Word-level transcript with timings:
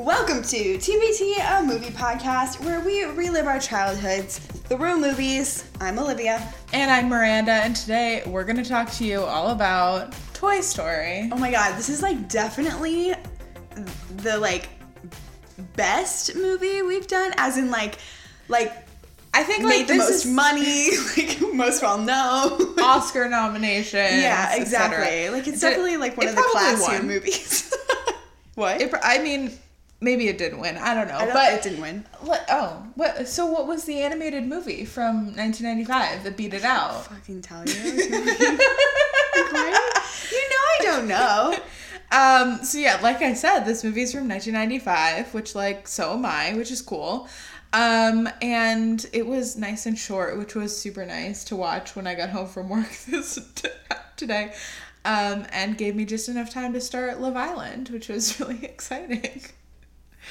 Welcome 0.00 0.42
to 0.44 0.78
TBT, 0.78 1.60
a 1.60 1.62
movie 1.62 1.90
podcast 1.90 2.64
where 2.64 2.80
we 2.80 3.04
relive 3.04 3.46
our 3.46 3.60
childhoods 3.60 4.38
through 4.38 4.98
movies. 4.98 5.70
I'm 5.78 5.98
Olivia. 5.98 6.50
And 6.72 6.90
I'm 6.90 7.10
Miranda, 7.10 7.52
and 7.52 7.76
today 7.76 8.22
we're 8.24 8.44
going 8.44 8.56
to 8.56 8.64
talk 8.64 8.90
to 8.92 9.04
you 9.04 9.20
all 9.20 9.48
about 9.50 10.14
Toy 10.32 10.62
Story. 10.62 11.28
Oh 11.30 11.36
my 11.36 11.50
god, 11.50 11.76
this 11.76 11.90
is 11.90 12.00
like 12.00 12.30
definitely 12.30 13.12
the 14.16 14.38
like 14.38 14.70
best 15.76 16.34
movie 16.34 16.80
we've 16.80 17.06
done, 17.06 17.34
as 17.36 17.58
in 17.58 17.70
like, 17.70 17.96
like 18.48 18.72
I 19.34 19.42
think 19.42 19.64
like 19.64 19.86
the 19.86 19.92
this 19.94 19.98
most 19.98 20.24
is 20.24 20.26
money, 20.32 20.90
like 21.18 21.54
most 21.54 21.82
well 21.82 21.98
known. 21.98 22.80
Oscar 22.80 23.28
nomination. 23.28 23.98
yeah, 23.98 24.56
exactly. 24.56 25.28
Like 25.28 25.46
it's 25.46 25.60
Did- 25.60 25.68
definitely 25.68 25.98
like 25.98 26.16
one 26.16 26.26
of 26.28 26.36
the 26.36 26.40
classier 26.40 27.00
won. 27.00 27.06
movies. 27.06 27.74
what? 28.54 28.80
It, 28.80 28.94
I 29.02 29.18
mean, 29.18 29.52
maybe 30.00 30.28
it 30.28 30.38
didn't 30.38 30.60
win. 30.60 30.76
I 30.76 30.94
don't 30.94 31.08
know. 31.08 31.16
I 31.16 31.24
don't, 31.24 31.34
but 31.34 31.52
it 31.52 31.62
didn't 31.62 31.80
win. 31.80 32.04
What, 32.20 32.44
oh, 32.50 32.86
what? 32.94 33.28
So 33.28 33.46
what 33.46 33.66
was 33.66 33.84
the 33.84 34.00
animated 34.00 34.46
movie 34.46 34.84
from 34.84 35.34
1995 35.36 36.24
that 36.24 36.36
beat 36.36 36.54
it 36.54 36.64
out? 36.64 37.06
Fucking 37.06 37.42
tell 37.42 37.64
you. 37.68 37.74
Like. 39.52 39.80
You 40.32 40.48
know 40.48 40.56
I 40.58 40.78
don't 40.82 41.08
know. 41.08 41.56
Um, 42.12 42.64
so 42.64 42.78
yeah, 42.78 42.98
like 43.02 43.22
I 43.22 43.34
said, 43.34 43.60
this 43.60 43.84
movie's 43.84 44.12
from 44.12 44.28
1995, 44.28 45.32
which 45.34 45.54
like 45.54 45.86
so 45.86 46.14
am 46.14 46.26
I, 46.26 46.54
which 46.54 46.70
is 46.70 46.82
cool. 46.82 47.28
Um, 47.72 48.28
and 48.42 49.04
it 49.12 49.26
was 49.26 49.56
nice 49.56 49.86
and 49.86 49.96
short, 49.96 50.36
which 50.36 50.54
was 50.54 50.76
super 50.76 51.06
nice 51.06 51.44
to 51.44 51.56
watch 51.56 51.94
when 51.94 52.06
I 52.06 52.14
got 52.14 52.30
home 52.30 52.48
from 52.48 52.68
work 52.68 52.90
this 53.08 53.38
today. 54.16 54.52
Um, 55.04 55.46
and 55.52 55.78
gave 55.78 55.96
me 55.96 56.04
just 56.04 56.28
enough 56.28 56.50
time 56.50 56.74
to 56.74 56.80
start 56.80 57.20
Love 57.20 57.36
Island, 57.36 57.88
which 57.88 58.08
was 58.08 58.38
really 58.38 58.64
exciting. 58.64 59.42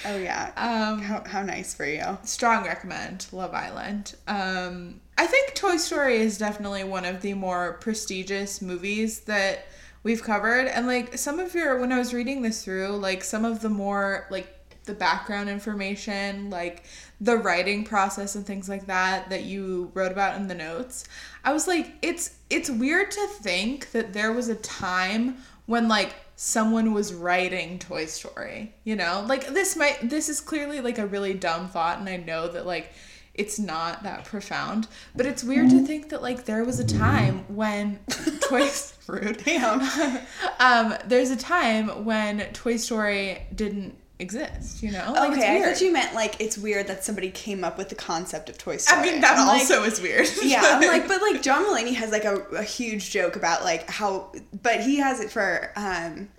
Oh 0.05 0.17
yeah. 0.17 0.51
Um, 0.55 1.01
How, 1.01 1.23
how 1.25 1.41
nice 1.41 1.73
for 1.73 1.85
you. 1.85 2.17
strong 2.23 2.65
recommend 2.65 3.27
Love 3.31 3.53
Island. 3.53 4.15
Um, 4.27 5.01
I 5.17 5.25
think 5.25 5.55
Toy 5.55 5.77
Story 5.77 6.17
is 6.17 6.37
definitely 6.37 6.83
one 6.83 7.05
of 7.05 7.21
the 7.21 7.33
more 7.33 7.73
prestigious 7.81 8.61
movies 8.61 9.21
that 9.21 9.65
we've 10.03 10.23
covered. 10.23 10.67
And 10.67 10.87
like 10.87 11.17
some 11.17 11.39
of 11.39 11.53
your, 11.53 11.79
when 11.79 11.91
I 11.91 11.97
was 11.97 12.13
reading 12.13 12.41
this 12.41 12.63
through, 12.63 12.97
like 12.97 13.23
some 13.23 13.43
of 13.45 13.61
the 13.61 13.69
more 13.69 14.27
like 14.29 14.55
the 14.85 14.93
background 14.93 15.49
information, 15.49 16.49
like 16.49 16.83
the 17.21 17.37
writing 17.37 17.83
process 17.83 18.35
and 18.35 18.45
things 18.45 18.69
like 18.69 18.87
that 18.87 19.29
that 19.29 19.43
you 19.43 19.91
wrote 19.93 20.11
about 20.11 20.37
in 20.37 20.47
the 20.47 20.55
notes, 20.55 21.05
I 21.43 21.51
was 21.53 21.67
like, 21.67 21.93
it's 22.01 22.37
it's 22.49 22.69
weird 22.69 23.11
to 23.11 23.27
think 23.27 23.91
that 23.91 24.13
there 24.13 24.31
was 24.31 24.47
a 24.49 24.55
time 24.55 25.37
when 25.65 25.87
like 25.87 26.15
someone 26.41 26.93
was 26.93 27.13
writing 27.13 27.77
Toy 27.79 28.05
Story, 28.05 28.73
you 28.85 28.95
know? 28.95 29.25
Like 29.27 29.47
this 29.47 29.75
might 29.75 30.09
this 30.09 30.29
is 30.29 30.39
clearly 30.39 30.79
like 30.79 30.97
a 30.97 31.05
really 31.05 31.33
dumb 31.33 31.67
thought 31.67 31.99
and 31.99 32.07
I 32.07 32.15
know 32.15 32.47
that 32.47 32.65
like 32.65 32.93
it's 33.33 33.59
not 33.59 34.03
that 34.03 34.23
profound, 34.23 34.87
but 35.13 35.25
it's 35.25 35.43
weird 35.43 35.69
to 35.71 35.85
think 35.85 36.07
that 36.09 36.21
like 36.21 36.45
there 36.45 36.63
was 36.63 36.79
a 36.79 36.87
time 36.87 37.43
when 37.53 37.99
Toy 38.39 38.69
rude. 39.07 39.43
Damn. 39.45 39.81
um 40.61 40.95
there's 41.07 41.29
a 41.29 41.35
time 41.35 42.05
when 42.05 42.39
Toy 42.53 42.77
Story 42.77 43.45
didn't 43.53 43.97
exist, 44.19 44.83
you 44.83 44.91
know? 44.91 45.13
Like, 45.13 45.31
okay, 45.31 45.47
I 45.47 45.59
weird. 45.59 45.73
thought 45.77 45.81
you 45.81 45.93
meant 45.93 46.13
like 46.13 46.39
it's 46.41 46.57
weird 46.57 46.87
that 46.87 47.03
somebody 47.03 47.31
came 47.31 47.63
up 47.63 47.77
with 47.77 47.89
the 47.89 47.95
concept 47.95 48.49
of 48.49 48.57
Toy 48.57 48.77
Story. 48.77 48.99
I 48.99 49.01
mean 49.03 49.21
that 49.21 49.37
I'm 49.39 49.47
like- 49.47 49.61
also 49.61 49.83
is 49.83 50.01
weird. 50.01 50.27
yeah, 50.43 50.61
I'm 50.65 50.81
like, 50.87 51.07
but 51.07 51.21
like 51.21 51.41
John 51.41 51.63
Mulaney 51.65 51.95
has 51.95 52.11
like 52.11 52.25
a, 52.25 52.37
a 52.55 52.63
huge 52.63 53.11
joke 53.11 53.35
about 53.35 53.63
like 53.63 53.89
how, 53.89 54.31
but 54.61 54.81
he 54.81 54.97
has 54.97 55.19
it 55.19 55.31
for 55.31 55.71
um, 55.75 56.29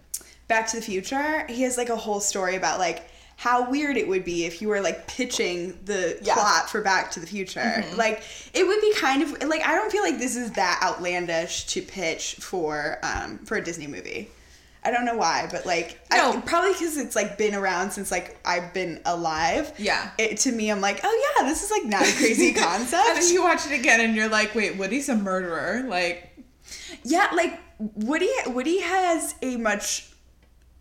Back 0.49 0.69
to 0.69 0.77
the 0.77 0.82
Future. 0.82 1.47
He 1.49 1.62
has 1.62 1.77
like 1.78 1.88
a 1.88 1.97
whole 1.97 2.21
story 2.21 2.56
about 2.56 2.78
like 2.78 3.09
how 3.37 3.71
weird 3.71 3.97
it 3.97 4.06
would 4.06 4.22
be 4.22 4.44
if 4.44 4.60
you 4.60 4.69
were 4.69 4.82
like 4.82 5.06
pitching 5.06 5.78
the 5.87 6.19
Yeah. 6.21 6.34
plot 6.34 6.69
for 6.69 6.82
Back 6.82 7.10
to 7.12 7.21
the 7.21 7.26
Future. 7.26 7.82
Like 7.97 8.22
it 8.53 8.66
would 8.66 8.81
be 8.82 8.93
kind 8.97 9.22
of 9.22 9.43
like 9.49 9.62
I 9.62 9.75
don't 9.75 9.91
feel 9.91 10.03
like 10.03 10.19
this 10.19 10.37
is 10.37 10.50
that 10.53 10.78
outlandish 10.82 11.65
to 11.69 11.81
pitch 11.81 12.34
for 12.34 12.99
um, 13.03 13.38
for 13.38 13.56
a 13.56 13.65
Disney 13.65 13.87
movie. 13.87 14.28
I 14.83 14.91
don't 14.91 15.05
know 15.05 15.17
why, 15.17 15.47
but 15.53 15.67
like, 15.67 16.01
I, 16.11 16.17
No. 16.19 16.41
probably 16.41 16.73
because 16.73 16.97
it's 16.97 17.15
like 17.15 17.37
been 17.37 17.55
around 17.55 17.91
since 17.91 18.11
like 18.11 18.39
I've 18.45 18.73
been 18.73 19.01
alive. 19.05 19.73
Yeah. 19.79 20.11
It, 20.19 20.39
to 20.39 20.53
me, 20.53 20.71
I'm 20.71 20.81
like, 20.81 21.01
oh 21.05 21.35
yeah, 21.39 21.47
this 21.49 21.63
is 21.63 21.71
like 21.71 21.85
not 21.85 22.03
a 22.03 22.13
crazy 22.17 22.53
concept. 22.55 23.07
and 23.09 23.19
then 23.19 23.33
you 23.33 23.43
watch 23.43 23.67
it 23.67 23.79
again 23.79 24.01
and 24.01 24.15
you're 24.17 24.29
like, 24.29 24.55
wait, 24.55 24.77
Woody's 24.79 25.09
a 25.09 25.15
murderer. 25.17 25.83
Like 25.87 26.31
Yeah, 27.05 27.29
like 27.35 27.61
Woody 27.79 28.31
Woody 28.47 28.81
has 28.81 29.35
a 29.43 29.57
much 29.57 30.09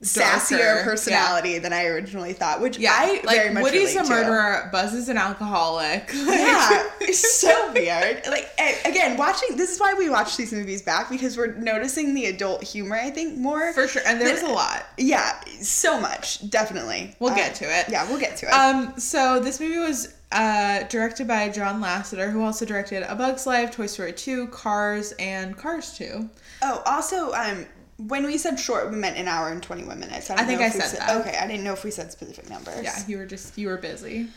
sassier 0.02 0.84
personality 0.84 1.60
than 1.60 1.74
I 1.74 1.86
originally 1.86 2.34
thought, 2.34 2.62
which 2.62 2.78
yeah, 2.78 2.94
I 2.96 3.22
like 3.26 3.36
very 3.38 3.54
much 3.54 3.64
Woody's 3.64 3.96
a 3.96 4.00
relate 4.00 4.08
to. 4.08 4.10
murderer, 4.14 4.70
Buzz 4.72 4.94
is 4.94 5.10
an 5.10 5.18
alcoholic. 5.18 6.10
Like, 6.30 6.40
Yeah, 6.40 6.90
it's 7.02 7.40
so 7.40 7.72
weird. 7.74 8.22
Like 8.28 8.50
again, 8.86 9.18
watching 9.18 9.58
this 9.58 9.72
is 9.72 9.80
why 9.80 9.94
we 9.96 10.10
watch 10.10 10.38
these 10.38 10.54
movies 10.54 10.82
back 10.82 11.10
because 11.10 11.38
we're 11.38 11.56
noticing 11.56 12.14
the 12.14 12.26
adult 12.28 12.64
humor. 12.64 12.96
I 12.96 13.10
think 13.10 13.38
more. 13.38 13.74
for 13.74 13.88
sure. 13.88 14.02
And 14.06 14.20
there's 14.22 14.34
was 14.34 14.42
But- 14.44 14.52
a 14.52 14.54
lot. 14.54 14.86
yeah, 14.98 15.42
so 15.62 16.00
much, 16.00 16.50
definitely. 16.50 17.16
We'll 17.20 17.34
Uh, 17.34 17.36
get 17.36 17.56
to 17.56 17.66
it. 17.66 17.90
Yeah, 17.90 18.08
we'll 18.10 18.20
get 18.20 18.38
to 18.38 18.46
it. 18.48 18.52
Um, 18.52 18.94
so 19.00 19.40
this 19.40 19.60
movie 19.60 19.80
was 19.80 20.14
uh, 20.31 20.84
directed 20.84 21.28
by 21.28 21.50
John 21.50 21.81
Lasseter, 21.81 22.31
who 22.31 22.44
also 22.44 22.64
directed 22.66 23.04
A 23.04 23.16
Bug's 23.16 23.48
Life, 23.48 23.72
Toy 23.72 23.88
Story 23.88 24.14
2, 24.14 24.48
Cars, 24.50 25.12
and 25.20 25.58
Cars 25.58 25.98
2. 25.98 26.30
oh, 26.62 26.84
also, 26.86 27.34
um, 27.34 27.66
when 28.08 28.26
we 28.26 28.38
said 28.38 28.60
short, 28.60 28.90
we 28.90 28.98
meant 28.98 29.18
an 29.18 29.28
hour 29.28 29.50
and 29.50 29.62
twenty 29.62 29.84
one 29.84 30.00
minutes. 30.00 30.28
don't 30.30 30.40
I 30.40 30.44
think 30.46 30.60
know 30.60 30.66
I 30.66 30.70
we 30.70 30.80
said 30.80 31.00
that. 31.00 31.22
Okay, 31.22 31.38
I 31.38 31.46
didn't 31.48 31.64
know 31.64 31.74
if 31.74 31.84
we 31.84 31.92
said 31.92 32.12
specific 32.12 32.50
numbers. 32.50 32.84
Yeah, 32.84 32.98
you 33.08 33.18
were 33.18 33.26
just 33.26 33.58
you 33.58 33.68
were 33.68 33.78
busy. 33.78 34.28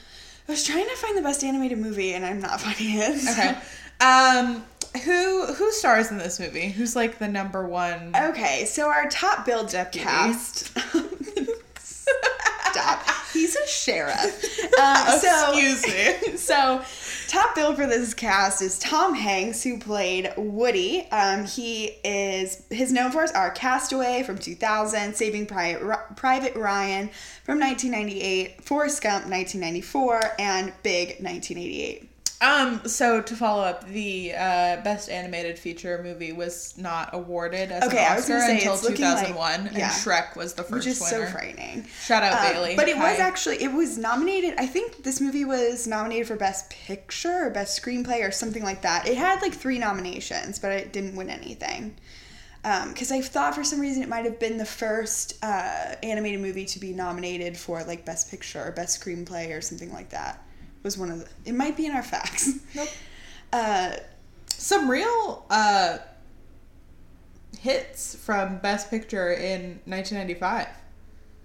I 0.48 0.52
was 0.52 0.64
trying 0.64 0.88
to 0.88 0.96
find 0.96 1.16
the 1.16 1.22
best 1.22 1.44
animated 1.44 1.78
movie, 1.78 2.14
and 2.14 2.24
I'm 2.26 2.40
not 2.40 2.60
finding 2.60 2.98
it. 2.98 3.18
so- 3.20 3.30
Okay. 3.32 3.56
Um, 4.00 4.64
who 5.04 5.46
who 5.54 5.70
stars 5.72 6.10
in 6.10 6.18
this 6.18 6.40
movie? 6.40 6.68
Who's 6.68 6.94
like 6.96 7.18
the 7.18 7.28
number 7.28 7.66
one? 7.66 8.12
Okay, 8.14 8.64
so 8.66 8.88
our 8.88 9.08
top 9.08 9.46
billed 9.46 9.70
Deputy. 9.70 10.04
cast. 10.04 10.76
Stop. 11.78 13.02
He's 13.32 13.54
a 13.54 13.66
sheriff. 13.66 14.74
Um, 14.80 15.18
so, 15.20 15.52
Excuse 15.58 15.86
me. 15.86 16.36
so, 16.36 16.82
top 17.32 17.54
bill 17.54 17.74
for 17.74 17.86
this 17.86 18.12
cast 18.12 18.60
is 18.60 18.78
Tom 18.78 19.14
Hanks, 19.14 19.62
who 19.62 19.78
played 19.78 20.30
Woody. 20.36 21.08
Um, 21.10 21.46
he 21.46 21.86
is 22.04 22.62
his 22.68 22.92
known 22.92 23.10
for 23.10 23.24
are 23.34 23.50
Castaway 23.50 24.22
from 24.22 24.36
2000, 24.36 25.16
Saving 25.16 25.46
Private, 25.46 26.54
Ryan 26.54 27.08
from 27.44 27.58
1998, 27.58 28.62
Forrest 28.62 29.02
Gump 29.02 29.24
1994, 29.24 30.34
and 30.38 30.74
Big 30.82 31.22
1988. 31.22 32.11
Um, 32.42 32.82
so 32.86 33.22
to 33.22 33.36
follow 33.36 33.62
up, 33.62 33.86
the 33.88 34.32
uh, 34.34 34.82
best 34.82 35.08
animated 35.08 35.58
feature 35.58 36.02
movie 36.02 36.32
was 36.32 36.74
not 36.76 37.10
awarded 37.14 37.70
as 37.70 37.84
Okay, 37.84 38.04
an 38.04 38.18
Oscar 38.18 38.40
say, 38.40 38.56
until 38.56 38.74
it's 38.74 38.82
looking 38.82 39.04
like- 39.04 39.28
2001, 39.28 39.70
yeah. 39.76 39.84
and 39.84 39.92
Shrek 39.92 40.34
was 40.36 40.54
the 40.54 40.64
first 40.64 40.72
Which 40.72 40.86
is 40.88 41.00
winner. 41.00 41.26
so 41.26 41.32
frightening. 41.32 41.86
Shout 42.04 42.24
out 42.24 42.44
Um, 42.44 42.52
Bailey. 42.52 42.74
But 42.76 42.88
it 42.88 42.96
was 42.98 43.20
actually 43.20 43.62
it 43.62 43.72
was 43.72 43.96
nominated. 43.96 44.54
I 44.58 44.66
think 44.66 45.04
this 45.04 45.20
movie 45.20 45.44
was 45.44 45.86
nominated 45.86 46.26
for 46.26 46.34
best 46.36 46.68
picture 46.70 47.46
or 47.46 47.50
best 47.50 47.80
screenplay 47.80 48.26
or 48.26 48.32
something 48.32 48.64
like 48.64 48.82
that. 48.82 49.06
It 49.06 49.16
had 49.16 49.40
like 49.40 49.54
three 49.54 49.78
nominations, 49.78 50.58
but 50.58 50.72
it 50.72 50.92
didn't 50.92 51.14
win 51.14 51.30
anything. 51.30 51.94
Because 52.62 53.10
I 53.12 53.20
thought 53.20 53.54
for 53.54 53.64
some 53.64 53.80
reason 53.80 54.02
it 54.02 54.08
might 54.08 54.24
have 54.24 54.38
been 54.38 54.56
the 54.58 54.64
first 54.64 55.36
uh, 55.44 55.94
animated 56.02 56.40
movie 56.40 56.64
to 56.66 56.78
be 56.80 56.92
nominated 56.92 57.56
for 57.56 57.82
like 57.84 58.04
best 58.04 58.30
picture 58.30 58.62
or 58.64 58.70
best 58.72 59.00
screenplay 59.00 59.56
or 59.56 59.60
something 59.60 59.92
like 59.92 60.10
that. 60.10 60.40
Was 60.82 60.98
one 60.98 61.10
of 61.10 61.20
the. 61.20 61.28
It 61.44 61.54
might 61.54 61.76
be 61.76 61.86
in 61.86 61.92
our 61.92 62.02
facts. 62.02 62.50
Nope. 62.74 62.88
Uh, 63.54 63.94
some 64.48 64.90
real 64.90 65.44
uh, 65.50 65.98
hits 67.60 68.14
from 68.14 68.56
Best 68.60 68.88
Picture 68.88 69.30
in 69.32 69.78
1995. 69.84 70.68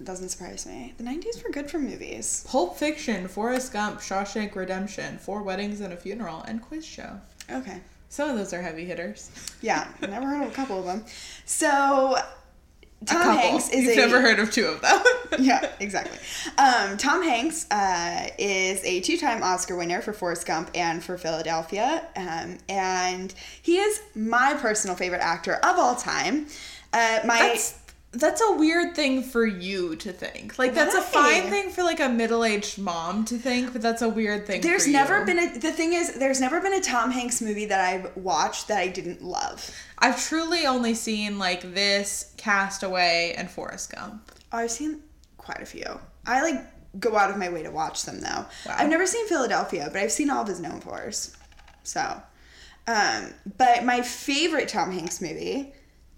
doesn't 0.06 0.30
surprise 0.30 0.66
me. 0.66 0.94
The 0.98 1.04
'90s 1.04 1.44
were 1.44 1.50
good 1.50 1.69
for 1.69 1.80
movies. 1.80 2.45
Pulp 2.48 2.78
Fiction, 2.78 3.28
Forrest 3.28 3.74
Gump, 3.74 4.00
Shawshank 4.00 4.56
Redemption, 4.56 5.18
Four 5.18 5.44
Weddings 5.44 5.81
and 5.81 5.92
a 5.92 5.98
Funeral, 5.98 6.44
and 6.44 6.62
Quiz 6.62 6.86
Show. 6.86 7.19
Okay. 7.51 7.81
Some 8.10 8.30
of 8.30 8.38
those 8.38 8.54
are 8.54 8.62
heavy 8.62 8.86
hitters. 8.86 9.30
Yeah, 9.62 9.86
I 10.01 10.06
never 10.07 10.28
heard 10.28 10.44
of 10.45 10.51
a 10.51 10.56
couple 10.56 10.80
of 10.80 10.86
them. 10.86 11.04
So 11.45 12.16
Tom. 13.06 13.38
Hanks 13.38 13.70
is 13.70 13.86
You've 13.86 13.94
a 13.94 13.96
never 13.96 14.22
heard 14.22 14.40
of 14.40 14.52
two 14.52 14.66
of 14.66 14.82
them. 14.82 15.02
yeah, 15.40 15.72
exactly. 15.80 16.18
Um, 16.58 16.98
Tom 16.98 17.24
Hanks 17.24 17.70
uh, 17.70 18.28
is 18.38 18.84
a 18.84 19.02
two-time 19.02 19.44
Oscar 19.44 19.76
winner 19.76 20.02
for 20.02 20.14
Forrest 20.14 20.48
Gump 20.48 20.72
and 20.74 21.04
for 21.04 21.18
Philadelphia, 21.18 22.04
um, 22.16 22.58
and 22.68 23.34
he 23.62 23.78
is 23.78 24.02
my 24.16 24.56
personal 24.56 24.96
favorite 24.96 25.22
actor 25.22 25.56
of 25.56 25.78
all 25.78 25.96
time. 25.96 26.48
Uh, 26.92 27.20
my 27.24 27.40
That's 27.40 27.74
that's 28.19 28.42
a 28.42 28.54
weird 28.54 28.96
thing 28.96 29.24
for 29.24 29.46
you 29.46 29.96
to 29.98 30.12
think. 30.12 30.58
Like 30.58 30.74
that's 30.74 30.96
a 30.96 31.02
fine 31.02 31.44
thing 31.44 31.69
for 31.69 31.84
like 31.84 32.00
a 32.00 32.10
middle-aged 32.10 32.80
mom 32.80 33.25
to 33.25 33.38
think, 33.38 33.74
but 33.74 33.81
that's 33.81 34.02
a 34.02 34.10
weird 34.10 34.48
thing. 34.48 34.62
there's 34.62 34.86
for 34.86 34.92
never 34.92 35.19
you. 35.19 35.25
been 35.25 35.40
a 35.40 35.60
the 35.60 35.72
thing 35.72 35.94
is 35.94 36.16
there's 36.16 36.42
never 36.42 36.60
been 36.62 36.74
a 36.74 36.81
Tom 36.81 37.12
Hanks 37.12 37.42
movie 37.42 37.66
that 37.66 37.80
I've 37.80 38.16
watched 38.18 38.68
that 38.69 38.80
I 38.80 38.88
didn't 38.88 39.22
love. 39.22 39.69
I've 40.00 40.22
truly 40.22 40.66
only 40.66 40.94
seen 40.94 41.40
like 41.40 41.74
this, 41.74 42.34
Castaway, 42.38 43.36
and 43.38 43.50
Forrest 43.50 43.94
Gump. 43.96 44.31
Oh, 44.52 44.58
I've 44.60 44.72
seen 44.72 45.02
quite 45.38 45.62
a 45.62 45.66
few. 45.66 46.00
I 46.25 46.42
like 46.42 47.00
go 47.00 47.16
out 47.18 47.30
of 47.30 47.38
my 47.38 47.50
way 47.50 47.63
to 47.63 47.72
watch 47.72 48.04
them 48.04 48.22
though. 48.22 48.46
Wow. 48.66 48.75
I've 48.78 48.90
never 48.90 49.06
seen 49.06 49.28
Philadelphia, 49.28 49.90
but 49.92 50.02
I've 50.02 50.12
seen 50.12 50.30
all 50.30 50.42
of 50.42 50.48
his 50.48 50.60
known 50.60 50.80
fors. 50.80 51.36
So, 51.84 52.22
um, 52.88 53.34
but 53.58 53.86
my 53.86 54.02
favorite 54.02 54.70
Tom 54.70 54.92
Hanks 54.92 55.22
movie 55.22 55.74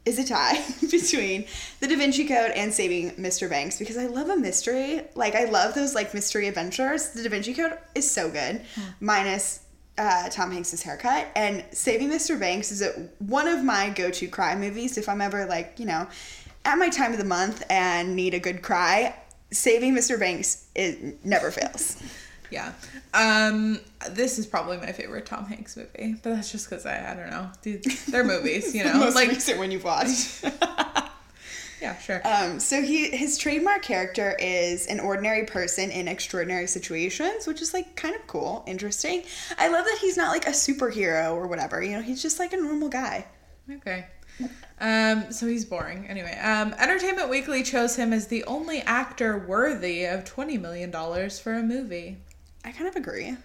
is 0.10 0.20
a 0.20 0.26
tie 0.26 0.62
between 0.92 1.46
The 1.80 1.88
Da 1.88 1.96
Vinci 1.96 2.28
Code 2.28 2.52
and 2.52 2.74
Saving 2.74 3.12
Mr. 3.12 3.50
Banks 3.50 3.78
because 3.78 3.96
I 3.96 4.08
love 4.08 4.30
a 4.30 4.36
mystery. 4.36 5.02
Like 5.16 5.36
I 5.36 5.46
love 5.46 5.76
those 5.76 5.94
like 5.96 6.14
mystery 6.14 6.48
adventures. 6.48 7.10
The 7.10 7.24
Da 7.24 7.30
Vinci 7.30 7.54
Code 7.54 7.78
is 7.94 8.10
so 8.10 8.30
good, 8.30 8.62
minus 9.00 9.62
uh, 9.98 10.30
Tom 10.30 10.52
Hanks's 10.52 10.82
haircut. 10.82 11.28
And 11.36 11.64
Saving 11.72 12.10
Mr. 12.10 12.40
Banks 12.40 12.72
is 12.72 12.82
a, 12.82 12.90
one 13.20 13.48
of 13.48 13.64
my 13.64 13.90
go-to 13.92 14.28
cry 14.28 14.56
movies 14.56 14.98
if 14.98 15.08
I'm 15.08 15.22
ever 15.22 15.46
like 15.46 15.76
you 15.78 15.86
know 15.86 16.08
at 16.66 16.78
my 16.78 16.90
time 16.90 17.12
of 17.12 17.20
the 17.20 17.26
month 17.26 17.64
and 17.70 18.16
need 18.16 18.34
a 18.34 18.40
good 18.40 18.62
cry. 18.62 19.16
Saving 19.52 19.94
Mr. 19.96 20.20
Banks 20.20 20.68
it 20.76 21.24
never 21.24 21.52
fails. 21.52 22.02
Yeah. 22.52 22.74
Um, 23.14 23.80
this 24.12 24.40
is 24.40 24.48
probably 24.48 24.78
my 24.78 24.92
favorite 24.92 25.26
Tom 25.26 25.46
Hanks 25.46 25.78
movie, 25.78 26.16
but 26.22 26.36
that's 26.36 26.52
just 26.52 26.70
because 26.70 26.86
I, 26.86 27.12
I 27.12 27.16
don't 27.16 27.30
know. 27.30 27.50
Dude, 27.62 27.84
They're 28.08 28.24
movies, 28.24 28.74
you 28.74 28.84
know. 28.86 28.94
Most 28.94 29.16
like, 29.16 29.30
recent 29.30 29.58
one 29.58 29.72
you've 29.72 29.84
watched. 29.84 30.44
yeah, 31.82 31.98
sure. 31.98 32.22
Um, 32.26 32.60
so 32.60 32.82
he 32.82 33.10
his 33.10 33.38
trademark 33.38 33.82
character 33.84 34.36
is 34.40 34.88
an 34.88 35.00
ordinary 35.00 35.46
person 35.46 35.92
in 35.92 36.08
extraordinary 36.08 36.68
situations, 36.68 37.48
which 37.48 37.62
is 37.62 37.74
like 37.74 37.96
kind 37.96 38.16
of 38.16 38.26
cool, 38.28 38.64
interesting. 38.68 39.24
I 39.58 39.68
love 39.68 39.86
that 39.86 39.98
he's 40.02 40.18
not 40.18 40.30
like 40.30 40.48
a 40.48 40.52
superhero 40.52 41.34
or 41.34 41.48
whatever. 41.48 41.82
You 41.84 41.98
know, 41.98 42.02
he's 42.02 42.22
just 42.22 42.40
like 42.40 42.54
a 42.54 42.58
normal 42.58 42.90
guy. 42.90 43.26
Okay. 43.72 44.08
Um, 44.82 45.32
so 45.32 45.46
he's 45.46 45.66
boring. 45.66 46.08
Anyway, 46.08 46.38
um, 46.40 46.74
Entertainment 46.80 47.30
Weekly 47.30 47.64
chose 47.64 47.96
him 47.96 48.14
as 48.14 48.28
the 48.28 48.44
only 48.46 48.82
actor 48.82 49.38
worthy 49.38 50.06
of 50.06 50.24
$20 50.24 50.60
million 50.60 50.92
for 51.30 51.54
a 51.54 51.62
movie. 51.64 52.18
I 52.66 52.72
kind 52.72 52.88
of 52.88 52.96
agree. 52.96 53.36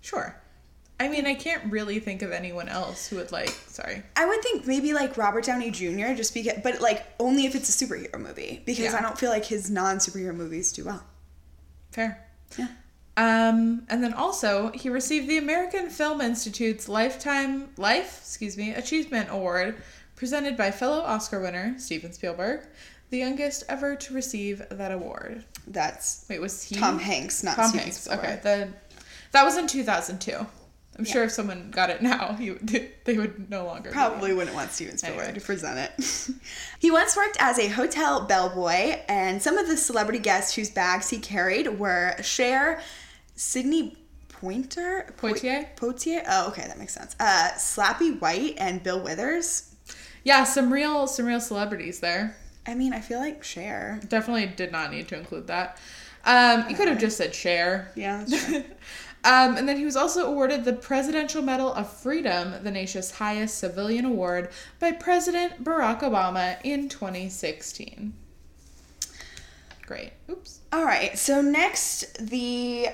Sure. 0.00 0.34
I 1.00 1.08
mean, 1.08 1.26
I 1.26 1.34
can't 1.34 1.72
really 1.72 1.98
think 1.98 2.22
of 2.22 2.30
anyone 2.30 2.68
else 2.68 3.08
who 3.08 3.16
would 3.16 3.32
like, 3.32 3.48
sorry. 3.48 4.02
I 4.14 4.26
would 4.26 4.40
think 4.42 4.66
maybe 4.66 4.92
like 4.92 5.16
Robert 5.16 5.44
Downey 5.44 5.70
Jr. 5.70 6.14
just 6.14 6.32
because, 6.32 6.60
but 6.62 6.80
like 6.80 7.04
only 7.18 7.46
if 7.46 7.54
it's 7.54 7.68
a 7.68 7.84
superhero 7.84 8.18
movie 8.20 8.62
because 8.64 8.84
Yeah. 8.92 8.98
I 8.98 9.02
don't 9.02 9.18
feel 9.18 9.30
like 9.30 9.44
his 9.44 9.70
non 9.70 9.96
superhero 9.98 10.34
movies 10.34 10.72
do 10.72 10.84
well. 10.84 11.02
Fair. 11.90 12.24
Yeah. 12.56 12.68
Um, 13.16 13.86
and 13.88 14.02
then 14.02 14.12
also 14.14 14.70
he 14.72 14.88
received 14.88 15.28
the 15.28 15.38
American 15.38 15.88
Film 15.90 16.20
Institute's 16.20 16.88
Lifetime 16.88 17.68
Life, 17.76 18.18
excuse 18.22 18.56
me, 18.56 18.70
Achievement 18.74 19.28
Award, 19.30 19.82
presented 20.16 20.56
by 20.56 20.70
fellow 20.70 21.00
Oscar 21.00 21.40
winner 21.40 21.74
Steven 21.78 22.12
Spielberg, 22.12 22.66
the 23.14 23.20
youngest 23.20 23.62
ever 23.68 23.94
to 23.94 24.12
receive 24.12 24.62
that 24.70 24.90
award. 24.90 25.44
That's 25.68 26.26
Wait, 26.28 26.40
was 26.40 26.62
he 26.64 26.74
Tom 26.74 26.98
Hanks, 26.98 27.42
not 27.44 27.54
Tom 27.56 27.68
Steven 27.68 27.84
Hanks. 27.84 28.00
Spielberg. 28.00 28.24
Okay, 28.24 28.40
the 28.42 28.68
that 29.32 29.44
was 29.44 29.56
in 29.56 29.66
two 29.68 29.84
thousand 29.84 30.20
two. 30.20 30.38
I'm 30.96 31.04
Yeah. 31.04 31.12
sure 31.12 31.24
if 31.24 31.32
someone 31.32 31.70
got 31.72 31.90
it 31.90 32.02
now, 32.02 32.36
you 32.40 32.58
they 33.04 33.16
would 33.18 33.48
no 33.50 33.64
longer 33.64 33.90
Probably 33.90 34.32
wouldn't 34.32 34.54
want 34.56 34.70
Steven 34.72 34.96
Spielberg 34.98 35.20
Anyway. 35.24 35.38
to 35.38 35.44
present 35.44 35.78
it. 35.78 36.28
he 36.80 36.90
once 36.90 37.16
worked 37.16 37.36
as 37.40 37.58
a 37.58 37.68
hotel 37.68 38.26
bellboy, 38.26 38.98
and 39.08 39.40
some 39.42 39.58
of 39.58 39.66
the 39.68 39.76
celebrity 39.76 40.18
guests 40.20 40.54
whose 40.54 40.70
bags 40.70 41.10
he 41.10 41.18
carried 41.18 41.78
were 41.80 42.14
Cher, 42.22 42.80
Sidney 43.36 43.96
Pointer, 44.28 45.12
Po- 45.16 45.28
Poitier? 45.32 45.66
Poitier. 45.76 46.22
Oh, 46.28 46.48
okay, 46.48 46.66
that 46.66 46.78
makes 46.78 46.92
sense. 46.94 47.16
Uh, 47.18 47.50
Slappy 47.56 48.20
White 48.20 48.54
and 48.58 48.82
Bill 48.82 49.00
Withers. 49.00 49.74
Yeah, 50.22 50.44
some 50.44 50.72
real 50.72 51.06
some 51.06 51.26
real 51.26 51.40
celebrities 51.40 52.00
there. 52.00 52.36
I 52.66 52.74
mean, 52.74 52.92
I 52.92 53.00
feel 53.00 53.20
like 53.20 53.44
Cher. 53.44 54.00
Definitely 54.08 54.46
did 54.46 54.72
not 54.72 54.90
need 54.90 55.08
to 55.08 55.18
include 55.18 55.46
that. 55.48 55.78
Um, 56.24 56.68
you 56.68 56.76
could 56.76 56.88
have 56.88 56.98
just 56.98 57.16
said 57.16 57.34
Cher. 57.34 57.90
Yeah. 57.94 58.24
Um, 59.24 59.56
and 59.56 59.66
then 59.66 59.78
he 59.78 59.86
was 59.86 59.96
also 59.96 60.26
awarded 60.26 60.64
the 60.64 60.74
Presidential 60.74 61.40
Medal 61.40 61.72
of 61.72 61.90
Freedom, 61.90 62.62
the 62.62 62.70
nation's 62.70 63.10
highest 63.10 63.56
civilian 63.56 64.04
award, 64.04 64.50
by 64.78 64.92
President 64.92 65.64
Barack 65.64 66.00
Obama 66.00 66.58
in 66.62 66.90
2016. 66.90 68.12
Great. 69.86 70.12
Oops. 70.30 70.60
All 70.74 70.84
right, 70.84 71.18
so 71.18 71.40
next, 71.40 72.18
the 72.18 72.88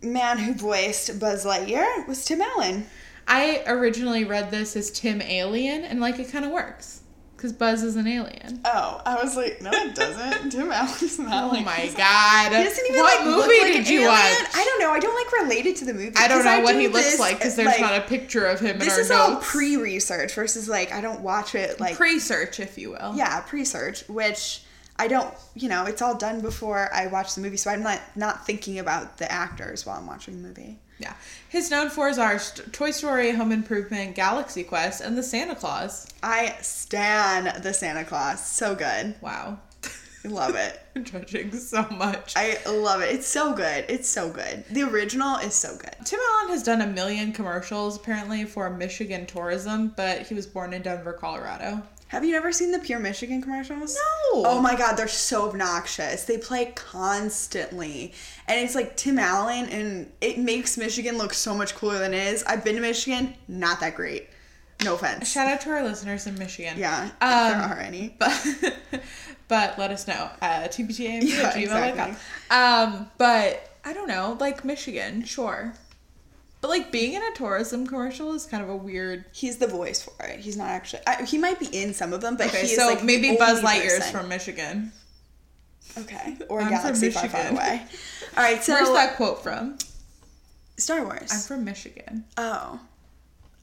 man 0.00 0.38
who 0.38 0.54
voiced 0.54 1.20
Buzz 1.20 1.44
Lightyear 1.44 2.08
was 2.08 2.24
Tim 2.24 2.40
Allen. 2.40 2.86
I 3.28 3.62
originally 3.66 4.24
read 4.24 4.50
this 4.50 4.76
as 4.76 4.90
Tim 4.90 5.20
Alien, 5.20 5.84
and 5.84 6.00
like 6.00 6.18
it 6.18 6.32
kind 6.32 6.46
of 6.46 6.52
works 6.52 7.02
because 7.36 7.52
Buzz 7.52 7.82
is 7.82 7.96
an 7.96 8.06
alien. 8.06 8.60
Oh, 8.64 9.00
I 9.04 9.22
was 9.22 9.36
like, 9.36 9.60
no, 9.60 9.70
it 9.70 9.94
doesn't. 9.94 10.50
Tim 10.52 10.72
Allen 10.72 10.90
is 11.02 11.18
not 11.18 11.44
Oh 11.44 11.48
like. 11.54 11.64
my 11.64 11.90
god! 11.96 12.52
He 12.56 12.64
doesn't 12.64 12.86
even 12.88 13.00
what 13.02 13.18
like 13.20 13.26
look 13.26 13.46
movie 13.46 13.60
like 13.60 13.72
did 13.74 13.88
you 13.88 14.00
alien. 14.00 14.10
watch? 14.10 14.50
I 14.54 14.64
don't 14.64 14.80
know. 14.80 14.90
I 14.90 14.98
don't 15.00 15.14
like 15.14 15.42
relate 15.42 15.66
it 15.66 15.76
to 15.76 15.84
the 15.84 15.94
movie. 15.94 16.12
I 16.16 16.28
don't 16.28 16.44
know 16.44 16.60
what 16.60 16.72
do 16.72 16.78
he 16.78 16.88
looks 16.88 17.12
this, 17.12 17.20
like 17.20 17.38
because 17.38 17.56
there's 17.56 17.68
like, 17.68 17.80
not 17.80 17.96
a 17.96 18.00
picture 18.02 18.46
of 18.46 18.60
him 18.60 18.72
in 18.72 18.78
This 18.78 18.94
our 18.94 19.00
is 19.00 19.10
all 19.10 19.36
pre-research 19.36 20.34
versus 20.34 20.68
like 20.68 20.92
I 20.92 21.00
don't 21.00 21.20
watch 21.20 21.54
it 21.54 21.78
like 21.80 21.96
Pre-search, 21.96 22.58
if 22.60 22.78
you 22.78 22.90
will. 22.90 23.12
yeah 23.14 23.40
pre-search, 23.40 24.08
which 24.08 24.62
I 24.98 25.08
don't. 25.08 25.32
You 25.54 25.68
know, 25.68 25.84
it's 25.84 26.00
all 26.00 26.16
done 26.16 26.40
before 26.40 26.88
I 26.94 27.06
watch 27.08 27.34
the 27.34 27.42
movie, 27.42 27.58
so 27.58 27.70
I'm 27.70 27.82
not 27.82 28.00
not 28.16 28.46
thinking 28.46 28.78
about 28.78 29.18
the 29.18 29.30
actors 29.30 29.84
while 29.84 29.96
I'm 29.98 30.06
watching 30.06 30.40
the 30.42 30.48
movie. 30.48 30.78
Yeah. 30.98 31.14
His 31.48 31.70
known 31.70 31.90
fours 31.90 32.18
are 32.18 32.38
St- 32.38 32.72
Toy 32.72 32.90
Story, 32.90 33.32
Home 33.32 33.52
Improvement, 33.52 34.14
Galaxy 34.14 34.64
Quest, 34.64 35.00
and 35.00 35.16
the 35.16 35.22
Santa 35.22 35.54
Claus. 35.54 36.08
I 36.22 36.56
stan 36.60 37.62
the 37.62 37.72
Santa 37.72 38.04
Claus. 38.04 38.44
So 38.44 38.74
good. 38.74 39.14
Wow. 39.20 39.58
I 40.24 40.28
love 40.28 40.56
it. 40.56 40.80
I'm 40.96 41.04
judging 41.04 41.52
so 41.52 41.86
much. 41.90 42.32
I 42.36 42.58
love 42.68 43.00
it. 43.00 43.14
It's 43.14 43.28
so 43.28 43.52
good. 43.54 43.84
It's 43.88 44.08
so 44.08 44.30
good. 44.30 44.64
The 44.70 44.82
original 44.82 45.36
is 45.36 45.54
so 45.54 45.76
good. 45.76 45.94
Tim 46.04 46.18
Allen 46.32 46.50
has 46.50 46.62
done 46.62 46.80
a 46.80 46.86
million 46.86 47.32
commercials 47.32 47.96
apparently 47.96 48.44
for 48.44 48.68
Michigan 48.70 49.26
tourism, 49.26 49.92
but 49.96 50.22
he 50.22 50.34
was 50.34 50.46
born 50.46 50.72
in 50.72 50.82
Denver, 50.82 51.12
Colorado. 51.12 51.82
Have 52.08 52.24
you 52.24 52.32
never 52.32 52.52
seen 52.52 52.70
the 52.70 52.78
Pure 52.78 53.00
Michigan 53.00 53.42
commercials? 53.42 53.94
No. 53.94 54.42
Oh 54.46 54.60
my 54.62 54.76
god, 54.76 54.96
they're 54.96 55.08
so 55.08 55.48
obnoxious. 55.48 56.24
They 56.24 56.38
play 56.38 56.72
constantly. 56.76 58.12
And 58.46 58.60
it's 58.64 58.74
like 58.74 58.96
Tim 58.96 59.18
Allen, 59.18 59.68
and 59.70 60.12
it 60.20 60.38
makes 60.38 60.78
Michigan 60.78 61.18
look 61.18 61.34
so 61.34 61.54
much 61.54 61.74
cooler 61.74 61.98
than 61.98 62.14
it 62.14 62.26
is. 62.32 62.42
I've 62.44 62.64
been 62.64 62.76
to 62.76 62.80
Michigan, 62.80 63.34
not 63.48 63.80
that 63.80 63.96
great. 63.96 64.28
No 64.84 64.94
offense. 64.94 65.30
Shout 65.30 65.48
out 65.48 65.60
to 65.62 65.70
our 65.70 65.82
listeners 65.82 66.26
in 66.26 66.38
Michigan. 66.38 66.74
Yeah, 66.78 67.06
if 67.06 67.12
Um, 67.22 67.58
there 67.58 67.60
are 67.60 67.80
any. 67.80 68.14
but 68.18 68.74
but 69.48 69.78
let 69.78 69.90
us 69.90 70.06
know 70.08 70.28
uh 70.42 70.68
Yeah, 70.76 71.56
exactly. 71.56 72.16
um 72.50 73.08
but 73.16 73.76
i 73.84 73.92
don't 73.92 74.08
know 74.08 74.36
like 74.40 74.64
michigan 74.64 75.22
sure 75.24 75.72
but 76.66 76.70
like 76.80 76.90
being 76.90 77.14
in 77.14 77.22
a 77.22 77.30
tourism 77.32 77.86
commercial 77.86 78.32
is 78.32 78.44
kind 78.44 78.60
of 78.60 78.68
a 78.68 78.76
weird 78.76 79.24
He's 79.32 79.58
the 79.58 79.68
voice 79.68 80.02
for 80.02 80.24
it. 80.24 80.40
He's 80.40 80.56
not 80.56 80.68
actually. 80.68 81.02
I, 81.06 81.22
he 81.22 81.38
might 81.38 81.60
be 81.60 81.66
in 81.66 81.94
some 81.94 82.12
of 82.12 82.20
them, 82.20 82.36
but 82.36 82.48
okay 82.48 82.66
he 82.66 82.72
is 82.72 82.76
so 82.76 82.86
like 82.86 83.04
maybe 83.04 83.36
buzz 83.36 83.62
Lightyear 83.62 83.98
is 83.98 84.10
from 84.10 84.28
michigan 84.28 84.92
Okay, 85.96 86.36
or 86.48 86.60
I'm 86.60 86.70
Galaxy 86.70 87.10
Far 87.10 87.28
Far 87.28 87.52
Away. 87.52 87.82
All 88.36 88.42
right, 88.42 88.62
so 88.62 88.74
where's 88.74 88.90
that 88.90 89.16
quote 89.16 89.42
from 89.42 89.78
Star 90.76 91.04
Wars. 91.04 91.30
i'm 91.32 91.40
from 91.40 91.64
michigan 91.64 92.24
oh, 92.36 92.80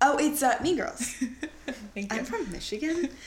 oh, 0.01 0.17
it's 0.17 0.41
uh, 0.41 0.57
Mean 0.63 0.77
Girls. 0.77 1.01
thank 1.93 2.11
you 2.11 2.19
I'm 2.19 2.25
from 2.25 2.51
Michigan. 2.51 3.09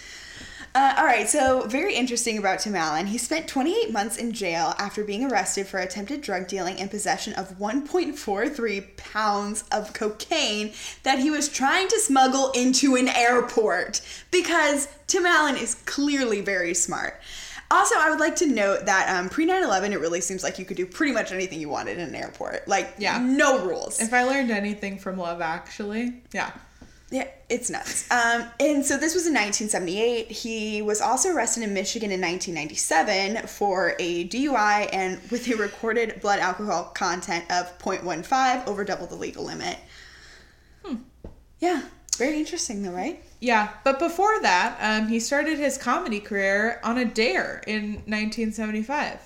Uh, 0.77 0.95
all 0.99 1.07
right, 1.07 1.27
so 1.27 1.63
very 1.63 1.95
interesting 1.95 2.37
about 2.37 2.59
Tim 2.59 2.75
Allen. 2.75 3.07
He 3.07 3.17
spent 3.17 3.49
28 3.49 3.91
months 3.93 4.19
in 4.19 4.33
jail 4.33 4.75
after 4.77 5.03
being 5.05 5.25
arrested 5.25 5.67
for 5.67 5.79
attempted 5.79 6.21
drug 6.21 6.49
dealing 6.49 6.79
and 6.79 6.91
possession 6.91 7.33
of 7.33 7.59
1.43 7.59 8.95
pounds 8.99 9.65
of 9.73 9.95
cocaine 9.95 10.75
that 11.03 11.19
he 11.19 11.31
was 11.31 11.49
trying 11.49 11.89
to 11.89 11.99
smuggle 11.99 12.51
into 12.51 12.95
an 12.95 13.09
airport 13.09 14.03
because 14.31 14.87
Tim 15.07 15.25
Allen 15.25 15.57
is 15.57 15.77
clearly 15.87 16.43
very 16.43 16.75
smart. 16.75 17.23
Also, 17.71 17.95
I 17.99 18.11
would 18.11 18.21
like 18.21 18.37
to 18.37 18.47
note 18.47 18.85
that 18.85 19.09
um, 19.09 19.31
pre 19.31 19.47
9 19.47 19.63
11, 19.63 19.95
it 19.95 19.99
really 20.01 20.21
seems 20.21 20.45
like 20.45 20.59
you 20.59 20.67
could 20.67 20.77
do 20.77 20.85
pretty 20.85 21.15
much 21.15 21.33
anything 21.33 21.59
you 21.59 21.71
wanted 21.71 21.97
in 21.97 22.07
an 22.07 22.15
airport. 22.15 22.69
Like, 22.69 22.97
Yeah. 22.99 23.19
no 23.19 23.65
rules. 23.67 23.99
if 23.99 24.13
i 24.13 24.25
learned 24.25 24.51
anything 24.51 24.99
from 24.99 25.17
love 25.17 25.41
actually 25.41 26.23
yeah 26.35 26.51
Yeah, 27.11 27.29
it's 27.49 27.71
nuts. 27.71 28.11
Um, 28.11 28.47
and 28.59 28.85
so 28.85 28.97
this 28.97 29.15
was 29.15 29.27
in 29.27 29.35
1978. 29.35 30.29
He 30.29 30.83
was 30.83 31.01
also 31.01 31.33
arrested 31.33 31.63
in 31.63 31.73
Michigan 31.73 32.11
in 32.11 32.21
1997 32.21 33.47
for 33.47 33.95
a 34.01 34.27
DUI 34.29 34.89
and 34.93 35.21
with 35.31 35.49
a 35.49 35.57
recorded 35.57 36.21
blood 36.21 36.41
alcohol 36.41 36.91
content 36.95 37.45
of 37.51 37.79
0.15 37.79 38.67
over 38.67 38.85
double 38.85 39.07
the 39.07 39.15
legal 39.15 39.45
limit. 39.45 39.79
Hmm. 40.85 40.97
Yeah, 41.61 41.83
very 42.17 42.39
interesting 42.39 42.83
though, 42.83 42.91
right? 42.91 43.23
Yeah, 43.39 43.71
but 43.85 44.01
before 44.01 44.41
that, 44.43 44.77
um, 44.81 45.09
he 45.09 45.21
started 45.21 45.59
his 45.59 45.79
comedy 45.79 46.19
career 46.19 46.81
on 46.83 46.99
a 46.99 47.05
dare 47.05 47.63
in 47.69 47.95
1975. 48.07 49.21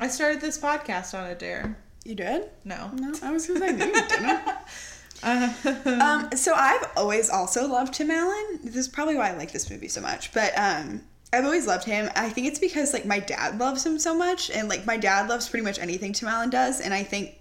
I 0.00 0.08
started 0.08 0.40
this 0.40 0.58
podcast 0.58 1.16
on 1.16 1.30
a 1.30 1.36
dare. 1.36 1.78
You 2.04 2.16
did? 2.16 2.50
No. 2.64 2.90
No, 2.94 3.14
I 3.22 3.30
was 3.30 3.46
gonna 3.46 3.60
say 3.60 3.72
no, 3.72 3.84
you 3.84 3.92
didn't. 3.92 4.40
Um, 5.86 6.30
so 6.36 6.54
I've 6.54 6.90
always 6.96 7.30
also 7.30 7.66
loved 7.66 7.94
Tim 7.94 8.10
Allen. 8.10 8.60
This 8.62 8.76
is 8.76 8.88
probably 8.88 9.16
why 9.16 9.30
I 9.30 9.36
like 9.36 9.52
this 9.52 9.70
movie 9.70 9.88
so 9.88 10.00
much. 10.00 10.32
But 10.32 10.52
um, 10.56 11.00
I've 11.32 11.44
always 11.44 11.66
loved 11.66 11.84
him. 11.84 12.10
I 12.14 12.28
think 12.28 12.46
it's 12.46 12.58
because 12.58 12.92
like 12.92 13.04
my 13.06 13.18
dad 13.18 13.58
loves 13.58 13.84
him 13.84 13.98
so 13.98 14.14
much, 14.14 14.50
and 14.50 14.68
like 14.68 14.86
my 14.86 14.96
dad 14.96 15.28
loves 15.28 15.48
pretty 15.48 15.64
much 15.64 15.78
anything 15.78 16.12
Tim 16.12 16.28
Allen 16.28 16.50
does, 16.50 16.80
and 16.80 16.92
I 16.94 17.02
think 17.02 17.38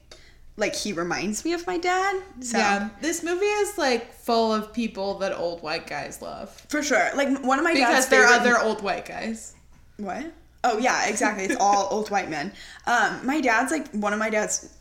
like 0.58 0.76
he 0.76 0.94
reminds 0.94 1.44
me 1.44 1.54
of 1.54 1.66
my 1.68 1.78
dad. 1.78 2.22
So 2.40 2.58
Yeah, 2.58 2.90
this 3.02 3.24
movie 3.24 3.46
is 3.46 3.78
like 3.78 4.14
full 4.14 4.54
of 4.54 4.74
people 4.74 5.20
that 5.20 5.38
old 5.38 5.62
white 5.62 5.88
guys 5.88 6.22
love 6.22 6.50
for 6.70 6.82
sure. 6.82 7.10
Like 7.16 7.44
one 7.44 7.60
of 7.60 7.66
my 7.66 7.74
because 7.74 8.06
dad's 8.06 8.08
they're 8.08 8.28
other 8.28 8.58
old 8.60 8.82
white 8.82 9.06
guys. 9.06 9.54
What? 9.98 10.32
Oh 10.64 10.78
yeah, 10.78 11.08
exactly. 11.08 11.46
It's 11.46 11.58
all 11.60 11.88
old 11.92 12.10
white 12.10 12.30
men. 12.30 12.52
Um, 12.88 13.26
my 13.26 13.42
dad's 13.42 13.72
like 13.72 13.90
one 13.92 14.14
of 14.14 14.20
my 14.20 14.30
dad's 14.30 14.74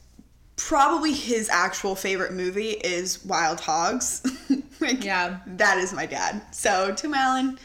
probably 0.56 1.12
his 1.12 1.48
actual 1.48 1.94
favorite 1.94 2.32
movie 2.32 2.70
is 2.70 3.24
Wild 3.24 3.60
Hogs. 3.60 4.22
like, 4.80 5.04
Yeah. 5.04 5.38
that 5.46 5.78
is 5.78 5.92
my 5.92 6.06
dad. 6.06 6.42
So 6.52 6.94
Tim 6.94 7.14
Allen 7.14 7.58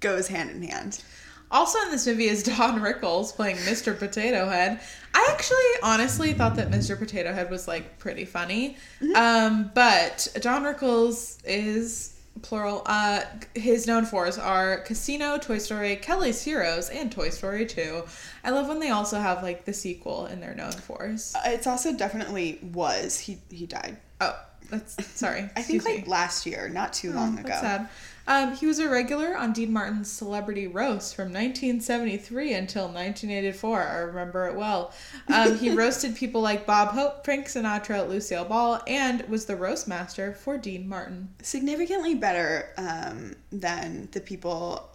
goes 0.00 0.28
hand 0.28 0.50
in 0.50 0.62
hand. 0.62 1.02
Also 1.50 1.80
in 1.82 1.90
this 1.90 2.06
movie 2.06 2.26
is 2.26 2.42
Don 2.42 2.80
Rickles 2.80 3.32
playing 3.34 3.56
Mr. 3.58 3.96
Potato 3.96 4.48
Head. 4.48 4.80
I 5.14 5.28
actually 5.30 5.58
honestly 5.82 6.32
thought 6.34 6.56
that 6.56 6.70
Mr. 6.70 6.98
Potato 6.98 7.32
Head 7.32 7.50
was 7.50 7.66
like 7.68 7.98
pretty 7.98 8.24
funny. 8.24 8.76
Um, 9.14 9.70
but 9.74 10.26
Don 10.40 10.64
Rickles 10.64 11.38
is 11.44 12.14
plural. 12.42 12.82
Uh, 12.86 13.20
his 13.54 13.86
known 13.86 14.04
fours 14.04 14.38
are 14.38 14.78
Casino, 14.78 15.38
Toy 15.38 15.58
Story, 15.58 15.96
Kelly's 15.96 16.42
Heroes, 16.42 16.90
and 16.90 17.10
Toy 17.10 17.30
Story 17.30 17.66
2. 17.66 18.02
I 18.44 18.50
love 18.50 18.68
when 18.68 18.78
they 18.80 18.90
also 18.90 19.18
have 19.18 19.42
like 19.42 19.64
the 19.64 19.72
sequel 19.72 20.26
in 20.26 20.40
their 20.40 20.54
known 20.54 20.72
fours. 20.72 21.34
Uh, 21.36 21.50
It's 21.50 21.66
also 21.66 21.92
definitely 21.92 22.58
was 22.72 23.18
he 23.18 23.38
he 23.50 23.66
died. 23.66 23.96
Oh, 24.20 24.38
that's 24.70 24.96
sorry. 25.18 25.48
I 25.56 25.62
think 25.62 25.84
like 25.84 26.06
me. 26.06 26.10
last 26.10 26.46
year, 26.46 26.68
not 26.68 26.92
too 26.92 27.12
long 27.12 27.38
ago. 27.38 27.48
That's 27.48 27.60
sad. 27.60 27.88
Um, 28.28 28.56
he 28.56 28.66
was 28.66 28.78
a 28.78 28.88
regular 28.88 29.36
on 29.36 29.52
Dean 29.52 29.72
Martin's 29.72 30.10
Celebrity 30.10 30.66
Roast 30.66 31.14
from 31.14 31.26
1973 31.26 32.54
until 32.54 32.84
1984. 32.84 33.82
I 33.82 33.98
remember 33.98 34.46
it 34.48 34.56
well. 34.56 34.92
Um, 35.32 35.56
he 35.56 35.70
roasted 35.74 36.16
people 36.16 36.40
like 36.40 36.66
Bob 36.66 36.88
Hope, 36.88 37.24
Frank 37.24 37.46
Sinatra, 37.46 38.08
Lucille 38.08 38.44
Ball, 38.44 38.82
and 38.86 39.22
was 39.28 39.46
the 39.46 39.56
roast 39.56 39.86
master 39.86 40.32
for 40.32 40.58
Dean 40.58 40.88
Martin. 40.88 41.28
Significantly 41.42 42.14
better 42.14 42.70
um, 42.76 43.36
than 43.52 44.08
the 44.12 44.20
people 44.20 44.90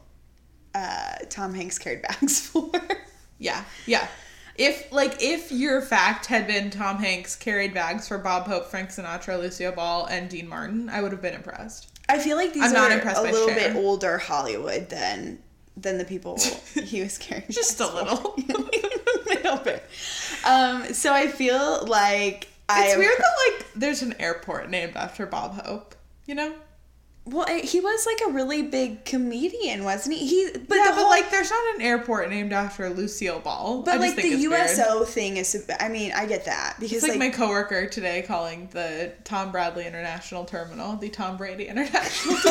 uh, 0.76 1.16
Tom 1.30 1.54
Hanks 1.54 1.78
carried 1.78 2.02
bags 2.02 2.40
for. 2.48 2.72
Yeah, 3.40 3.64
yeah. 3.86 4.08
If 4.56 4.92
like 4.92 5.24
if 5.24 5.52
your 5.52 5.82
fact 5.82 6.26
had 6.26 6.46
been 6.46 6.70
Tom 6.70 6.98
Hanks 6.98 7.36
carried 7.36 7.74
bags 7.74 8.08
for 8.08 8.18
Bob 8.18 8.48
Hope, 8.48 8.68
Frank 8.68 8.90
Sinatra, 8.90 9.40
Lucille 9.40 9.72
Ball, 9.72 10.06
and 10.06 10.30
Dean 10.30 10.48
Martin, 10.48 10.90
I 10.90 11.02
would 11.02 11.12
have 11.14 11.22
been 11.22 11.34
impressed. 11.34 11.91
I 12.12 12.20
feel 12.20 12.38
like 12.38 12.54
these 12.54 12.64
I'm 12.64 12.72
are 12.72 12.74
not 12.74 12.92
impressed 12.92 13.20
a 13.20 13.24
little 13.24 13.48
Cher. 13.48 13.74
bit 13.74 13.76
older 13.76 14.18
Hollywood 14.18 14.90
than 14.90 15.40
than 15.78 15.98
the 15.98 16.06
people 16.06 16.38
he 16.74 17.02
was 17.02 17.18
carrying. 17.18 17.50
Just 17.50 17.80
a 17.80 17.88
little. 17.88 18.36
a 18.50 19.30
little 19.30 19.58
bit. 19.58 19.84
Um, 20.46 20.94
so 20.94 21.14
I 21.14 21.28
feel 21.28 21.86
like 21.86 22.50
I 22.68 22.88
It's 22.88 22.98
weird 22.98 23.18
that 23.18 23.34
like 23.48 23.68
there's 23.76 24.02
an 24.02 24.14
airport 24.20 24.70
named 24.70 24.96
after 24.96 25.26
Bob 25.26 25.64
Hope. 25.64 25.96
You 26.26 26.36
know? 26.36 26.54
Well, 27.24 27.46
he 27.48 27.80
was 27.80 28.06
like 28.08 28.20
a 28.28 28.32
really 28.32 28.64
big 28.64 29.06
comedian, 29.06 29.84
wasn't 29.84 30.16
he? 30.16 30.28
He, 30.28 30.52
but 30.54 30.76
yeah, 30.76 30.86
but 30.88 30.96
whole, 30.96 31.10
like, 31.10 31.30
there's 31.30 31.52
not 31.52 31.76
an 31.76 31.82
airport 31.82 32.30
named 32.30 32.52
after 32.52 32.90
Lucille 32.90 33.40
Ball. 33.40 33.84
but 33.84 33.96
I 33.96 33.98
like 33.98 34.16
the 34.16 34.24
it's 34.24 34.48
weird. 34.48 34.62
USO 34.62 35.06
thing 35.06 35.38
is. 35.38 35.70
I 35.80 35.88
mean, 35.88 36.12
I 36.14 36.26
get 36.26 36.46
that 36.46 36.78
because 36.80 36.98
It's 36.98 37.04
like, 37.04 37.12
like, 37.12 37.20
my 37.20 37.30
coworker 37.30 37.86
today 37.86 38.24
calling 38.24 38.70
the 38.72 39.14
Tom 39.24 39.52
Bradley 39.52 39.86
International 39.86 40.46
Terminal 40.46 40.96
the 40.96 41.10
Tom 41.10 41.38
Brady 41.38 41.68
International. 41.68 42.36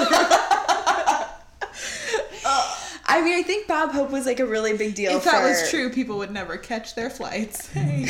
I 3.11 3.23
mean, 3.23 3.37
I 3.37 3.43
think 3.43 3.67
Bob 3.67 3.91
Hope 3.91 4.11
was 4.11 4.25
like 4.25 4.39
a 4.39 4.47
really 4.47 4.77
big 4.77 4.95
deal. 4.95 5.17
if 5.17 5.25
that 5.25 5.43
was 5.43 5.69
true, 5.69 5.91
people 5.91 6.19
would 6.19 6.31
never 6.31 6.57
catch 6.57 6.95
their 6.95 7.11
flights. 7.11 7.69
Hey. 7.81 8.07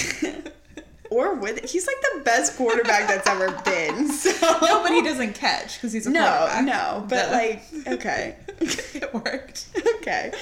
Or 1.10 1.34
with 1.34 1.68
he's 1.70 1.86
like 1.86 1.96
the 2.14 2.20
best 2.24 2.56
quarterback 2.56 3.08
that's 3.08 3.28
ever 3.28 3.50
been. 3.64 4.08
So 4.20 4.58
no, 4.62 4.82
but 4.82 4.92
he 4.92 5.02
doesn't 5.02 5.34
catch 5.34 5.74
because 5.76 5.92
he's 5.92 6.06
a 6.06 6.10
No, 6.10 6.20
quarterback. 6.20 6.64
no, 6.64 6.72
No. 7.00 7.06
but 7.08 7.26
Duh. 7.26 7.32
like, 7.32 7.62
okay. 7.88 8.36
it 8.60 9.12
worked. 9.14 9.66
okay. 9.96 10.32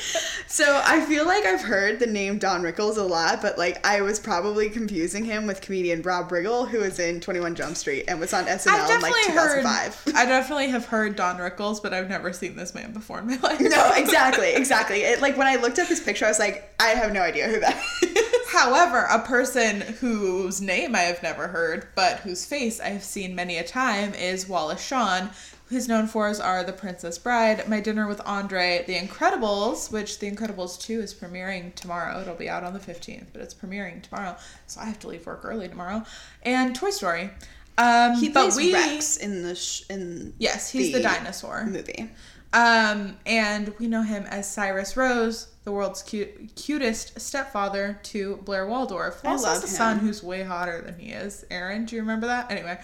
So 0.47 0.81
I 0.85 1.01
feel 1.03 1.25
like 1.27 1.45
I've 1.45 1.61
heard 1.63 1.99
the 2.01 2.07
name 2.07 2.39
Don 2.39 2.63
Rickles 2.63 2.97
a 2.97 3.03
lot, 3.03 3.41
but 3.43 3.57
like 3.59 3.85
I 3.87 4.01
was 4.03 4.19
probably 4.21 4.69
confusing 4.69 5.25
him 5.25 5.47
with 5.47 5.61
comedian 5.61 6.03
Rob 6.03 6.31
Riggle, 6.31 6.69
who 6.69 6.79
was 6.81 6.99
in 6.99 7.21
21 7.21 7.55
Jump 7.55 7.77
Street 7.77 8.05
and 8.09 8.19
was 8.21 8.33
on 8.35 8.45
SNL 8.45 8.95
in 8.97 9.01
like 9.01 9.15
2005. 9.27 10.15
I 10.15 10.27
definitely 10.27 10.69
have 10.69 10.87
heard 10.87 11.17
Don 11.17 11.37
Rickles, 11.39 11.83
but 11.83 11.93
I've 11.95 12.09
never 12.09 12.33
seen 12.33 12.57
this 12.57 12.75
man 12.75 12.93
before 12.93 13.21
in 13.21 13.27
my 13.27 13.37
life. 13.37 13.61
No, 13.61 13.93
exactly, 13.95 14.51
exactly. 14.55 15.03
It, 15.03 15.21
like 15.23 15.37
when 15.37 15.47
I 15.47 15.57
looked 15.57 15.79
up 15.79 15.87
his 15.89 16.01
picture, 16.01 16.25
I 16.25 16.29
was 16.29 16.39
like, 16.39 16.69
I 16.81 16.89
have 16.89 17.13
no 17.13 17.21
idea 17.23 17.49
who 17.49 17.61
that 17.61 17.77
is. 18.03 18.28
However, 18.49 19.07
a 19.11 19.19
person 19.21 19.83
whose 19.83 20.61
name 20.63 20.95
I 20.95 21.01
have 21.01 21.23
never 21.23 21.49
heard, 21.49 21.89
but 21.95 22.21
whose 22.21 22.47
face 22.47 22.81
I 22.81 22.89
have 22.89 23.05
seen 23.05 23.35
many 23.35 23.59
a 23.59 23.65
time, 23.65 24.15
is 24.15 24.49
Wallace 24.49 24.83
Shawn. 24.83 25.31
His 25.69 25.87
known 25.87 26.07
for 26.07 26.13
fours 26.13 26.41
are 26.41 26.65
The 26.65 26.73
Princess 26.73 27.19
Bride, 27.19 27.69
My 27.69 27.79
Dinner 27.81 28.07
with 28.09 28.23
Andre, 28.25 28.85
The 28.87 28.95
Incredibles, 28.99 29.93
which 29.93 30.19
The 30.19 30.31
Incredibles 30.31 30.81
2 30.81 31.01
is 31.03 31.13
premiering 31.13 31.75
tomorrow. 31.75 32.23
It'll 32.23 32.35
be 32.37 32.49
out 32.49 32.65
on 32.65 32.73
the 32.73 32.79
15th, 32.81 33.27
but 33.35 33.43
it's 33.43 33.53
premiering 33.53 34.01
tomorrow, 34.03 34.35
so 34.67 34.81
I 34.81 34.87
have 34.87 34.99
to 35.01 35.09
leave 35.09 35.27
work 35.27 35.41
early 35.45 35.69
tomorrow. 35.69 36.05
And 36.43 36.75
Toy 36.75 36.89
Story. 36.91 37.29
Um, 37.77 38.15
He 38.15 38.31
but 38.31 38.45
plays 38.45 38.57
we, 38.57 38.73
Rex 38.73 39.19
in 39.19 39.43
the 39.43 39.55
sh- 39.55 39.83
in 39.91 40.33
Yes, 40.39 40.71
he's 40.71 40.91
the 40.91 41.03
dinosaur. 41.03 41.67
movie. 41.67 42.11
Um, 42.55 43.19
and 43.27 43.75
we 43.79 43.89
know 43.89 44.03
him 44.03 44.25
as 44.25 44.51
Cyrus 44.51 44.97
Rose, 44.97 45.49
the 45.69 45.73
world's 45.73 46.03
cute, 46.03 46.55
cutest 46.57 47.21
stepfather 47.21 48.01
to 48.03 48.39
Blair 48.39 48.67
Waldorf. 48.67 49.21
I 49.23 49.33
also 49.33 49.49
love 49.49 49.61
has 49.61 49.71
a 49.71 49.75
son 49.75 49.99
who's 49.99 50.23
way 50.23 50.43
hotter 50.43 50.81
than 50.81 50.99
he 50.99 51.11
is. 51.11 51.45
Aaron, 51.51 51.85
do 51.85 51.95
you 51.95 52.01
remember 52.01 52.27
that? 52.27 52.51
Anyway, 52.51 52.81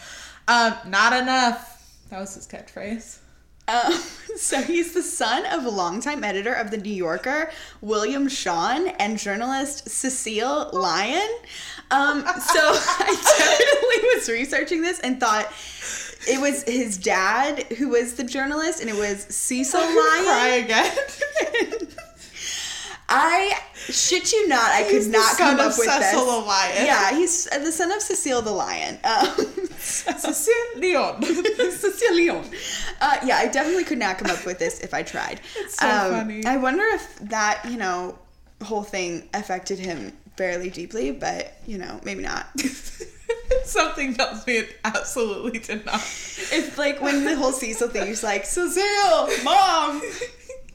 um, 0.48 0.74
not 0.86 1.14
enough. 1.14 1.98
That 2.10 2.20
was 2.20 2.34
his 2.34 2.46
catchphrase. 2.46 3.20
Um, 3.68 3.94
so 4.36 4.60
he's 4.60 4.92
the 4.92 5.02
son 5.02 5.46
of 5.46 5.64
a 5.64 5.70
longtime 5.70 6.22
editor 6.24 6.52
of 6.52 6.70
the 6.70 6.76
New 6.76 6.92
Yorker, 6.92 7.50
William 7.80 8.28
Shawn, 8.28 8.88
and 8.88 9.18
journalist 9.18 9.88
Cecile 9.88 10.68
Lyon. 10.74 11.30
Um, 11.90 12.20
so 12.20 12.60
I 12.60 13.16
definitely 13.38 14.10
was 14.14 14.28
researching 14.28 14.82
this 14.82 15.00
and 15.00 15.18
thought 15.18 15.50
it 16.28 16.38
was 16.38 16.64
his 16.64 16.98
dad 16.98 17.62
who 17.78 17.88
was 17.88 18.16
the 18.16 18.24
journalist, 18.24 18.82
and 18.82 18.90
it 18.90 18.96
was 18.96 19.24
Cecil 19.34 19.80
Lyon. 19.80 20.24
Cry 20.24 20.48
again. 20.62 21.88
I 23.08 23.58
shit 23.74 24.32
you 24.32 24.48
not, 24.48 24.70
I 24.70 24.84
He's 24.84 25.04
could 25.04 25.12
not 25.12 25.36
come 25.36 25.60
up 25.60 25.66
with 25.66 25.88
Cecil 25.88 26.00
this. 26.00 26.12
the 26.34 26.46
Lion. 26.46 26.86
Yeah, 26.86 27.10
he's 27.14 27.44
the 27.44 27.70
son 27.72 27.92
of 27.92 28.00
Cecile 28.00 28.42
the 28.42 28.50
Lion. 28.50 28.98
Um, 29.04 29.28
Cecile 29.76 30.54
Leon. 30.76 31.22
Cecile 31.22 32.14
Leon. 32.14 32.44
Uh, 33.00 33.16
yeah, 33.24 33.36
I 33.36 33.48
definitely 33.48 33.84
could 33.84 33.98
not 33.98 34.18
come 34.18 34.30
up 34.30 34.44
with 34.46 34.58
this 34.58 34.80
if 34.80 34.94
I 34.94 35.02
tried. 35.02 35.40
It's 35.56 35.76
so 35.78 35.86
funny. 35.86 36.44
I 36.46 36.56
wonder 36.56 36.82
if 36.84 37.18
that, 37.28 37.64
you 37.70 37.76
know, 37.76 38.18
whole 38.62 38.82
thing 38.82 39.28
affected 39.34 39.78
him 39.78 40.12
fairly 40.36 40.70
deeply, 40.70 41.10
but, 41.12 41.52
you 41.66 41.78
know, 41.78 42.00
maybe 42.04 42.22
not. 42.22 42.46
Something 43.64 44.14
tells 44.14 44.46
me 44.46 44.58
it 44.58 44.76
absolutely 44.84 45.58
did 45.58 45.84
not. 45.86 46.00
It's 46.00 46.76
like, 46.78 47.00
when 47.00 47.24
the 47.24 47.36
whole 47.36 47.52
Cecil 47.52 47.88
thing, 47.88 48.06
he's 48.06 48.22
like, 48.22 48.44
Cecile, 48.46 49.28
mom, 49.44 50.02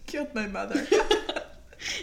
Killed 0.05 0.33
my 0.33 0.48
mother. 0.48 0.88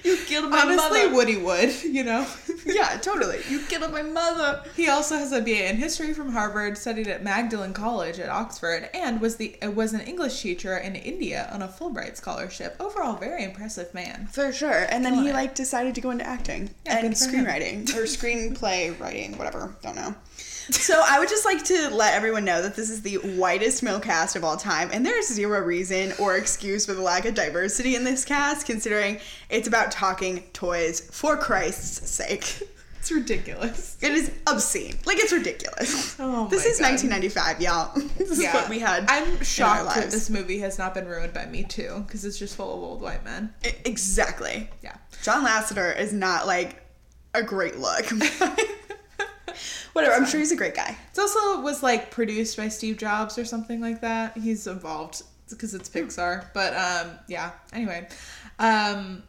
You 0.05 0.17
killed 0.27 0.51
my 0.51 0.61
Honestly, 0.61 1.03
mother. 1.05 1.15
Woody 1.15 1.37
would, 1.37 1.83
you 1.85 2.03
know? 2.05 2.27
yeah, 2.67 2.97
totally. 2.99 3.41
You 3.49 3.61
killed 3.61 3.91
my 3.93 4.03
mother. 4.03 4.63
He 4.75 4.89
also 4.89 5.17
has 5.17 5.33
a 5.33 5.41
BA 5.41 5.69
in 5.69 5.77
history 5.77 6.15
from 6.15 6.33
Harvard, 6.33 6.79
studied 6.79 7.09
at 7.09 7.23
Magdalen 7.23 7.73
College 7.75 8.19
at 8.19 8.29
Oxford, 8.29 8.89
and 8.95 9.21
was 9.21 9.37
the 9.37 9.57
uh, 9.63 9.71
was 9.71 9.93
an 9.93 10.01
English 10.01 10.41
teacher 10.41 10.77
in 10.77 10.97
India 10.97 11.49
on 11.53 11.63
a 11.63 11.69
Fulbright 11.69 12.17
scholarship. 12.17 12.77
Overall, 12.81 13.17
very 13.17 13.45
impressive 13.45 13.93
man. 13.95 14.29
For 14.33 14.53
sure. 14.53 14.87
And 14.91 15.05
then 15.05 15.13
Killing 15.13 15.25
he, 15.27 15.31
it. 15.31 15.35
like, 15.35 15.55
decided 15.55 15.95
to 15.97 16.01
go 16.01 16.11
into 16.11 16.27
acting 16.27 16.71
Yeah, 16.85 16.99
and 16.99 17.09
good 17.09 17.19
for 17.19 17.25
him. 17.31 17.45
screenwriting 17.47 17.95
or 17.97 18.03
screenplay 18.05 18.99
writing, 18.99 19.37
whatever. 19.39 19.75
Don't 19.83 19.97
know. 19.97 20.15
So 20.71 21.01
I 21.05 21.19
would 21.21 21.29
just 21.29 21.45
like 21.45 21.63
to 21.65 21.91
let 21.91 22.15
everyone 22.15 22.45
know 22.45 22.61
that 22.63 22.75
this 22.75 22.91
is 22.91 23.03
the 23.03 23.17
whitest 23.17 23.83
male 23.83 24.01
cast 24.01 24.35
of 24.37 24.43
all 24.45 24.57
time, 24.57 24.91
and 24.93 25.07
there 25.07 25.19
is 25.19 25.33
zero 25.33 25.61
reason 25.61 26.13
or 26.19 26.37
excuse 26.37 26.87
for 26.87 26.93
the 26.95 27.03
lack 27.03 27.25
of 27.25 27.35
diversity 27.35 27.95
in 27.95 28.03
this 28.05 28.25
cast, 28.25 28.67
considering 28.67 29.21
it's 29.49 29.69
about 29.69 29.91
talking 29.93 30.43
toys. 30.53 31.01
For 31.13 31.37
Christ's 31.37 32.11
sake, 32.11 32.63
It's 32.99 33.13
ridiculous. 33.13 33.97
it 34.03 34.11
is 34.13 34.33
obscene. 34.49 34.99
Like 35.05 35.19
it's 35.19 35.33
ridiculous. 35.33 36.17
Oh 36.19 36.49
this 36.49 36.67
is 36.67 36.81
God. 36.81 36.91
1995, 36.91 37.61
y'all. 37.61 37.93
this 38.19 38.31
is 38.33 38.45
what 38.53 38.69
we 38.69 38.81
had. 38.81 39.05
I'm 39.09 39.25
in 39.31 39.37
our 39.39 39.45
shocked 39.45 39.95
that 39.95 40.11
this 40.11 40.29
movie 40.31 40.59
has 40.59 40.79
not 40.79 40.95
been 40.95 41.07
ruined 41.07 41.33
by 41.33 41.47
Me 41.47 41.63
Too, 41.63 42.03
because 42.07 42.25
it's 42.25 42.39
just 42.39 42.57
full 42.57 42.75
of 42.75 42.83
old 42.83 43.01
white 43.03 43.25
men. 43.25 43.55
I- 43.65 43.69
E, 43.69 43.73
exactly. 43.85 44.69
Yeah. 44.83 44.97
John 45.23 45.45
Lasseter 45.47 45.97
is 45.97 46.13
not 46.13 46.47
like 46.49 46.83
a 47.35 47.43
great 47.45 47.79
look. 47.79 48.07
Whatever. 49.97 50.15
I'm 50.15 50.27
sure 50.27 50.39
he's 50.39 50.53
a 50.53 50.57
great 50.57 50.75
guy. 50.75 50.95
It 51.11 51.19
also 51.19 51.63
was 51.63 51.83
like 51.83 52.11
produced 52.11 52.59
by 52.59 52.69
Steve 52.69 52.99
Jobs 52.99 53.39
or 53.39 53.47
something 53.47 53.81
like 53.81 54.03
that. 54.03 54.37
He's 54.37 54.67
involved 54.67 55.23
because 55.49 55.73
it's 55.73 55.89
Pixar. 55.89 56.49
But 56.53 56.75
um, 56.75 57.13
yeah. 57.29 57.53
Anyway, 57.73 58.07
um, 58.59 59.23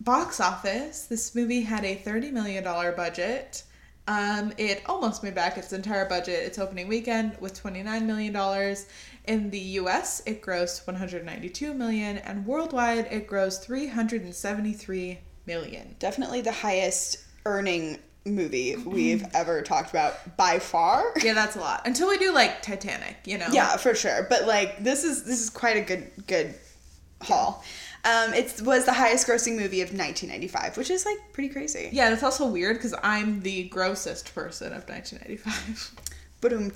box 0.00 0.40
office, 0.40 1.06
this 1.06 1.36
movie 1.36 1.60
had 1.60 1.84
a 1.84 1.94
$30 1.94 2.32
million 2.32 2.64
budget. 2.64 3.62
Um, 4.08 4.52
it 4.58 4.82
almost 4.86 5.22
made 5.22 5.36
back 5.36 5.56
its 5.56 5.72
entire 5.72 6.08
budget 6.08 6.42
its 6.42 6.58
opening 6.58 6.88
weekend 6.88 7.36
with 7.38 7.62
$29 7.62 8.04
million. 8.04 8.76
In 9.26 9.50
the 9.50 9.60
US, 9.60 10.20
it 10.26 10.42
grossed 10.42 10.84
192 10.84 11.74
million 11.74 12.18
and 12.18 12.44
worldwide 12.44 13.06
it 13.12 13.28
grossed 13.28 13.62
373 13.62 15.20
million. 15.46 15.94
Definitely 16.00 16.40
the 16.40 16.50
highest 16.50 17.18
earning 17.46 18.00
movie 18.24 18.76
we've 18.76 19.24
ever 19.34 19.62
talked 19.62 19.90
about 19.90 20.36
by 20.36 20.58
far. 20.58 21.12
Yeah, 21.22 21.34
that's 21.34 21.56
a 21.56 21.60
lot. 21.60 21.86
Until 21.86 22.08
we 22.08 22.18
do 22.18 22.32
like 22.32 22.62
Titanic, 22.62 23.16
you 23.24 23.38
know. 23.38 23.48
Yeah, 23.50 23.76
for 23.76 23.94
sure. 23.94 24.26
But 24.28 24.46
like 24.46 24.82
this 24.82 25.04
is 25.04 25.24
this 25.24 25.40
is 25.40 25.50
quite 25.50 25.76
a 25.76 25.80
good 25.80 26.10
good 26.26 26.54
haul. 27.20 27.64
Um, 28.04 28.34
it 28.34 28.60
was 28.62 28.84
the 28.84 28.92
highest 28.92 29.28
grossing 29.28 29.56
movie 29.56 29.80
of 29.80 29.90
1995, 29.90 30.76
which 30.76 30.90
is 30.90 31.06
like 31.06 31.18
pretty 31.32 31.48
crazy. 31.48 31.88
Yeah, 31.92 32.10
that's 32.10 32.24
also 32.24 32.48
weird 32.48 32.76
because 32.76 32.94
I'm 33.02 33.42
the 33.42 33.68
grossest 33.68 34.34
person 34.34 34.72
of 34.72 34.88
1995. 34.88 35.94
But 36.40 36.52
um, 36.52 36.72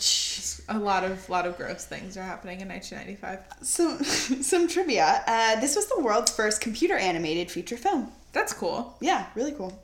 A 0.69 0.79
lot 0.79 1.03
of 1.03 1.29
lot 1.29 1.45
of 1.45 1.57
gross 1.57 1.85
things 1.85 2.17
are 2.17 2.23
happening 2.23 2.61
in 2.61 2.69
1995. 2.69 3.67
some 3.67 4.05
some 4.43 4.69
trivia. 4.69 5.25
Uh, 5.27 5.59
this 5.61 5.75
was 5.75 5.89
the 5.89 6.01
world's 6.01 6.31
first 6.31 6.61
computer 6.61 6.97
animated 6.97 7.51
feature 7.51 7.77
film. 7.77 8.13
That's 8.33 8.53
cool. 8.53 8.97
Yeah, 9.01 9.27
really 9.35 9.51
cool. 9.53 9.77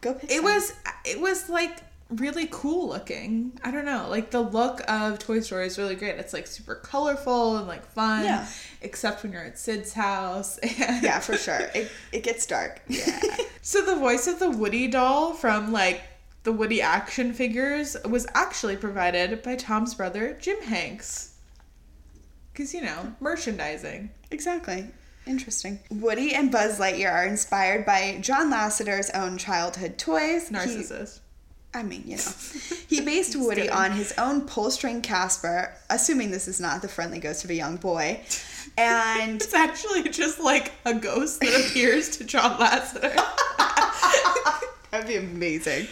Go 0.00 0.14
Pixar. 0.14 0.30
It 0.30 0.42
was 0.42 0.72
it 1.04 1.20
was 1.20 1.48
like 1.48 1.78
really 2.10 2.48
cool 2.50 2.88
looking. 2.88 3.58
I 3.64 3.70
don't 3.70 3.84
know, 3.84 4.06
like 4.08 4.30
the 4.30 4.40
look 4.40 4.80
of 4.88 5.18
Toy 5.18 5.40
Story 5.40 5.66
is 5.66 5.78
really 5.78 5.96
great. 5.96 6.16
It's 6.16 6.32
like 6.32 6.46
super 6.46 6.76
colorful 6.76 7.56
and 7.56 7.66
like 7.66 7.84
fun. 7.84 8.24
Yeah. 8.24 8.46
Except 8.82 9.22
when 9.22 9.32
you're 9.32 9.42
at 9.42 9.58
Sid's 9.58 9.92
house. 9.92 10.58
Yeah, 10.78 11.20
for 11.20 11.36
sure. 11.36 11.68
It 11.74 11.90
it 12.12 12.22
gets 12.22 12.46
dark. 12.46 12.80
Yeah. 12.88 13.20
so 13.62 13.84
the 13.84 13.96
voice 13.96 14.26
of 14.26 14.38
the 14.38 14.50
Woody 14.50 14.88
doll 14.88 15.32
from 15.32 15.72
like 15.72 16.02
the 16.44 16.52
Woody 16.52 16.80
action 16.80 17.32
figures 17.32 17.96
was 18.08 18.26
actually 18.34 18.76
provided 18.76 19.42
by 19.42 19.56
Tom's 19.56 19.94
brother 19.94 20.36
Jim 20.40 20.62
Hanks. 20.62 21.34
Cause 22.54 22.72
you 22.72 22.82
know 22.82 23.14
merchandising. 23.20 24.10
Exactly. 24.30 24.86
Interesting. 25.26 25.80
Woody 25.90 26.34
and 26.34 26.50
Buzz 26.52 26.78
Lightyear 26.78 27.12
are 27.12 27.26
inspired 27.26 27.84
by 27.84 28.18
John 28.20 28.50
Lasseter's 28.52 29.10
own 29.10 29.38
childhood 29.38 29.98
toys. 29.98 30.48
He- 30.48 30.54
Narcissist. 30.54 31.20
I 31.74 31.82
mean, 31.82 32.04
you 32.06 32.16
know. 32.16 32.22
He 32.88 33.00
based 33.02 33.36
Woody 33.36 33.62
kidding. 33.62 33.76
on 33.76 33.90
his 33.92 34.14
own 34.16 34.42
pull 34.42 34.70
string 34.70 35.02
Casper, 35.02 35.74
assuming 35.90 36.30
this 36.30 36.46
is 36.48 36.60
not 36.60 36.80
the 36.80 36.88
friendly 36.88 37.18
ghost 37.18 37.44
of 37.44 37.50
a 37.50 37.54
young 37.54 37.76
boy. 37.76 38.20
And 38.78 39.42
It's 39.42 39.52
actually 39.52 40.04
just 40.08 40.38
like 40.40 40.72
a 40.86 40.94
ghost 40.94 41.40
that 41.40 41.66
appears 41.68 42.16
to 42.18 42.24
John 42.24 42.58
Lasseter. 42.58 43.14
that'd 44.90 45.06
be 45.08 45.16
amazing. 45.16 45.88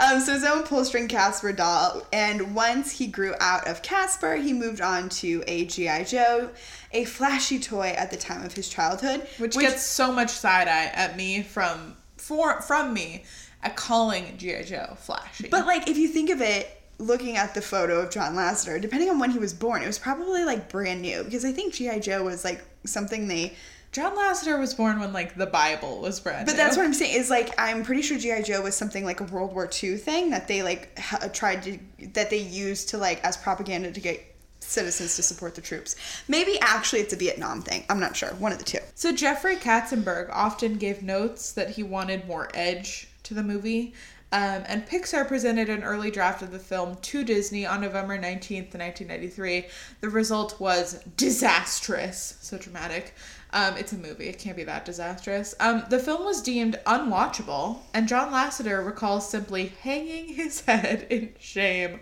Um, 0.00 0.18
so 0.18 0.32
his 0.32 0.44
own 0.44 0.62
pull 0.62 0.84
string 0.86 1.08
Casper 1.08 1.52
doll, 1.52 2.02
and 2.10 2.54
once 2.54 2.90
he 2.90 3.06
grew 3.06 3.34
out 3.38 3.68
of 3.68 3.82
Casper, 3.82 4.36
he 4.36 4.54
moved 4.54 4.80
on 4.80 5.10
to 5.10 5.44
a 5.46 5.66
GI 5.66 6.04
Joe, 6.04 6.48
a 6.92 7.04
flashy 7.04 7.60
toy 7.60 7.88
at 7.88 8.10
the 8.10 8.16
time 8.16 8.42
of 8.42 8.54
his 8.54 8.68
childhood, 8.68 9.28
which, 9.36 9.54
gets 9.56 9.82
so 9.82 10.10
much 10.10 10.30
side 10.30 10.68
eye 10.68 10.90
at 10.94 11.16
me 11.16 11.42
from 11.42 11.96
for 12.16 12.62
from 12.62 12.94
me 12.94 13.24
at 13.62 13.76
calling 13.76 14.38
GI 14.38 14.64
Joe 14.64 14.96
flashy. 14.96 15.48
But 15.50 15.66
like, 15.66 15.86
if 15.86 15.98
you 15.98 16.08
think 16.08 16.30
of 16.30 16.40
it, 16.40 16.80
looking 16.96 17.36
at 17.36 17.54
the 17.54 17.60
photo 17.60 18.00
of 18.00 18.10
John 18.10 18.34
Lasseter, 18.34 18.80
depending 18.80 19.10
on 19.10 19.18
when 19.18 19.30
he 19.30 19.38
was 19.38 19.52
born, 19.52 19.82
it 19.82 19.86
was 19.86 19.98
probably 19.98 20.44
like 20.44 20.70
brand 20.70 21.02
new 21.02 21.24
because 21.24 21.44
I 21.44 21.52
think 21.52 21.74
GI 21.74 22.00
Joe 22.00 22.24
was 22.24 22.42
like 22.42 22.64
something 22.84 23.28
they. 23.28 23.54
John 23.92 24.16
Lasseter 24.16 24.58
was 24.58 24.72
born 24.74 25.00
when 25.00 25.12
like 25.12 25.34
the 25.36 25.46
Bible 25.46 26.00
was 26.00 26.20
brand 26.20 26.46
But 26.46 26.52
new. 26.52 26.58
that's 26.58 26.76
what 26.76 26.86
I'm 26.86 26.94
saying 26.94 27.14
is 27.18 27.28
like 27.28 27.52
I'm 27.58 27.82
pretty 27.84 28.02
sure 28.02 28.18
GI 28.18 28.42
Joe 28.44 28.62
was 28.62 28.76
something 28.76 29.04
like 29.04 29.20
a 29.20 29.24
World 29.24 29.52
War 29.52 29.68
II 29.82 29.96
thing 29.96 30.30
that 30.30 30.46
they 30.46 30.62
like 30.62 30.96
ha- 30.98 31.28
tried 31.32 31.62
to 31.64 31.78
that 32.14 32.30
they 32.30 32.38
used 32.38 32.90
to 32.90 32.98
like 32.98 33.22
as 33.24 33.36
propaganda 33.36 33.90
to 33.90 34.00
get 34.00 34.24
citizens 34.60 35.16
to 35.16 35.22
support 35.22 35.54
the 35.56 35.60
troops. 35.60 35.96
Maybe 36.28 36.58
actually 36.60 37.00
it's 37.00 37.12
a 37.12 37.16
Vietnam 37.16 37.62
thing. 37.62 37.84
I'm 37.88 37.98
not 37.98 38.14
sure. 38.14 38.28
One 38.34 38.52
of 38.52 38.58
the 38.58 38.64
two. 38.64 38.78
So 38.94 39.12
Jeffrey 39.12 39.56
Katzenberg 39.56 40.28
often 40.30 40.74
gave 40.76 41.02
notes 41.02 41.52
that 41.52 41.70
he 41.70 41.82
wanted 41.82 42.26
more 42.28 42.48
edge 42.54 43.08
to 43.24 43.34
the 43.34 43.42
movie. 43.42 43.94
Um, 44.32 44.62
and 44.68 44.86
Pixar 44.86 45.26
presented 45.26 45.68
an 45.68 45.82
early 45.82 46.12
draft 46.12 46.40
of 46.42 46.52
the 46.52 46.58
film 46.60 46.94
to 47.02 47.24
Disney 47.24 47.66
on 47.66 47.80
November 47.80 48.16
19th, 48.16 48.74
1993. 48.74 49.66
The 50.02 50.08
result 50.08 50.60
was 50.60 51.02
disastrous. 51.16 52.36
So 52.40 52.56
dramatic. 52.56 53.14
Um, 53.52 53.76
it's 53.76 53.92
a 53.92 53.96
movie, 53.96 54.28
it 54.28 54.38
can't 54.38 54.56
be 54.56 54.64
that 54.64 54.84
disastrous. 54.84 55.54
Um, 55.58 55.84
the 55.90 55.98
film 55.98 56.24
was 56.24 56.40
deemed 56.40 56.78
unwatchable, 56.86 57.78
and 57.92 58.06
John 58.06 58.32
Lasseter 58.32 58.84
recalls 58.84 59.28
simply 59.28 59.72
hanging 59.82 60.34
his 60.34 60.60
head 60.66 61.06
in 61.10 61.34
shame. 61.38 62.00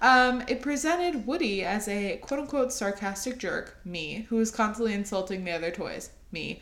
Um, 0.00 0.42
it 0.48 0.62
presented 0.62 1.26
Woody 1.26 1.64
as 1.64 1.88
a 1.88 2.18
quote 2.18 2.40
unquote 2.40 2.72
sarcastic 2.72 3.38
jerk, 3.38 3.78
me, 3.84 4.26
who 4.28 4.36
was 4.36 4.50
constantly 4.50 4.94
insulting 4.94 5.44
the 5.44 5.52
other 5.52 5.70
toys, 5.70 6.10
me. 6.30 6.60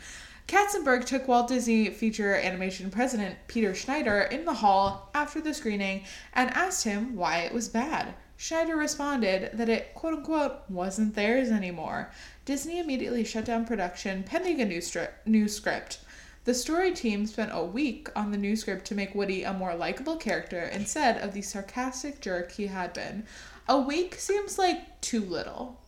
Katzenberg 0.48 1.04
took 1.06 1.28
Walt 1.28 1.48
Disney 1.48 1.88
feature 1.90 2.34
animation 2.34 2.90
president 2.90 3.36
Peter 3.46 3.74
Schneider 3.74 4.22
in 4.22 4.44
the 4.44 4.54
hall 4.54 5.10
after 5.14 5.40
the 5.40 5.54
screening 5.54 6.04
and 6.34 6.50
asked 6.50 6.84
him 6.84 7.16
why 7.16 7.38
it 7.38 7.54
was 7.54 7.68
bad. 7.68 8.14
Schneider 8.36 8.76
responded 8.76 9.50
that 9.54 9.68
it, 9.68 9.94
quote 9.94 10.14
unquote, 10.14 10.68
wasn't 10.68 11.14
theirs 11.14 11.50
anymore. 11.50 12.10
Disney 12.44 12.78
immediately 12.78 13.24
shut 13.24 13.44
down 13.44 13.64
production 13.64 14.22
pending 14.24 14.60
a 14.60 14.64
new, 14.64 14.80
stri- 14.80 15.10
new 15.26 15.48
script. 15.48 16.00
The 16.44 16.54
story 16.54 16.92
team 16.92 17.26
spent 17.26 17.52
a 17.54 17.64
week 17.64 18.08
on 18.16 18.32
the 18.32 18.36
new 18.36 18.56
script 18.56 18.84
to 18.86 18.96
make 18.96 19.14
Woody 19.14 19.44
a 19.44 19.52
more 19.52 19.76
likable 19.76 20.16
character 20.16 20.62
instead 20.62 21.18
of 21.18 21.34
the 21.34 21.42
sarcastic 21.42 22.20
jerk 22.20 22.50
he 22.50 22.66
had 22.66 22.92
been. 22.92 23.24
A 23.68 23.80
week 23.80 24.16
seems 24.16 24.58
like 24.58 25.00
too 25.00 25.20
little. 25.20 25.80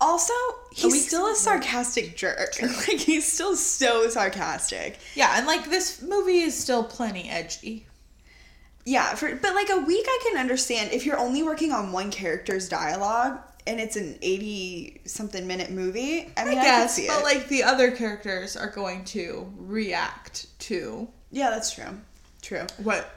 Also, 0.00 0.34
he's 0.72 0.92
week's 0.92 1.06
still 1.06 1.30
a 1.30 1.36
sarcastic 1.36 2.16
jerk. 2.16 2.60
like 2.62 2.98
he's 2.98 3.30
still 3.30 3.54
so 3.54 4.08
sarcastic. 4.08 4.98
Yeah, 5.14 5.34
and 5.36 5.46
like 5.46 5.70
this 5.70 6.02
movie 6.02 6.40
is 6.40 6.58
still 6.58 6.82
plenty 6.82 7.30
edgy. 7.30 7.86
Yeah, 8.84 9.14
for 9.14 9.36
but 9.36 9.54
like 9.54 9.70
a 9.70 9.78
week 9.78 10.06
I 10.08 10.18
can 10.24 10.38
understand 10.38 10.90
if 10.92 11.06
you're 11.06 11.18
only 11.18 11.44
working 11.44 11.70
on 11.70 11.92
one 11.92 12.10
character's 12.10 12.68
dialogue 12.68 13.38
and 13.66 13.80
it's 13.80 13.96
an 13.96 14.18
80 14.22 15.02
something 15.04 15.46
minute 15.46 15.70
movie. 15.70 16.30
I 16.36 16.44
mean, 16.44 16.58
I, 16.58 16.60
I 16.60 16.64
guess, 16.64 16.94
see 16.94 17.06
but 17.06 17.20
it. 17.20 17.24
like 17.24 17.48
the 17.48 17.62
other 17.62 17.90
characters 17.90 18.56
are 18.56 18.70
going 18.70 19.04
to 19.06 19.52
react 19.56 20.46
to 20.60 21.08
yeah, 21.30 21.50
that's 21.50 21.72
true. 21.72 22.00
True. 22.42 22.66
what 22.82 23.10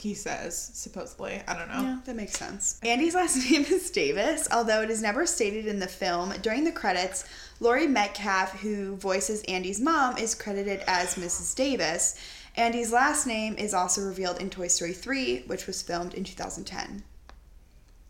he 0.00 0.14
says, 0.14 0.70
supposedly. 0.74 1.42
I 1.46 1.58
don't 1.58 1.68
know. 1.68 1.82
Yeah, 1.82 1.98
that 2.04 2.16
makes 2.16 2.36
sense. 2.36 2.78
Andy's 2.82 3.14
last 3.14 3.36
name 3.50 3.64
is 3.64 3.90
Davis, 3.90 4.48
although 4.52 4.82
it 4.82 4.90
is 4.90 5.02
never 5.02 5.26
stated 5.26 5.66
in 5.66 5.78
the 5.78 5.88
film. 5.88 6.32
During 6.40 6.64
the 6.64 6.72
credits, 6.72 7.24
Laurie 7.60 7.88
Metcalf, 7.88 8.60
who 8.60 8.96
voices 8.96 9.42
Andy's 9.48 9.80
mom, 9.80 10.16
is 10.16 10.34
credited 10.34 10.82
as 10.86 11.16
Mrs. 11.16 11.54
Davis. 11.54 12.18
Andy's 12.56 12.92
last 12.92 13.26
name 13.26 13.54
is 13.56 13.74
also 13.74 14.02
revealed 14.02 14.40
in 14.40 14.50
Toy 14.50 14.68
Story 14.68 14.92
3, 14.92 15.44
which 15.46 15.66
was 15.66 15.82
filmed 15.82 16.14
in 16.14 16.24
2010. 16.24 17.02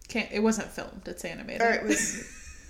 Can't, 0.09 0.31
it 0.33 0.41
wasn't 0.41 0.69
filmed, 0.69 1.03
it's 1.07 1.25
animated. 1.25 1.63
Or 1.63 1.71
it 1.71 1.85
was, 1.85 2.27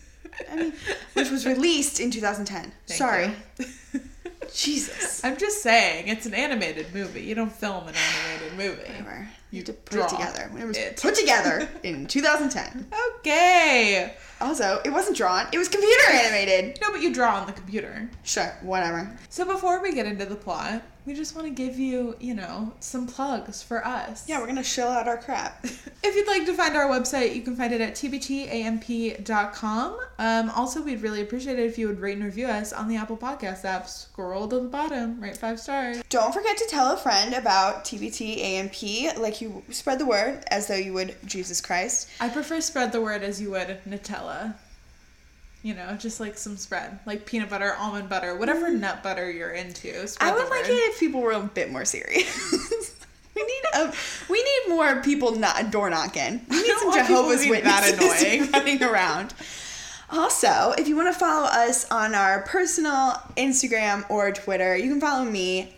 I 0.51 0.57
mean, 0.57 0.72
which 1.14 1.31
was 1.31 1.46
released 1.46 2.01
in 2.01 2.11
2010. 2.11 2.72
Thank 2.87 2.98
Sorry. 2.98 3.33
Jesus. 4.55 5.25
I'm 5.25 5.37
just 5.37 5.63
saying, 5.63 6.09
it's 6.09 6.27
an 6.27 6.35
animated 6.35 6.93
movie. 6.95 7.23
You 7.23 7.35
don't 7.35 7.53
film 7.53 7.89
an 7.89 7.95
animated 7.95 8.59
movie. 8.59 8.91
Whatever. 8.93 9.29
You 9.51 9.59
You 9.59 9.65
to 9.65 9.73
put 9.73 9.93
draw 9.93 10.05
it 10.07 10.11
together. 10.11 10.51
It 10.59 10.65
was 10.67 10.77
it. 10.77 11.01
put 11.01 11.15
together 11.15 11.69
in 11.83 12.07
2010. 12.07 12.87
Okay. 13.19 14.15
Also, 14.41 14.81
it 14.85 14.91
wasn't 14.91 15.17
drawn. 15.17 15.47
It 15.53 15.59
was 15.59 15.69
computer 15.69 16.11
animated. 16.13 16.79
No, 16.83 16.93
but 16.93 17.01
you 17.01 17.13
draw 17.13 17.37
on 17.37 17.47
the 17.47 17.53
computer. 17.53 18.09
Sure, 18.25 18.53
whatever. 18.63 19.17
So 19.31 19.45
before 19.45 19.83
we 19.83 19.93
get 19.93 20.07
into 20.07 20.27
the 20.27 20.37
plot, 20.37 20.83
we 21.07 21.15
just 21.15 21.35
want 21.35 21.47
to 21.49 21.53
give 21.53 21.79
you, 21.79 22.15
you 22.21 22.35
know, 22.35 22.73
some 22.81 23.07
plugs 23.07 23.63
for 23.63 23.85
us. 23.87 24.29
Yeah, 24.29 24.39
we're 24.41 24.47
gonna 24.47 24.63
shill 24.63 24.89
out 24.89 25.09
our 25.09 25.19
crap. 25.19 25.65
If 26.01 26.15
you'd 26.15 26.29
like 26.29 26.47
to 26.47 26.55
find 26.55 26.77
our 26.77 26.87
website, 26.89 27.35
you 27.35 27.43
can 27.43 27.57
find 27.57 27.73
it 27.73 27.81
at 27.81 27.95
tbtamp.com. 27.95 29.99
Um, 30.19 30.51
also, 30.51 30.81
we'd 30.83 31.03
really 31.03 31.21
appreciate 31.23 31.59
it 31.59 31.67
if 31.67 31.77
you 31.77 31.89
would 31.89 31.99
rate 32.01 32.17
and 32.17 32.25
review 32.25 32.47
us 32.47 32.73
on 32.73 32.89
the 32.89 32.97
Apple 32.97 33.17
Podcast 33.17 33.65
app. 33.65 33.89
Scroll 33.89 34.38
to 34.46 34.61
the 34.61 34.68
bottom, 34.68 35.20
rate 35.20 35.37
five 35.37 35.59
stars. 35.59 36.03
Don't 36.09 36.33
forget 36.33 36.57
to 36.59 36.66
tell 36.66 36.92
a 36.92 36.96
friend 36.96 37.35
about 37.35 37.85
TBT 37.85 38.38
AMP, 38.38 39.18
like 39.18 39.40
you 39.40 39.62
spread 39.70 39.98
the 39.98 40.07
word 40.07 40.44
as 40.51 40.68
though 40.68 40.77
you 40.77 40.92
would 40.92 41.16
Jesus 41.24 41.61
Christ. 41.61 42.09
I 42.20 42.29
prefer 42.29 42.61
spread 42.61 42.92
the 42.92 43.01
word 43.01 43.22
as 43.22 43.40
you 43.40 43.51
would 43.51 43.79
Nutella. 43.88 44.55
You 45.62 45.74
know, 45.74 45.96
just 45.98 46.20
like 46.20 46.38
some 46.38 46.57
spread, 46.57 47.01
like 47.05 47.27
peanut 47.27 47.51
butter, 47.51 47.74
almond 47.74 48.09
butter, 48.09 48.37
whatever 48.37 48.70
mm. 48.70 48.79
nut 48.79 49.03
butter 49.03 49.29
you're 49.29 49.51
into. 49.51 50.07
Spread 50.07 50.33
I 50.33 50.33
would 50.33 50.48
like 50.48 50.66
it 50.66 50.72
if 50.72 51.01
people 51.01 51.20
were 51.20 51.33
a 51.33 51.40
bit 51.40 51.72
more 51.72 51.85
serious. 51.85 52.94
we 53.35 53.42
need 53.42 53.62
a, 53.74 53.92
we 54.29 54.42
need 54.42 54.74
more 54.74 55.03
people 55.03 55.35
not 55.35 55.72
door 55.72 55.90
knocking. 55.90 56.44
We 56.48 56.62
need 56.62 56.77
some 56.79 56.94
Jehovah's 56.94 57.48
Witnesses 57.48 57.98
that 57.98 58.22
annoying. 58.22 58.51
running 58.53 58.83
around. 58.83 59.35
Also, 60.11 60.73
if 60.79 60.88
you 60.88 60.97
want 60.97 61.12
to 61.12 61.18
follow 61.18 61.47
us 61.47 61.88
on 61.90 62.14
our 62.14 62.42
personal 62.42 63.14
Instagram 63.37 64.09
or 64.09 64.33
Twitter, 64.33 64.75
you 64.77 64.88
can 64.90 65.01
follow 65.01 65.25
me 65.25 65.75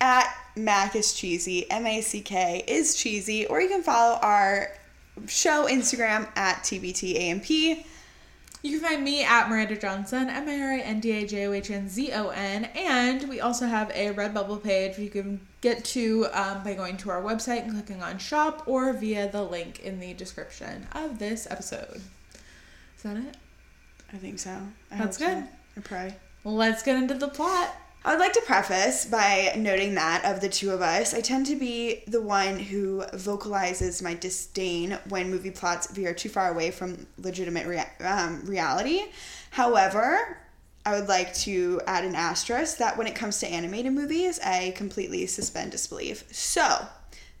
at 0.00 0.34
Mack 0.56 0.94
is 0.94 1.14
cheesy, 1.14 1.70
M 1.70 1.86
A 1.86 2.02
C 2.02 2.20
K 2.20 2.62
is 2.66 2.94
cheesy, 2.94 3.46
or 3.46 3.62
you 3.62 3.68
can 3.68 3.82
follow 3.82 4.18
our 4.20 4.68
show 5.26 5.66
Instagram 5.66 6.28
at 6.36 6.56
TBTAMP. 6.58 7.84
You 8.64 8.78
can 8.78 8.88
find 8.88 9.02
me 9.02 9.24
at 9.24 9.48
Miranda 9.48 9.76
Johnson, 9.76 10.28
M 10.28 10.48
I 10.48 10.60
R 10.60 10.72
I 10.72 10.78
N 10.80 11.00
D 11.00 11.10
A 11.12 11.26
J 11.26 11.46
O 11.46 11.52
H 11.52 11.70
N 11.70 11.88
Z 11.88 12.12
O 12.12 12.28
N, 12.28 12.66
and 12.76 13.26
we 13.28 13.40
also 13.40 13.66
have 13.66 13.90
a 13.94 14.12
Redbubble 14.12 14.62
page 14.62 14.98
you 14.98 15.08
can 15.08 15.40
get 15.62 15.82
to 15.86 16.26
um, 16.32 16.62
by 16.62 16.74
going 16.74 16.98
to 16.98 17.10
our 17.10 17.22
website 17.22 17.62
and 17.62 17.72
clicking 17.72 18.02
on 18.02 18.18
shop 18.18 18.64
or 18.66 18.92
via 18.92 19.30
the 19.30 19.42
link 19.42 19.80
in 19.80 19.98
the 19.98 20.12
description 20.12 20.86
of 20.92 21.18
this 21.18 21.46
episode. 21.50 22.02
Is 22.96 23.02
that 23.02 23.16
it? 23.16 23.36
I 24.12 24.16
think 24.16 24.38
so. 24.38 24.58
I 24.90 24.98
That's 24.98 25.18
hope 25.18 25.28
so. 25.28 25.34
good. 25.34 25.48
I 25.76 25.80
pray. 25.80 26.14
Let's 26.44 26.82
get 26.82 26.96
into 26.96 27.14
the 27.14 27.28
plot. 27.28 27.74
I 28.04 28.10
would 28.10 28.20
like 28.20 28.32
to 28.32 28.42
preface 28.42 29.04
by 29.04 29.54
noting 29.56 29.94
that 29.94 30.24
of 30.24 30.40
the 30.40 30.48
two 30.48 30.72
of 30.72 30.82
us, 30.82 31.14
I 31.14 31.20
tend 31.20 31.46
to 31.46 31.56
be 31.56 32.02
the 32.08 32.20
one 32.20 32.58
who 32.58 33.04
vocalizes 33.14 34.02
my 34.02 34.14
disdain 34.14 34.98
when 35.08 35.30
movie 35.30 35.52
plots 35.52 35.86
veer 35.92 36.12
too 36.12 36.28
far 36.28 36.50
away 36.50 36.72
from 36.72 37.06
legitimate 37.16 37.66
rea- 37.66 38.04
um, 38.04 38.44
reality. 38.44 39.04
However, 39.50 40.36
I 40.84 40.98
would 40.98 41.08
like 41.08 41.32
to 41.34 41.80
add 41.86 42.04
an 42.04 42.16
asterisk 42.16 42.78
that 42.78 42.98
when 42.98 43.06
it 43.06 43.14
comes 43.14 43.38
to 43.38 43.46
animated 43.46 43.92
movies, 43.92 44.40
I 44.44 44.74
completely 44.76 45.26
suspend 45.28 45.70
disbelief. 45.70 46.24
So, 46.32 46.84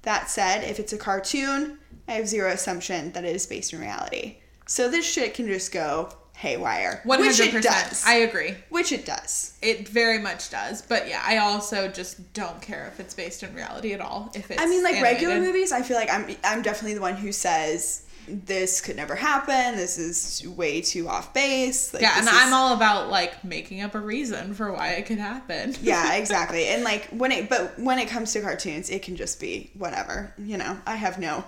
that 0.02 0.30
said, 0.30 0.62
if 0.62 0.78
it's 0.78 0.92
a 0.92 0.98
cartoon, 0.98 1.78
I 2.06 2.12
have 2.12 2.28
zero 2.28 2.52
assumption 2.52 3.10
that 3.12 3.24
it 3.24 3.34
is 3.34 3.46
based 3.46 3.72
in 3.72 3.80
reality. 3.80 4.36
So 4.66 4.88
this 4.88 5.10
shit 5.10 5.34
can 5.34 5.46
just 5.48 5.72
go 5.72 6.12
haywire. 6.42 7.00
One 7.04 7.20
hundred 7.22 7.52
percent. 7.52 8.02
I 8.04 8.14
agree. 8.16 8.56
which 8.68 8.90
it 8.90 9.06
does. 9.06 9.56
It 9.62 9.88
very 9.88 10.18
much 10.18 10.50
does. 10.50 10.82
But 10.82 11.08
yeah, 11.08 11.22
I 11.24 11.38
also 11.38 11.86
just 11.88 12.32
don't 12.34 12.60
care 12.60 12.88
if 12.92 12.98
it's 12.98 13.14
based 13.14 13.42
in 13.44 13.54
reality 13.54 13.92
at 13.92 14.00
all. 14.00 14.30
If 14.34 14.50
it's 14.50 14.60
I 14.60 14.66
mean, 14.66 14.82
like 14.82 15.00
regular 15.00 15.38
movies, 15.40 15.70
I 15.72 15.82
feel 15.82 15.96
like 15.96 16.10
I'm 16.10 16.26
I'm 16.44 16.62
definitely 16.62 16.94
the 16.94 17.00
one 17.00 17.14
who 17.16 17.30
says 17.30 18.04
this 18.28 18.80
could 18.80 18.96
never 18.96 19.14
happen. 19.14 19.76
This 19.76 19.98
is 19.98 20.46
way 20.56 20.80
too 20.80 21.08
off 21.08 21.32
base. 21.32 21.92
Like, 21.94 22.02
Yeah, 22.02 22.14
and 22.18 22.26
is- 22.26 22.32
I'm 22.32 22.52
all 22.52 22.74
about 22.74 23.08
like 23.08 23.44
making 23.44 23.80
up 23.82 23.94
a 23.94 24.00
reason 24.00 24.54
for 24.54 24.72
why 24.72 24.90
it 24.94 25.06
could 25.06 25.18
happen. 25.18 25.74
yeah, 25.82 26.14
exactly. 26.22 26.66
And 26.66 26.82
like 26.82 27.06
when 27.10 27.30
it, 27.30 27.48
but 27.48 27.78
when 27.78 27.98
it 28.00 28.08
comes 28.08 28.32
to 28.32 28.40
cartoons, 28.40 28.90
it 28.90 29.02
can 29.02 29.14
just 29.16 29.40
be 29.40 29.70
whatever. 29.74 30.34
You 30.38 30.56
know, 30.58 30.76
I 30.86 30.96
have 30.96 31.18
no. 31.20 31.44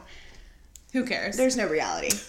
Who 0.93 1.05
cares? 1.05 1.37
There's 1.37 1.57
no 1.57 1.67
reality. 1.67 2.11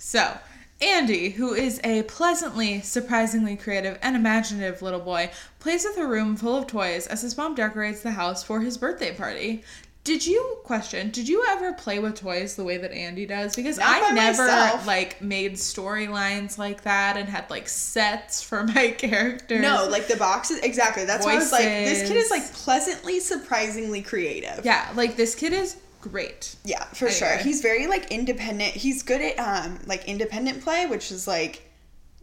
So, 0.00 0.38
Andy, 0.80 1.30
who 1.30 1.54
is 1.54 1.80
a 1.82 2.02
pleasantly, 2.04 2.80
surprisingly 2.82 3.56
creative 3.56 3.98
and 4.00 4.14
imaginative 4.14 4.80
little 4.80 5.00
boy, 5.00 5.30
plays 5.58 5.84
with 5.84 5.96
a 5.98 6.06
room 6.06 6.36
full 6.36 6.54
of 6.56 6.66
toys 6.68 7.06
as 7.08 7.22
his 7.22 7.36
mom 7.36 7.54
decorates 7.56 8.02
the 8.02 8.12
house 8.12 8.44
for 8.44 8.60
his 8.60 8.78
birthday 8.78 9.12
party. 9.14 9.64
Did 10.04 10.24
you 10.26 10.58
question? 10.62 11.10
Did 11.10 11.28
you 11.28 11.44
ever 11.48 11.72
play 11.74 11.98
with 11.98 12.14
toys 12.14 12.54
the 12.56 12.64
way 12.64 12.78
that 12.78 12.92
Andy 12.92 13.26
does? 13.26 13.54
Because 13.56 13.76
Not 13.78 14.02
I 14.02 14.14
never 14.14 14.46
myself. 14.46 14.86
like 14.86 15.20
made 15.20 15.54
storylines 15.54 16.56
like 16.56 16.82
that 16.84 17.16
and 17.18 17.28
had 17.28 17.50
like 17.50 17.68
sets 17.68 18.40
for 18.40 18.64
my 18.74 18.92
characters. 18.92 19.60
No, 19.60 19.86
like 19.90 20.06
the 20.06 20.16
boxes. 20.16 20.60
Exactly. 20.60 21.04
That's 21.04 21.26
why 21.26 21.32
I 21.32 21.36
was 21.38 21.52
like, 21.52 21.62
this 21.64 22.08
kid 22.08 22.16
is 22.16 22.30
like 22.30 22.50
pleasantly, 22.54 23.20
surprisingly 23.20 24.00
creative. 24.00 24.64
yeah, 24.64 24.88
like 24.94 25.16
this 25.16 25.34
kid 25.34 25.52
is 25.52 25.76
great. 26.00 26.56
Yeah, 26.64 26.84
for 26.84 27.08
I 27.08 27.10
sure. 27.10 27.36
He's 27.38 27.60
very 27.60 27.86
like 27.86 28.10
independent. 28.10 28.72
He's 28.72 29.02
good 29.02 29.20
at 29.20 29.38
um 29.38 29.80
like 29.86 30.06
independent 30.06 30.62
play, 30.62 30.86
which 30.86 31.10
is 31.10 31.26
like 31.26 31.68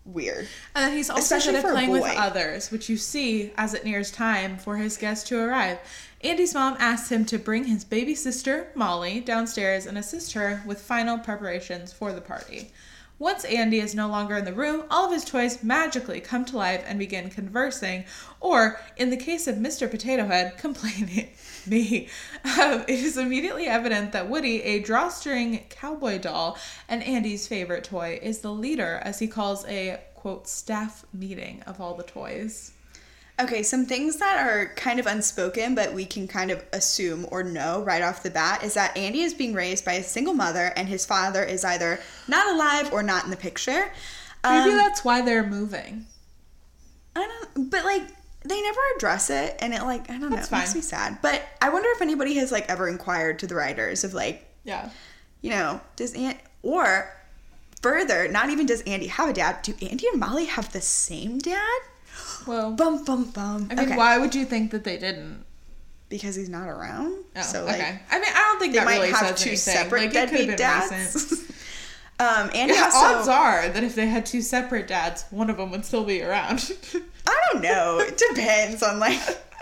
weird. 0.05 0.47
And 0.75 0.85
then 0.85 0.95
he's 0.95 1.09
also 1.09 1.21
Especially 1.21 1.53
good 1.53 1.65
at 1.65 1.71
playing 1.71 1.89
with 1.89 2.15
others, 2.15 2.71
which 2.71 2.89
you 2.89 2.97
see 2.97 3.51
as 3.57 3.73
it 3.73 3.83
nears 3.83 4.11
time 4.11 4.57
for 4.57 4.77
his 4.77 4.97
guest 4.97 5.27
to 5.27 5.39
arrive. 5.39 5.79
Andy's 6.21 6.53
mom 6.53 6.75
asks 6.79 7.11
him 7.11 7.25
to 7.25 7.37
bring 7.37 7.65
his 7.65 7.83
baby 7.83 8.15
sister, 8.15 8.67
Molly, 8.75 9.19
downstairs 9.19 9.85
and 9.85 9.97
assist 9.97 10.33
her 10.33 10.63
with 10.65 10.81
final 10.81 11.17
preparations 11.19 11.91
for 11.91 12.13
the 12.13 12.21
party. 12.21 12.71
Once 13.17 13.45
Andy 13.45 13.79
is 13.79 13.95
no 13.95 14.09
longer 14.09 14.35
in 14.35 14.43
the 14.43 14.51
room, 14.51 14.83
all 14.91 15.05
of 15.05 15.11
his 15.13 15.23
toys 15.23 15.63
magically 15.63 16.19
come 16.19 16.43
to 16.43 16.57
life 16.57 16.83
and 16.85 16.99
begin 16.99 17.29
conversing, 17.29 18.03
or, 18.41 18.77
in 18.97 19.09
the 19.09 19.15
case 19.15 19.47
of 19.47 19.55
Mr. 19.55 19.89
Potato 19.89 20.27
Head, 20.27 20.57
complaining. 20.57 21.29
Me. 21.65 22.09
Um, 22.43 22.83
it 22.87 22.99
is 22.99 23.17
immediately 23.17 23.67
evident 23.67 24.11
that 24.11 24.29
Woody, 24.29 24.61
a 24.63 24.79
drawstring 24.81 25.63
cowboy 25.69 26.19
doll 26.19 26.57
and 26.89 27.01
Andy's 27.03 27.47
favorite 27.47 27.85
toy, 27.85 28.19
is 28.21 28.39
the 28.39 28.51
leader 28.51 28.99
as 29.03 29.19
he 29.19 29.27
calls 29.27 29.65
a 29.65 29.99
quote 30.13 30.47
staff 30.47 31.05
meeting 31.13 31.63
of 31.65 31.79
all 31.79 31.95
the 31.95 32.03
toys. 32.03 32.74
Okay, 33.37 33.63
some 33.63 33.85
things 33.85 34.15
that 34.17 34.37
are 34.47 34.67
kind 34.75 34.97
of 34.97 35.07
unspoken, 35.07 35.75
but 35.75 35.93
we 35.93 36.05
can 36.05 36.25
kind 36.25 36.51
of 36.51 36.63
assume 36.71 37.27
or 37.31 37.43
know 37.43 37.83
right 37.83 38.01
off 38.01 38.23
the 38.23 38.29
bat 38.29 38.63
is 38.63 38.75
that 38.75 38.95
Andy 38.95 39.21
is 39.23 39.33
being 39.33 39.53
raised 39.53 39.83
by 39.83 39.93
a 39.93 40.03
single 40.03 40.33
mother, 40.33 40.71
and 40.77 40.87
his 40.87 41.05
father 41.05 41.43
is 41.43 41.65
either 41.65 41.99
not 42.29 42.55
alive 42.55 42.93
or 42.93 43.03
not 43.03 43.25
in 43.25 43.31
the 43.31 43.35
picture. 43.37 43.91
Maybe 44.43 44.71
Um, 44.71 44.77
that's 44.77 45.03
why 45.03 45.21
they're 45.21 45.45
moving. 45.45 46.05
I 47.15 47.27
don't, 47.55 47.69
but 47.69 47.83
like 47.83 48.03
they 48.45 48.61
never 48.61 48.79
address 48.95 49.29
it, 49.29 49.57
and 49.59 49.73
it 49.73 49.81
like 49.83 50.09
I 50.09 50.17
don't 50.17 50.29
That's 50.31 50.49
know, 50.49 50.57
it 50.57 50.61
makes 50.61 50.75
me 50.75 50.81
sad. 50.81 51.17
But 51.21 51.41
I 51.61 51.69
wonder 51.69 51.89
if 51.91 52.01
anybody 52.01 52.35
has 52.35 52.53
like 52.53 52.69
ever 52.69 52.87
inquired 52.87 53.39
to 53.39 53.47
the 53.47 53.55
writers 53.55 54.03
of 54.05 54.13
like, 54.13 54.45
Yeah. 54.63 54.91
you 55.41 55.49
know, 55.49 55.81
does 55.97 56.13
Aunt 56.13 56.37
or 56.63 57.13
further, 57.81 58.27
not 58.29 58.49
even 58.49 58.65
does 58.65 58.81
Andy 58.83 59.07
have 59.07 59.27
a 59.29 59.33
dad? 59.33 59.61
Do 59.61 59.73
Andy 59.81 60.07
and 60.07 60.19
Molly 60.21 60.45
have 60.45 60.71
the 60.71 60.81
same 60.81 61.37
dad? 61.39 61.79
Well, 62.47 62.71
Bum 62.71 63.03
bum 63.03 63.25
bum. 63.31 63.67
I 63.71 63.75
mean, 63.75 63.85
okay. 63.87 63.97
why 63.97 64.17
would 64.17 64.35
you 64.35 64.45
think 64.45 64.71
that 64.71 64.83
they 64.83 64.97
didn't? 64.97 65.43
Because 66.09 66.35
he's 66.35 66.49
not 66.49 66.67
around. 66.67 67.23
Oh, 67.35 67.41
so 67.41 67.65
like 67.65 67.75
okay. 67.75 67.99
I 68.11 68.19
mean, 68.19 68.29
I 68.29 68.47
don't 68.49 68.59
think 68.59 68.73
they 68.73 68.79
that 68.79 68.85
might 68.85 68.95
really 68.97 69.11
have 69.11 69.35
two 69.35 69.49
anything. 69.51 69.57
separate 69.57 70.01
like, 70.03 70.13
deadbeat 70.13 70.39
have 70.41 70.47
been 70.49 70.57
dads. 70.57 71.33
um, 72.19 72.51
Andy 72.53 72.73
Yeah, 72.75 72.83
also. 72.93 72.97
odds 73.19 73.27
are 73.27 73.69
that 73.69 73.83
if 73.83 73.95
they 73.95 74.05
had 74.07 74.25
two 74.25 74.41
separate 74.41 74.87
dads, 74.87 75.25
one 75.31 75.49
of 75.49 75.57
them 75.57 75.71
would 75.71 75.83
still 75.83 76.03
be 76.05 76.21
around. 76.21 76.71
I 77.27 77.39
don't 77.51 77.61
know. 77.63 77.99
It 77.99 78.21
depends 78.33 78.83
on 78.83 78.99
like. 78.99 79.19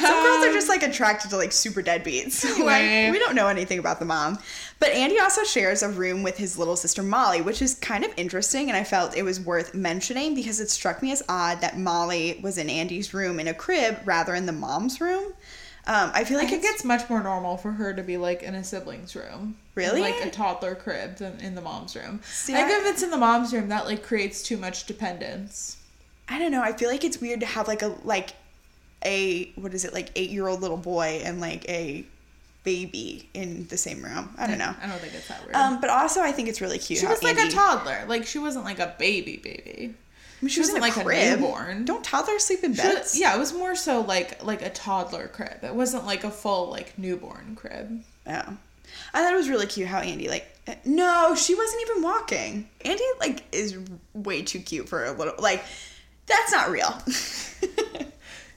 Some 0.00 0.22
girls 0.22 0.44
are 0.44 0.52
just 0.52 0.68
like 0.68 0.82
attracted 0.82 1.30
to 1.30 1.36
like 1.36 1.52
super 1.52 1.82
deadbeats. 1.82 2.44
Like 2.64 3.12
we 3.12 3.18
don't 3.18 3.34
know 3.34 3.48
anything 3.48 3.78
about 3.78 3.98
the 3.98 4.04
mom. 4.04 4.38
But 4.80 4.90
Andy 4.90 5.18
also 5.18 5.44
shares 5.44 5.82
a 5.82 5.88
room 5.88 6.22
with 6.22 6.38
his 6.38 6.56
little 6.56 6.76
sister 6.76 7.02
Molly, 7.02 7.42
which 7.42 7.60
is 7.60 7.74
kind 7.74 8.04
of 8.04 8.12
interesting 8.16 8.68
and 8.68 8.76
I 8.76 8.84
felt 8.84 9.16
it 9.16 9.22
was 9.22 9.38
worth 9.38 9.74
mentioning 9.74 10.34
because 10.34 10.60
it 10.60 10.70
struck 10.70 11.02
me 11.02 11.12
as 11.12 11.22
odd 11.28 11.60
that 11.60 11.78
Molly 11.78 12.40
was 12.42 12.56
in 12.58 12.70
Andy's 12.70 13.12
room 13.12 13.38
in 13.38 13.48
a 13.48 13.54
crib 13.54 13.98
rather 14.04 14.34
in 14.34 14.46
the 14.46 14.52
mom's 14.52 15.00
room. 15.00 15.34
Um, 15.86 16.10
I 16.14 16.24
feel 16.24 16.38
like 16.38 16.50
it's 16.50 16.66
it's 16.66 16.84
much 16.84 17.10
more 17.10 17.22
normal 17.22 17.58
for 17.58 17.72
her 17.72 17.92
to 17.92 18.02
be 18.02 18.16
like 18.16 18.42
in 18.42 18.54
a 18.54 18.64
sibling's 18.64 19.14
room. 19.14 19.56
Really? 19.74 20.00
Like 20.00 20.24
a 20.24 20.30
toddler 20.30 20.74
crib 20.74 21.16
than 21.16 21.38
in 21.40 21.54
the 21.54 21.60
mom's 21.60 21.94
room. 21.94 22.20
See, 22.24 22.54
I 22.54 22.62
think 22.62 22.86
if 22.86 22.92
it's 22.92 23.02
in 23.02 23.10
the 23.10 23.18
mom's 23.18 23.52
room, 23.52 23.68
that 23.68 23.84
like 23.84 24.02
creates 24.02 24.42
too 24.42 24.56
much 24.56 24.86
dependence. 24.86 25.76
I 26.26 26.38
don't 26.38 26.50
know. 26.50 26.62
I 26.62 26.72
feel 26.72 26.88
like 26.88 27.04
it's 27.04 27.20
weird 27.20 27.40
to 27.40 27.46
have 27.46 27.68
like 27.68 27.82
a 27.82 27.96
like 28.02 28.30
a 29.04 29.52
what 29.56 29.74
is 29.74 29.84
it 29.84 29.92
like 29.92 30.10
eight 30.16 30.30
year 30.30 30.46
old 30.46 30.60
little 30.60 30.76
boy 30.76 31.20
and 31.24 31.40
like 31.40 31.68
a 31.68 32.04
baby 32.64 33.28
in 33.34 33.66
the 33.68 33.76
same 33.76 34.02
room. 34.02 34.34
I 34.38 34.46
don't 34.46 34.58
know. 34.58 34.74
I 34.82 34.86
don't 34.86 34.98
think 34.98 35.14
it's 35.14 35.28
that 35.28 35.42
weird. 35.44 35.54
Um, 35.54 35.80
but 35.80 35.90
also 35.90 36.22
I 36.22 36.32
think 36.32 36.48
it's 36.48 36.60
really 36.60 36.78
cute. 36.78 36.98
she 37.00 37.06
was 37.06 37.22
like 37.22 37.38
a 37.38 37.50
toddler. 37.50 38.04
Like 38.08 38.26
she 38.26 38.38
wasn't 38.38 38.64
like 38.64 38.78
a 38.78 38.94
baby 38.98 39.36
baby. 39.36 39.94
I 40.40 40.44
mean, 40.44 40.48
she 40.50 40.60
wasn't 40.60 40.78
in 40.78 40.82
like 40.82 40.96
a 40.96 41.04
crib. 41.04 41.40
newborn. 41.40 41.84
Don't 41.84 42.04
toddlers 42.04 42.44
sleep 42.44 42.64
in 42.64 42.74
beds? 42.74 42.98
was- 43.12 43.18
yeah, 43.18 43.34
it 43.34 43.38
was 43.38 43.52
more 43.52 43.76
so 43.76 44.00
like 44.00 44.42
like 44.44 44.62
a 44.62 44.70
toddler 44.70 45.28
crib. 45.28 45.62
It 45.62 45.74
wasn't 45.74 46.06
like 46.06 46.24
a 46.24 46.30
full 46.30 46.70
like 46.70 46.98
newborn 46.98 47.54
crib. 47.56 48.02
Oh. 48.26 48.56
I 49.12 49.22
thought 49.22 49.32
it 49.32 49.36
was 49.36 49.48
really 49.48 49.66
cute 49.66 49.88
how 49.88 49.98
Andy 50.00 50.28
like 50.28 50.46
no, 50.84 51.34
she 51.34 51.54
wasn't 51.54 51.82
even 51.82 52.02
walking. 52.02 52.68
Andy 52.84 53.04
like 53.20 53.42
is 53.52 53.78
way 54.14 54.42
too 54.42 54.60
cute 54.60 54.88
for 54.88 55.04
a 55.04 55.12
little 55.12 55.34
like 55.38 55.62
that's 56.26 56.52
not 56.52 56.70
real. 56.70 56.94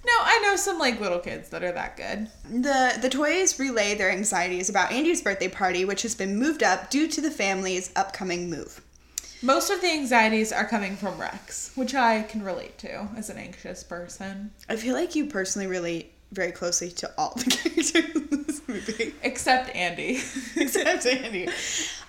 No, 0.08 0.14
I 0.22 0.40
know 0.42 0.56
some 0.56 0.80
like 0.80 1.02
little 1.02 1.20
kids 1.20 1.50
that 1.50 1.64
are 1.64 1.74
that 1.74 1.98
good. 1.98 2.30
the 2.50 2.98
the 3.02 3.10
toys 3.10 3.60
relay 3.60 3.94
their 3.94 4.10
anxieties 4.10 4.70
about 4.70 4.92
Andy's 4.92 5.22
birthday 5.22 5.50
party, 5.50 5.84
which 5.84 6.02
has 6.04 6.16
been 6.16 6.38
moved 6.38 6.64
up 6.64 6.90
due 6.90 7.08
to 7.10 7.20
the 7.20 7.30
family's 7.30 7.92
upcoming 7.96 8.50
move. 8.50 8.82
Most 9.42 9.70
of 9.70 9.82
the 9.82 9.92
anxieties 9.92 10.52
are 10.52 10.66
coming 10.66 10.96
from 10.96 11.20
Rex, 11.20 11.72
which 11.76 11.94
I 11.94 12.24
can 12.24 12.42
relate 12.42 12.78
to 12.80 13.08
as 13.16 13.30
an 13.30 13.38
anxious 13.38 13.84
person. 13.84 14.52
I 14.70 14.78
feel 14.78 14.96
like 14.96 15.14
you 15.14 15.28
personally 15.28 15.68
relate 15.68 16.14
very 16.32 16.52
closely 16.52 16.90
to 16.92 17.12
all 17.18 17.34
the 17.36 17.44
characters 17.52 17.92
in 17.92 18.44
this 18.48 18.62
movie. 18.68 19.14
Except 19.24 19.76
Andy. 19.76 20.20
Except 20.56 21.06
Andy. 21.06 21.48
Um, 21.48 21.54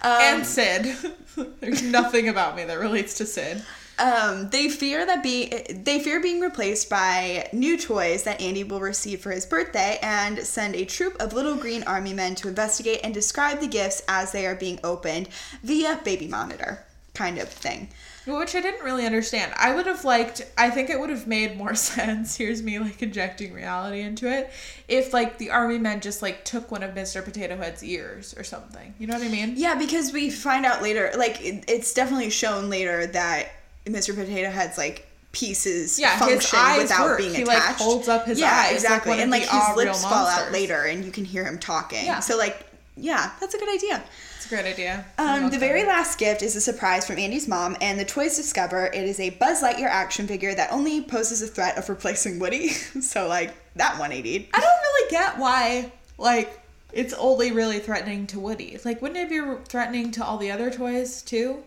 and 0.02 0.46
Sid. 0.46 0.96
There's 1.60 1.82
nothing 1.82 2.28
about 2.28 2.56
me 2.56 2.64
that 2.64 2.78
relates 2.78 3.14
to 3.18 3.26
Sid. 3.26 3.62
Um, 3.98 4.50
they 4.50 4.68
fear 4.68 5.04
that 5.06 5.22
be 5.22 5.48
they 5.70 5.98
fear 5.98 6.20
being 6.20 6.40
replaced 6.40 6.88
by 6.88 7.48
new 7.52 7.76
toys 7.76 8.22
that 8.24 8.40
Andy 8.40 8.62
will 8.64 8.80
receive 8.80 9.20
for 9.20 9.32
his 9.32 9.46
birthday, 9.46 9.98
and 10.02 10.38
send 10.40 10.74
a 10.76 10.84
troop 10.84 11.16
of 11.20 11.32
little 11.32 11.56
green 11.56 11.82
army 11.82 12.14
men 12.14 12.34
to 12.36 12.48
investigate 12.48 13.00
and 13.02 13.12
describe 13.12 13.60
the 13.60 13.66
gifts 13.66 14.02
as 14.08 14.32
they 14.32 14.46
are 14.46 14.54
being 14.54 14.78
opened 14.84 15.28
via 15.62 16.00
baby 16.04 16.28
monitor. 16.28 16.84
kind 17.14 17.38
of 17.38 17.48
thing. 17.48 17.88
Which 18.26 18.54
I 18.54 18.60
didn't 18.60 18.84
really 18.84 19.06
understand. 19.06 19.52
I 19.56 19.74
would 19.74 19.86
have 19.86 20.04
liked, 20.04 20.42
I 20.58 20.68
think 20.70 20.90
it 20.90 21.00
would 21.00 21.10
have 21.10 21.26
made 21.26 21.56
more 21.56 21.74
sense. 21.92 22.36
Here's 22.36 22.62
me 22.62 22.78
like 22.78 23.02
injecting 23.02 23.52
reality 23.52 24.00
into 24.02 24.30
it. 24.30 24.50
If 24.86 25.12
like 25.12 25.38
the 25.38 25.50
army 25.50 25.78
men 25.78 26.00
just 26.00 26.22
like 26.22 26.44
took 26.44 26.70
one 26.70 26.82
of 26.82 26.94
Mr. 26.94 27.24
Potato 27.24 27.56
Head's 27.56 27.82
ears 27.82 28.34
or 28.36 28.44
something. 28.44 28.94
You 28.98 29.06
know 29.06 29.14
what 29.14 29.22
I 29.24 29.28
mean? 29.28 29.54
Yeah, 29.56 29.74
because 29.74 30.12
we 30.12 30.30
find 30.30 30.64
out 30.66 30.82
later, 30.82 31.10
like 31.16 31.40
it, 31.40 31.64
it's 31.68 31.92
definitely 31.94 32.30
shown 32.30 32.68
later 32.70 33.06
that 33.06 33.48
Mr. 33.88 34.14
Potato 34.14 34.50
Head's 34.50 34.78
like 34.78 35.06
pieces 35.32 35.98
Yeah, 35.98 36.18
function 36.18 36.58
without 36.78 37.04
work. 37.04 37.18
being 37.18 37.34
He, 37.34 37.44
like, 37.44 37.58
attached. 37.58 37.80
holds 37.80 38.08
up 38.08 38.26
his 38.26 38.40
yeah, 38.40 38.46
eyes 38.50 38.64
like 38.66 38.74
exactly, 38.74 39.12
of 39.14 39.18
and 39.20 39.30
like 39.30 39.42
his 39.42 39.76
lips 39.76 40.02
fall 40.02 40.26
out 40.26 40.52
later, 40.52 40.84
and 40.84 41.04
you 41.04 41.10
can 41.10 41.24
hear 41.24 41.44
him 41.44 41.58
talking. 41.58 42.04
Yeah. 42.04 42.20
So 42.20 42.36
like, 42.36 42.66
yeah, 42.96 43.30
that's 43.40 43.54
a 43.54 43.58
good 43.58 43.68
idea. 43.72 44.02
It's 44.36 44.46
a 44.46 44.48
great 44.48 44.64
idea. 44.64 45.04
Um, 45.18 45.50
the 45.50 45.58
very 45.58 45.84
last 45.84 46.18
gift 46.18 46.42
is 46.42 46.56
a 46.56 46.60
surprise 46.60 47.06
from 47.06 47.18
Andy's 47.18 47.46
mom, 47.46 47.76
and 47.80 48.00
the 48.00 48.04
toys 48.04 48.36
discover 48.36 48.86
it 48.86 49.04
is 49.04 49.20
a 49.20 49.30
Buzz 49.30 49.62
Lightyear 49.62 49.88
action 49.88 50.26
figure 50.26 50.54
that 50.54 50.72
only 50.72 51.02
poses 51.02 51.42
a 51.42 51.46
threat 51.46 51.76
of 51.76 51.88
replacing 51.88 52.38
Woody. 52.38 52.68
so 53.00 53.28
like 53.28 53.54
that 53.76 53.92
180. 53.98 54.48
I 54.54 54.60
don't 54.60 54.64
really 54.80 55.10
get 55.10 55.38
why, 55.38 55.92
like, 56.16 56.60
it's 56.92 57.12
only 57.14 57.52
really 57.52 57.78
threatening 57.80 58.26
to 58.28 58.40
Woody. 58.40 58.78
Like, 58.84 59.02
wouldn't 59.02 59.20
it 59.20 59.28
be 59.28 59.64
threatening 59.68 60.10
to 60.12 60.24
all 60.24 60.38
the 60.38 60.50
other 60.50 60.70
toys 60.70 61.20
too? 61.22 61.62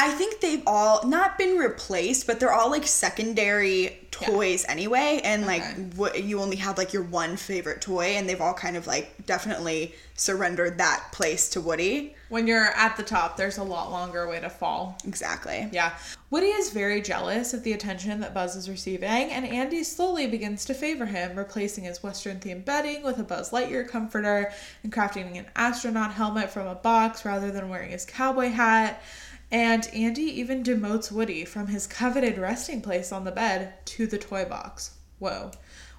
I 0.00 0.10
think 0.12 0.40
they've 0.40 0.62
all 0.64 1.04
not 1.06 1.36
been 1.38 1.58
replaced, 1.58 2.26
but 2.28 2.38
they're 2.38 2.52
all 2.52 2.70
like 2.70 2.86
secondary 2.86 4.06
toys 4.12 4.64
anyway, 4.68 5.20
and 5.24 5.44
like 5.44 5.62
Okay. 5.62 5.82
what 5.96 6.22
you 6.22 6.40
only 6.40 6.56
have 6.56 6.78
like 6.78 6.92
your 6.92 7.02
one 7.02 7.36
favorite 7.36 7.80
toy, 7.82 8.14
and 8.16 8.28
they've 8.28 8.40
all 8.40 8.54
kind 8.54 8.76
of 8.76 8.86
like 8.86 9.26
definitely 9.26 9.94
surrendered 10.14 10.78
that 10.78 11.04
place 11.12 11.48
to 11.50 11.60
Woody. 11.60 12.14
When 12.28 12.46
you're 12.46 12.64
at 12.64 12.96
the 12.96 13.02
top, 13.02 13.36
there's 13.36 13.58
a 13.58 13.62
lot 13.64 13.90
longer 13.90 14.28
way 14.28 14.38
to 14.40 14.50
fall. 14.50 14.98
Exactly. 15.04 15.68
Yeah. 15.72 15.92
Woody 16.30 16.46
is 16.48 16.70
very 16.70 17.00
jealous 17.00 17.52
of 17.54 17.62
the 17.64 17.72
attention 17.72 18.20
that 18.20 18.34
Buzz 18.34 18.54
is 18.54 18.68
receiving, 18.68 19.08
and 19.30 19.46
Andy 19.46 19.82
slowly 19.82 20.26
begins 20.26 20.64
to 20.66 20.74
favor 20.74 21.06
him, 21.06 21.36
replacing 21.36 21.84
his 21.84 22.02
Western 22.02 22.38
themed 22.38 22.64
bedding 22.64 23.02
with 23.02 23.18
a 23.18 23.22
Buzz 23.24 23.50
Lightyear 23.50 23.88
comforter 23.88 24.52
and 24.82 24.92
crafting 24.92 25.36
an 25.38 25.46
astronaut 25.56 26.12
helmet 26.12 26.50
from 26.50 26.66
a 26.68 26.74
box 26.74 27.24
rather 27.24 27.50
than 27.50 27.68
wearing 27.68 27.90
his 27.90 28.04
cowboy 28.04 28.48
hat. 28.50 29.02
And 29.50 29.88
Andy 29.94 30.22
even 30.40 30.62
demotes 30.62 31.10
Woody 31.10 31.44
from 31.44 31.68
his 31.68 31.86
coveted 31.86 32.36
resting 32.38 32.82
place 32.82 33.12
on 33.12 33.24
the 33.24 33.32
bed 33.32 33.74
to 33.86 34.06
the 34.06 34.18
toy 34.18 34.44
box. 34.44 34.90
Whoa. 35.18 35.52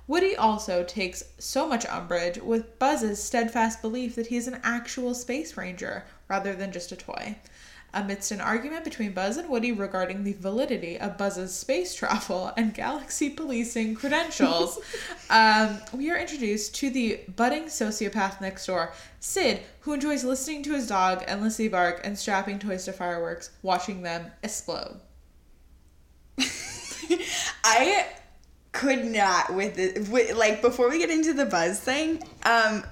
Woody 0.07 0.35
also 0.35 0.83
takes 0.83 1.23
so 1.37 1.67
much 1.67 1.85
umbrage 1.85 2.39
with 2.39 2.79
Buzz's 2.79 3.21
steadfast 3.21 3.81
belief 3.81 4.15
that 4.15 4.27
he's 4.27 4.47
an 4.47 4.59
actual 4.63 5.13
space 5.13 5.55
ranger 5.57 6.03
rather 6.27 6.55
than 6.55 6.71
just 6.71 6.91
a 6.91 6.95
toy. 6.95 7.37
Amidst 7.93 8.31
an 8.31 8.39
argument 8.39 8.83
between 8.83 9.13
Buzz 9.13 9.37
and 9.37 9.49
Woody 9.49 9.71
regarding 9.71 10.23
the 10.23 10.33
validity 10.33 10.99
of 10.99 11.17
Buzz's 11.17 11.55
space 11.55 11.95
travel 11.95 12.51
and 12.55 12.73
galaxy 12.73 13.31
policing 13.31 13.95
credentials, 13.95 14.79
um, 15.31 15.79
we 15.93 16.11
are 16.11 16.17
introduced 16.17 16.75
to 16.75 16.91
the 16.91 17.21
budding 17.35 17.63
sociopath 17.63 18.41
next 18.41 18.67
door, 18.67 18.93
Sid, 19.19 19.61
who 19.81 19.93
enjoys 19.93 20.23
listening 20.23 20.61
to 20.63 20.73
his 20.73 20.87
dog 20.87 21.23
endlessly 21.27 21.67
bark 21.67 22.01
and 22.03 22.17
strapping 22.17 22.59
toys 22.59 22.85
to 22.85 22.93
fireworks, 22.93 23.49
watching 23.63 24.03
them 24.03 24.31
explode. 24.43 24.99
I 27.63 28.05
could 28.71 29.05
not 29.05 29.53
with 29.53 29.79
it. 29.79 30.07
With, 30.09 30.35
like 30.35 30.61
before 30.61 30.89
we 30.89 30.99
get 30.99 31.09
into 31.09 31.33
the 31.33 31.45
Buzz 31.45 31.79
thing, 31.79 32.21
um, 32.43 32.83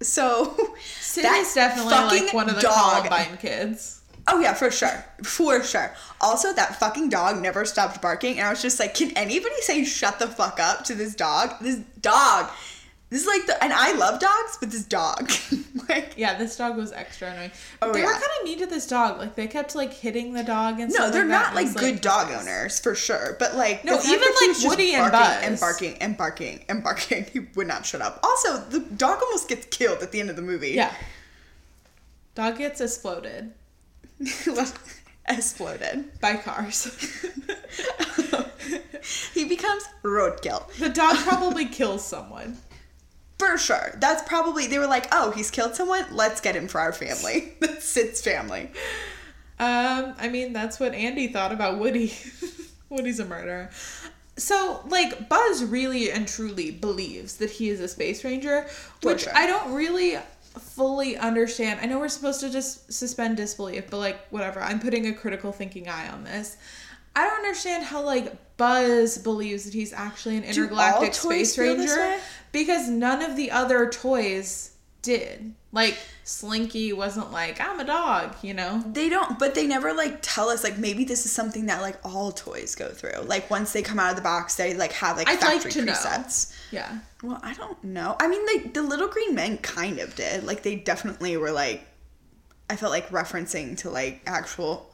so 0.00 0.56
Sid 1.00 1.24
that 1.24 1.38
is 1.38 1.54
definitely 1.54 2.20
like 2.20 2.32
one 2.32 2.48
of 2.48 2.56
the 2.56 2.62
dog. 2.62 3.04
Columbine 3.04 3.36
kids. 3.38 4.02
Oh 4.28 4.40
yeah, 4.40 4.54
for 4.54 4.70
sure, 4.70 5.04
for 5.22 5.62
sure. 5.62 5.94
Also, 6.20 6.52
that 6.52 6.80
fucking 6.80 7.08
dog 7.10 7.40
never 7.40 7.64
stopped 7.64 8.02
barking, 8.02 8.38
and 8.38 8.46
I 8.46 8.50
was 8.50 8.60
just 8.60 8.80
like, 8.80 8.94
can 8.94 9.16
anybody 9.16 9.54
say 9.60 9.84
shut 9.84 10.18
the 10.18 10.26
fuck 10.26 10.58
up 10.58 10.84
to 10.86 10.94
this 10.94 11.14
dog? 11.14 11.54
This 11.60 11.76
dog. 12.00 12.50
This 13.08 13.20
is 13.20 13.26
like 13.28 13.46
the, 13.46 13.62
and 13.62 13.72
I 13.72 13.92
love 13.92 14.18
dogs, 14.18 14.58
but 14.58 14.72
this 14.72 14.84
dog, 14.84 15.30
like, 15.88 16.14
Yeah, 16.16 16.36
this 16.36 16.56
dog 16.56 16.76
was 16.76 16.90
extra 16.90 17.30
annoying. 17.30 17.52
Oh, 17.80 17.92
they 17.92 18.02
were 18.02 18.10
kind 18.10 18.24
of 18.40 18.44
mean 18.44 18.58
to 18.58 18.66
this 18.66 18.84
dog. 18.88 19.18
Like 19.18 19.36
they 19.36 19.46
kept 19.46 19.76
like 19.76 19.92
hitting 19.92 20.32
the 20.32 20.42
dog 20.42 20.80
and 20.80 20.92
no, 20.92 21.08
they're 21.08 21.22
like 21.22 21.30
not. 21.30 21.52
It 21.52 21.54
like 21.54 21.74
good 21.76 22.00
dog 22.00 22.32
owners 22.32 22.80
for 22.80 22.96
sure. 22.96 23.36
But 23.38 23.54
like, 23.54 23.84
No, 23.84 24.00
even, 24.04 24.18
like, 24.20 24.56
Woody 24.64 24.94
and 24.94 25.12
barking 25.12 25.20
Buzz. 25.20 25.44
and 25.44 25.60
barking 25.60 25.98
and 25.98 26.16
barking 26.18 26.64
and 26.68 26.82
barking, 26.82 27.26
he 27.32 27.46
would 27.54 27.68
not 27.68 27.86
shut 27.86 28.00
up. 28.00 28.18
Also, 28.24 28.58
the 28.70 28.80
dog 28.80 29.20
almost 29.22 29.48
gets 29.48 29.66
killed 29.66 30.02
at 30.02 30.10
the 30.10 30.18
end 30.18 30.28
of 30.28 30.34
the 30.34 30.42
movie. 30.42 30.70
Yeah. 30.70 30.92
Dog 32.34 32.58
gets 32.58 32.80
exploded 32.80 33.52
exploded. 35.28 36.20
by 36.20 36.36
cars. 36.36 36.84
he 39.34 39.44
becomes 39.44 39.84
roadkill. 40.02 40.66
the 40.78 40.88
dog 40.88 41.16
probably 41.18 41.66
kills 41.66 42.06
someone. 42.06 42.56
For 43.38 43.58
sure. 43.58 43.94
That's 43.98 44.22
probably, 44.22 44.66
they 44.66 44.78
were 44.78 44.86
like, 44.86 45.08
oh, 45.12 45.30
he's 45.30 45.50
killed 45.50 45.74
someone? 45.74 46.06
Let's 46.10 46.40
get 46.40 46.56
him 46.56 46.68
for 46.68 46.80
our 46.80 46.92
family. 46.92 47.52
That's 47.60 47.84
Sid's 47.84 48.22
family. 48.22 48.70
Um, 49.58 50.14
I 50.18 50.28
mean, 50.28 50.52
that's 50.52 50.78
what 50.78 50.92
Andy 50.92 51.28
thought 51.28 51.50
about 51.50 51.78
Woody. 51.78 52.12
Woody's 52.90 53.20
a 53.20 53.24
murderer. 53.24 53.70
So, 54.36 54.82
like, 54.88 55.30
Buzz 55.30 55.64
really 55.64 56.10
and 56.10 56.28
truly 56.28 56.70
believes 56.70 57.36
that 57.36 57.50
he 57.50 57.70
is 57.70 57.80
a 57.80 57.88
space 57.88 58.22
ranger, 58.22 58.64
For 59.00 59.12
which 59.12 59.22
sure. 59.22 59.32
I 59.34 59.46
don't 59.46 59.72
really 59.72 60.18
fully 60.60 61.16
understand. 61.16 61.80
I 61.80 61.86
know 61.86 61.98
we're 61.98 62.08
supposed 62.08 62.40
to 62.40 62.50
just 62.50 62.92
suspend 62.92 63.36
disbelief, 63.36 63.90
but 63.90 63.98
like, 63.98 64.26
whatever. 64.28 64.60
I'm 64.60 64.80
putting 64.80 65.06
a 65.06 65.12
critical 65.12 65.52
thinking 65.52 65.88
eye 65.88 66.08
on 66.08 66.24
this. 66.24 66.56
I 67.14 67.24
don't 67.24 67.38
understand 67.38 67.84
how 67.84 68.04
like 68.04 68.56
Buzz 68.58 69.18
believes 69.18 69.64
that 69.64 69.72
he's 69.74 69.92
actually 69.92 70.36
an 70.36 70.44
intergalactic 70.44 71.14
space 71.14 71.56
ranger 71.56 72.18
because 72.52 72.88
none 72.88 73.22
of 73.22 73.36
the 73.36 73.50
other 73.50 73.88
toys 73.88 74.75
did. 75.06 75.54
Like 75.72 75.96
Slinky 76.24 76.92
wasn't 76.92 77.32
like 77.32 77.60
I'm 77.60 77.78
a 77.80 77.84
dog, 77.84 78.34
you 78.42 78.52
know. 78.54 78.82
They 78.92 79.08
don't, 79.08 79.38
but 79.38 79.54
they 79.54 79.66
never 79.66 79.92
like 79.94 80.18
tell 80.20 80.48
us 80.48 80.64
like 80.64 80.78
maybe 80.78 81.04
this 81.04 81.24
is 81.24 81.32
something 81.32 81.66
that 81.66 81.80
like 81.80 81.98
all 82.04 82.32
toys 82.32 82.74
go 82.74 82.88
through. 82.88 83.22
Like 83.24 83.48
once 83.50 83.72
they 83.72 83.82
come 83.82 83.98
out 83.98 84.10
of 84.10 84.16
the 84.16 84.22
box, 84.22 84.56
they 84.56 84.74
like 84.74 84.92
have 84.92 85.16
like 85.16 85.28
I'd 85.28 85.40
like 85.40 85.62
factory 85.62 85.72
to 85.72 85.84
know. 85.84 85.92
presets. 85.92 86.52
Yeah. 86.70 86.98
Well, 87.22 87.38
I 87.42 87.54
don't 87.54 87.82
know. 87.84 88.16
I 88.20 88.26
mean, 88.28 88.44
like 88.46 88.74
the 88.74 88.82
little 88.82 89.08
green 89.08 89.34
men 89.34 89.58
kind 89.58 89.98
of 89.98 90.14
did. 90.16 90.44
Like 90.44 90.62
they 90.62 90.76
definitely 90.76 91.36
were 91.36 91.52
like, 91.52 91.86
I 92.68 92.76
felt 92.76 92.90
like 92.92 93.08
referencing 93.10 93.76
to 93.78 93.90
like 93.90 94.22
actual, 94.26 94.92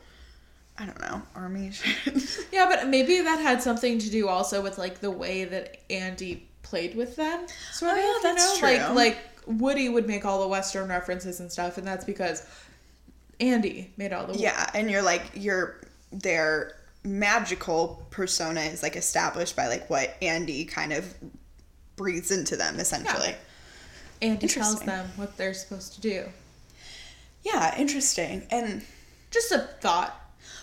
I 0.78 0.84
don't 0.86 1.00
know, 1.00 1.22
army 1.34 1.70
shit. 1.72 2.46
Yeah, 2.52 2.66
but 2.68 2.88
maybe 2.88 3.20
that 3.22 3.40
had 3.40 3.62
something 3.62 3.98
to 3.98 4.10
do 4.10 4.28
also 4.28 4.60
with 4.62 4.78
like 4.78 5.00
the 5.00 5.10
way 5.10 5.44
that 5.44 5.78
Andy 5.90 6.48
played 6.62 6.94
with 6.96 7.16
them. 7.16 7.46
Sort 7.72 7.92
Oh, 7.92 7.94
of, 7.94 8.00
yeah, 8.00 8.06
you 8.06 8.20
that's 8.22 8.60
know? 8.60 8.66
Like 8.66 8.94
like 8.94 9.18
Woody 9.46 9.88
would 9.88 10.06
make 10.06 10.24
all 10.24 10.40
the 10.40 10.48
Western 10.48 10.88
references 10.88 11.40
and 11.40 11.50
stuff, 11.50 11.78
and 11.78 11.86
that's 11.86 12.04
because 12.04 12.46
Andy 13.40 13.92
made 13.96 14.12
all 14.12 14.26
the 14.26 14.38
yeah, 14.38 14.70
and 14.74 14.90
you're 14.90 15.02
like 15.02 15.30
your 15.34 15.80
their 16.12 16.76
magical 17.04 18.06
persona 18.10 18.60
is 18.60 18.82
like 18.82 18.96
established 18.96 19.56
by 19.56 19.66
like 19.66 19.88
what 19.90 20.16
Andy 20.22 20.64
kind 20.64 20.92
of 20.92 21.12
breathes 21.96 22.30
into 22.30 22.56
them 22.56 22.78
essentially. 22.78 23.34
Andy 24.20 24.46
tells 24.46 24.80
them 24.82 25.08
what 25.16 25.36
they're 25.36 25.54
supposed 25.54 25.94
to 25.94 26.00
do. 26.00 26.24
Yeah, 27.42 27.76
interesting. 27.76 28.46
And 28.50 28.84
Just 29.30 29.50
a 29.50 29.58
thought. 29.58 30.18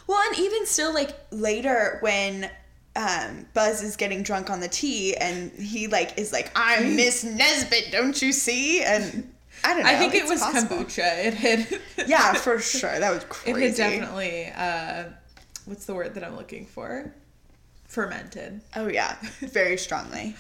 Well, 0.08 0.22
and 0.28 0.39
even 0.39 0.65
still, 0.65 0.94
like 0.94 1.18
later 1.32 1.98
when 2.02 2.50
um, 3.00 3.46
Buzz 3.54 3.82
is 3.82 3.96
getting 3.96 4.24
drunk 4.24 4.50
on 4.50 4.60
the 4.60 4.68
tea, 4.68 5.16
and 5.16 5.52
he 5.54 5.88
like 5.88 6.18
is 6.18 6.34
like, 6.34 6.52
"I'm 6.54 6.98
Miss 6.98 7.24
Nesbitt, 7.24 7.92
don't 7.92 8.22
you 8.22 8.34
see?" 8.34 8.84
And 8.84 9.32
I 9.64 9.74
don't 9.74 9.84
know. 9.84 9.90
I 9.90 9.96
think 9.96 10.16
it 10.16 10.26
was 10.28 10.42
possible. 10.42 10.78
kombucha. 10.78 11.26
It 11.26 11.34
had 11.34 11.80
Yeah, 12.08 12.34
for 12.34 12.60
sure. 12.60 13.00
That 13.00 13.12
was 13.14 13.24
crazy. 13.26 13.60
it 13.60 13.68
had 13.68 13.76
definitely 13.76 14.52
uh 14.56 15.04
what's 15.66 15.86
the 15.86 15.94
word 15.94 16.16
that 16.16 16.24
I'm 16.24 16.36
looking 16.36 16.66
for? 16.66 17.14
Fermented. 17.86 18.62
Oh 18.76 18.88
yeah, 18.90 19.16
very 19.40 19.78
strongly. 19.78 20.36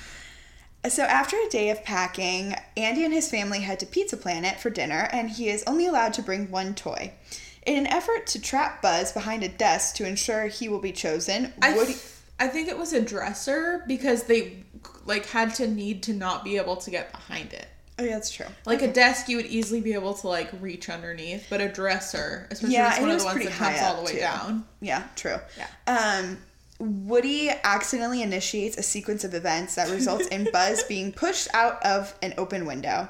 So 0.87 1.03
after 1.03 1.35
a 1.37 1.49
day 1.49 1.69
of 1.69 1.83
packing, 1.83 2.55
Andy 2.77 3.03
and 3.03 3.13
his 3.13 3.29
family 3.29 3.59
head 3.61 3.79
to 3.81 3.85
Pizza 3.85 4.15
Planet 4.17 4.59
for 4.59 4.69
dinner, 4.69 5.09
and 5.11 5.29
he 5.29 5.49
is 5.49 5.63
only 5.67 5.85
allowed 5.87 6.13
to 6.13 6.21
bring 6.21 6.51
one 6.51 6.73
toy. 6.73 7.13
In 7.65 7.77
an 7.77 7.87
effort 7.87 8.25
to 8.27 8.41
trap 8.41 8.81
Buzz 8.81 9.11
behind 9.11 9.43
a 9.43 9.49
desk 9.49 9.95
to 9.95 10.07
ensure 10.07 10.47
he 10.47 10.69
will 10.69 10.79
be 10.79 10.93
chosen, 10.93 11.53
I, 11.61 11.73
Woody. 11.75 11.95
I 12.39 12.47
think 12.47 12.67
it 12.69 12.77
was 12.77 12.93
a 12.93 13.01
dresser 13.01 13.83
because 13.87 14.23
they 14.23 14.63
like 15.05 15.25
had 15.25 15.53
to 15.55 15.67
need 15.67 16.03
to 16.03 16.13
not 16.13 16.43
be 16.43 16.57
able 16.57 16.77
to 16.77 16.89
get 16.89 17.11
behind 17.11 17.53
it. 17.53 17.67
oh 17.99 18.03
yeah, 18.03 18.13
that's 18.13 18.31
true. 18.31 18.45
Like 18.65 18.81
a 18.81 18.91
desk, 18.91 19.27
you 19.27 19.37
would 19.37 19.47
easily 19.47 19.81
be 19.81 19.93
able 19.93 20.13
to 20.15 20.27
like 20.27 20.49
reach 20.61 20.89
underneath, 20.89 21.47
but 21.49 21.59
a 21.61 21.67
dresser, 21.69 22.47
especially 22.51 22.75
Yeah, 22.75 22.91
it's 22.91 22.99
one 23.01 23.11
of 23.11 23.19
the 23.19 23.25
ones 23.25 23.43
that 23.43 23.53
comes 23.53 23.79
all 23.81 23.97
the 23.97 24.03
way 24.03 24.11
too. 24.13 24.19
down. 24.19 24.65
Yeah, 24.81 25.03
true. 25.15 25.37
Yeah. 25.57 25.67
Um, 25.87 26.37
Woody 26.79 27.49
accidentally 27.49 28.21
initiates 28.21 28.77
a 28.77 28.83
sequence 28.83 29.25
of 29.25 29.33
events 29.33 29.75
that 29.75 29.89
results 29.89 30.27
in 30.27 30.47
Buzz 30.53 30.83
being 30.83 31.11
pushed 31.11 31.49
out 31.53 31.83
of 31.85 32.15
an 32.21 32.33
open 32.37 32.65
window. 32.65 33.09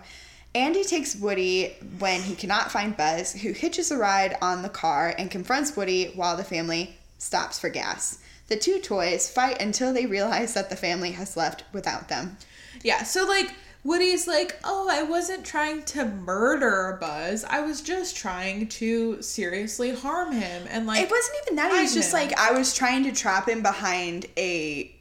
Andy 0.56 0.84
takes 0.84 1.15
Woody 1.15 1.76
when 2.00 2.22
he 2.24 2.34
cannot 2.34 2.72
find 2.72 2.98
Buzz, 2.98 3.34
who 3.34 3.52
hitches 3.52 3.92
a 3.92 3.98
ride 3.98 4.36
on 4.42 4.63
the 4.63 4.70
car 4.70 5.13
and 5.15 5.30
confronts 5.30 5.78
Woody 5.78 6.12
while 6.15 6.36
the 6.36 6.44
family 6.44 6.98
stops 7.20 7.60
for 7.60 7.70
gas. 7.70 8.18
The 8.50 8.58
two 8.58 8.80
toys 8.80 9.30
fight 9.30 9.62
until 9.62 9.94
they 9.94 10.06
realize 10.06 10.54
that 10.56 10.70
the 10.70 10.76
family 10.76 11.12
has 11.12 11.38
left 11.38 11.64
without 11.72 12.10
them. 12.10 12.38
Yeah, 12.84 13.04
so 13.04 13.26
like 13.26 13.54
Woody's 13.84 14.28
like, 14.28 14.60
"Oh, 14.64 14.88
I 14.90 15.04
wasn't 15.04 15.46
trying 15.46 15.84
to 15.84 16.06
murder 16.06 16.98
Buzz. 17.00 17.44
I 17.46 17.62
was 17.62 17.82
just 17.82 18.18
trying 18.18 18.68
to 18.68 19.22
seriously 19.22 19.94
harm 19.96 20.34
him." 20.34 20.68
And 20.70 20.86
like 20.86 21.02
It 21.02 21.10
wasn't 21.10 21.38
even 21.44 21.56
that. 21.56 21.72
It 21.72 21.82
was 21.82 21.94
just 21.94 22.14
him. 22.14 22.20
like 22.20 22.38
I 22.40 22.52
was 22.52 22.74
trying 22.74 23.04
to 23.06 23.12
trap 23.12 23.48
him 23.48 23.62
behind 23.62 24.26
a 24.38 24.94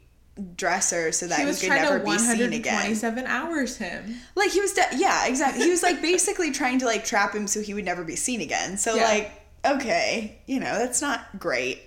dresser 0.55 1.11
so 1.11 1.27
that 1.27 1.37
he 1.37 1.41
he, 1.43 1.47
was 1.47 1.59
could 1.59 1.67
trying 1.67 1.81
never 1.81 1.99
to 1.99 2.05
be 2.05 2.17
seen 2.17 2.53
again. 2.53 2.73
127 2.73 3.25
hours 3.25 3.77
him. 3.77 4.15
Like 4.35 4.51
he 4.51 4.61
was, 4.61 4.71
de- 4.73 4.87
yeah, 4.95 5.27
exactly. 5.27 5.63
He 5.63 5.69
was 5.69 5.83
like 5.83 6.01
basically 6.01 6.51
trying 6.61 6.79
to 6.79 6.85
like 6.85 7.03
trap 7.03 7.33
him 7.35 7.47
so 7.47 7.61
he 7.61 7.73
would 7.73 7.83
never 7.85 8.03
be 8.05 8.15
seen 8.15 8.39
again. 8.39 8.77
So 8.77 8.95
Yeah. 8.95 9.03
like, 9.03 9.31
okay, 9.65 10.37
you 10.45 10.59
know, 10.61 10.77
that's 10.79 11.01
not 11.01 11.37
great. 11.39 11.81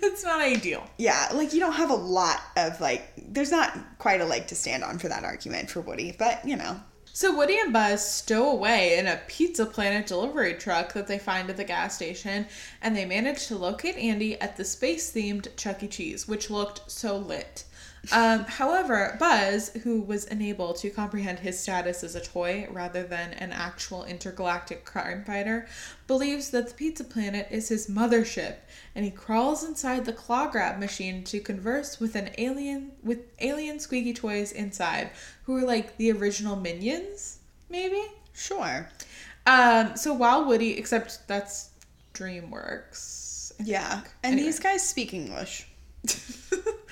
it's 0.02 0.24
not 0.24 0.40
ideal. 0.40 0.88
Yeah, 0.98 1.28
like 1.34 1.52
you 1.52 1.60
don't 1.60 1.72
have 1.72 1.90
a 1.90 1.94
lot 1.94 2.40
of 2.56 2.80
like. 2.80 3.12
There's 3.16 3.50
not 3.50 3.76
quite 3.98 4.20
a 4.20 4.24
leg 4.24 4.46
to 4.48 4.54
stand 4.54 4.82
on 4.82 4.98
for 4.98 5.08
that 5.08 5.24
argument 5.24 5.70
for 5.70 5.80
Woody, 5.80 6.14
but 6.18 6.46
you 6.46 6.56
know, 6.56 6.80
So 7.12 7.36
Woody 7.36 7.58
and 7.58 7.72
Buzz 7.72 8.08
stow 8.08 8.50
away 8.50 8.96
in 8.96 9.06
a 9.06 9.20
Pizza 9.26 9.66
Planet 9.66 10.06
delivery 10.06 10.54
truck 10.54 10.92
that 10.92 11.08
they 11.08 11.18
find 11.18 11.50
at 11.50 11.56
the 11.56 11.64
gas 11.64 11.96
station, 11.96 12.46
and 12.82 12.96
they 12.96 13.04
manage 13.04 13.48
to 13.48 13.56
locate 13.56 13.96
Andy 13.96 14.40
at 14.40 14.56
the 14.56 14.64
space-themed 14.64 15.48
Chuck 15.56 15.82
E. 15.82 15.88
Cheese, 15.88 16.28
which 16.28 16.50
looked 16.50 16.90
so 16.90 17.16
lit. 17.16 17.64
Um, 18.12 18.44
however, 18.44 19.14
Buzz, 19.20 19.70
who 19.82 20.00
was 20.00 20.24
unable 20.26 20.72
to 20.74 20.88
comprehend 20.88 21.40
his 21.40 21.58
status 21.60 22.02
as 22.02 22.14
a 22.14 22.20
toy 22.20 22.66
rather 22.70 23.02
than 23.02 23.34
an 23.34 23.52
actual 23.52 24.04
intergalactic 24.04 24.86
crime 24.86 25.22
fighter, 25.24 25.68
believes 26.06 26.48
that 26.50 26.68
the 26.68 26.74
Pizza 26.74 27.04
Planet 27.04 27.46
is 27.50 27.68
his 27.68 27.88
mothership, 27.88 28.54
and 28.94 29.04
he 29.04 29.10
crawls 29.10 29.62
inside 29.62 30.06
the 30.06 30.14
claw 30.14 30.46
grab 30.50 30.78
machine 30.80 31.22
to 31.24 31.40
converse 31.40 32.00
with 32.00 32.14
an 32.16 32.30
alien 32.38 32.92
with 33.02 33.18
alien 33.40 33.78
squeaky 33.78 34.14
toys 34.14 34.50
inside, 34.52 35.10
who 35.44 35.56
are 35.56 35.66
like 35.66 35.96
the 35.98 36.10
original 36.10 36.56
minions, 36.56 37.38
maybe. 37.68 38.02
sure. 38.32 38.88
Um, 39.46 39.96
so 39.96 40.14
while 40.14 40.46
Woody, 40.46 40.76
except 40.78 41.26
that's 41.28 41.70
DreamWorks. 42.14 43.52
Yeah, 43.62 44.00
and 44.22 44.32
Anyway. 44.32 44.42
these 44.46 44.58
guys 44.58 44.86
speak 44.88 45.12
English. 45.12 45.66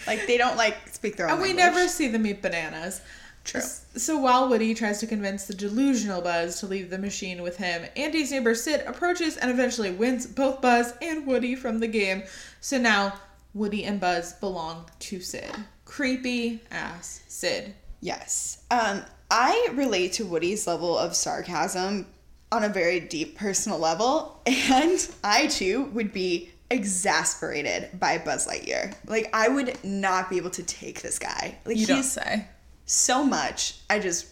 Like 0.07 0.27
they 0.27 0.38
don't 0.38 0.57
like 0.57 0.88
speak 0.88 1.16
their 1.16 1.27
own. 1.27 1.33
And 1.33 1.42
we 1.42 1.49
language. 1.49 1.64
never 1.64 1.88
see 1.88 2.09
them 2.09 2.27
eat 2.27 2.42
bananas. 2.42 3.01
True. 3.44 3.61
So 3.61 4.18
while 4.18 4.49
Woody 4.49 4.75
tries 4.75 5.01
to 5.01 5.07
convince 5.07 5.47
the 5.47 5.55
delusional 5.55 6.21
Buzz 6.21 6.61
to 6.61 6.66
leave 6.66 6.90
the 6.90 6.99
machine 6.99 7.42
with 7.42 7.57
him, 7.57 7.87
Andy's 7.97 8.31
neighbor 8.31 8.55
Sid 8.55 8.85
approaches 8.87 9.38
and 9.38 9.51
eventually 9.51 9.90
wins 9.90 10.27
both 10.27 10.61
Buzz 10.61 10.92
and 11.01 11.27
Woody 11.27 11.55
from 11.55 11.79
the 11.79 11.87
game. 11.87 12.25
So 12.61 12.77
now 12.77 13.14
Woody 13.55 13.85
and 13.85 13.99
Buzz 13.99 14.35
belong 14.35 14.85
to 14.99 15.21
Sid. 15.21 15.51
Creepy 15.87 16.61
ass 16.71 17.23
Sid. 17.29 17.75
Yes. 18.01 18.64
Um, 18.71 19.03
I 19.31 19.68
relate 19.73 20.12
to 20.14 20.27
Woody's 20.27 20.66
level 20.66 20.97
of 20.99 21.16
sarcasm 21.16 22.07
on 22.53 22.64
a 22.64 22.68
very 22.68 23.01
deep 23.01 23.37
personal 23.38 23.79
level, 23.79 24.42
and 24.47 25.09
I 25.25 25.47
too 25.47 25.85
would 25.94 26.12
be 26.12 26.51
exasperated 26.70 27.98
by 27.98 28.18
Buzz 28.18 28.46
Lightyear. 28.46 28.94
Like 29.07 29.31
I 29.33 29.48
would 29.48 29.83
not 29.85 30.28
be 30.31 30.37
able 30.37 30.50
to 30.50 30.62
take 30.62 31.00
this 31.02 31.18
guy. 31.18 31.59
Like 31.64 31.76
You 31.76 31.87
don't 31.87 31.98
he's 31.98 32.12
say. 32.12 32.46
so 32.87 33.24
much. 33.24 33.76
I 33.88 33.98
just 33.98 34.26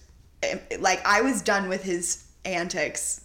like 0.78 1.04
I 1.06 1.22
was 1.22 1.42
done 1.42 1.68
with 1.68 1.82
his 1.82 2.24
antics 2.44 3.22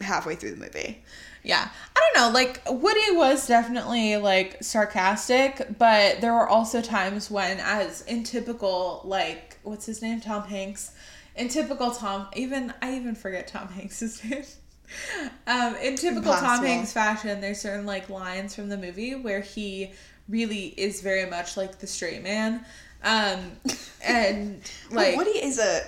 halfway 0.00 0.34
through 0.34 0.52
the 0.52 0.56
movie. 0.56 1.02
Yeah. 1.42 1.68
I 1.94 2.00
don't 2.14 2.22
know, 2.22 2.32
like 2.34 2.62
Woody 2.66 3.10
was 3.12 3.46
definitely 3.46 4.16
like 4.16 4.62
sarcastic, 4.62 5.78
but 5.78 6.20
there 6.22 6.32
were 6.32 6.48
also 6.48 6.80
times 6.80 7.30
when 7.30 7.58
as 7.60 8.00
in 8.02 8.24
typical 8.24 9.02
like 9.04 9.58
what's 9.62 9.86
his 9.86 10.00
name? 10.02 10.20
Tom 10.20 10.44
Hanks. 10.44 10.92
In 11.36 11.48
typical 11.48 11.90
Tom 11.90 12.28
even 12.34 12.72
I 12.80 12.94
even 12.96 13.14
forget 13.14 13.46
Tom 13.46 13.68
Hanks's 13.68 14.24
name. 14.30 14.44
Um, 15.46 15.76
in 15.76 15.96
typical 15.96 16.32
Tom 16.32 16.64
Hanks 16.64 16.94
fashion, 16.94 17.42
there's 17.42 17.60
certain 17.60 17.84
like 17.84 18.08
lines 18.08 18.54
from 18.54 18.70
the 18.70 18.78
movie 18.78 19.14
where 19.14 19.42
he 19.42 19.92
really 20.26 20.68
is 20.68 21.02
very 21.02 21.26
much 21.26 21.58
like 21.58 21.80
the 21.80 21.86
straight 21.86 22.22
man. 22.22 22.64
Um 23.02 23.52
and 24.02 24.62
like 24.90 25.16
Woody 25.16 25.38
is 25.38 25.58
a 25.58 25.82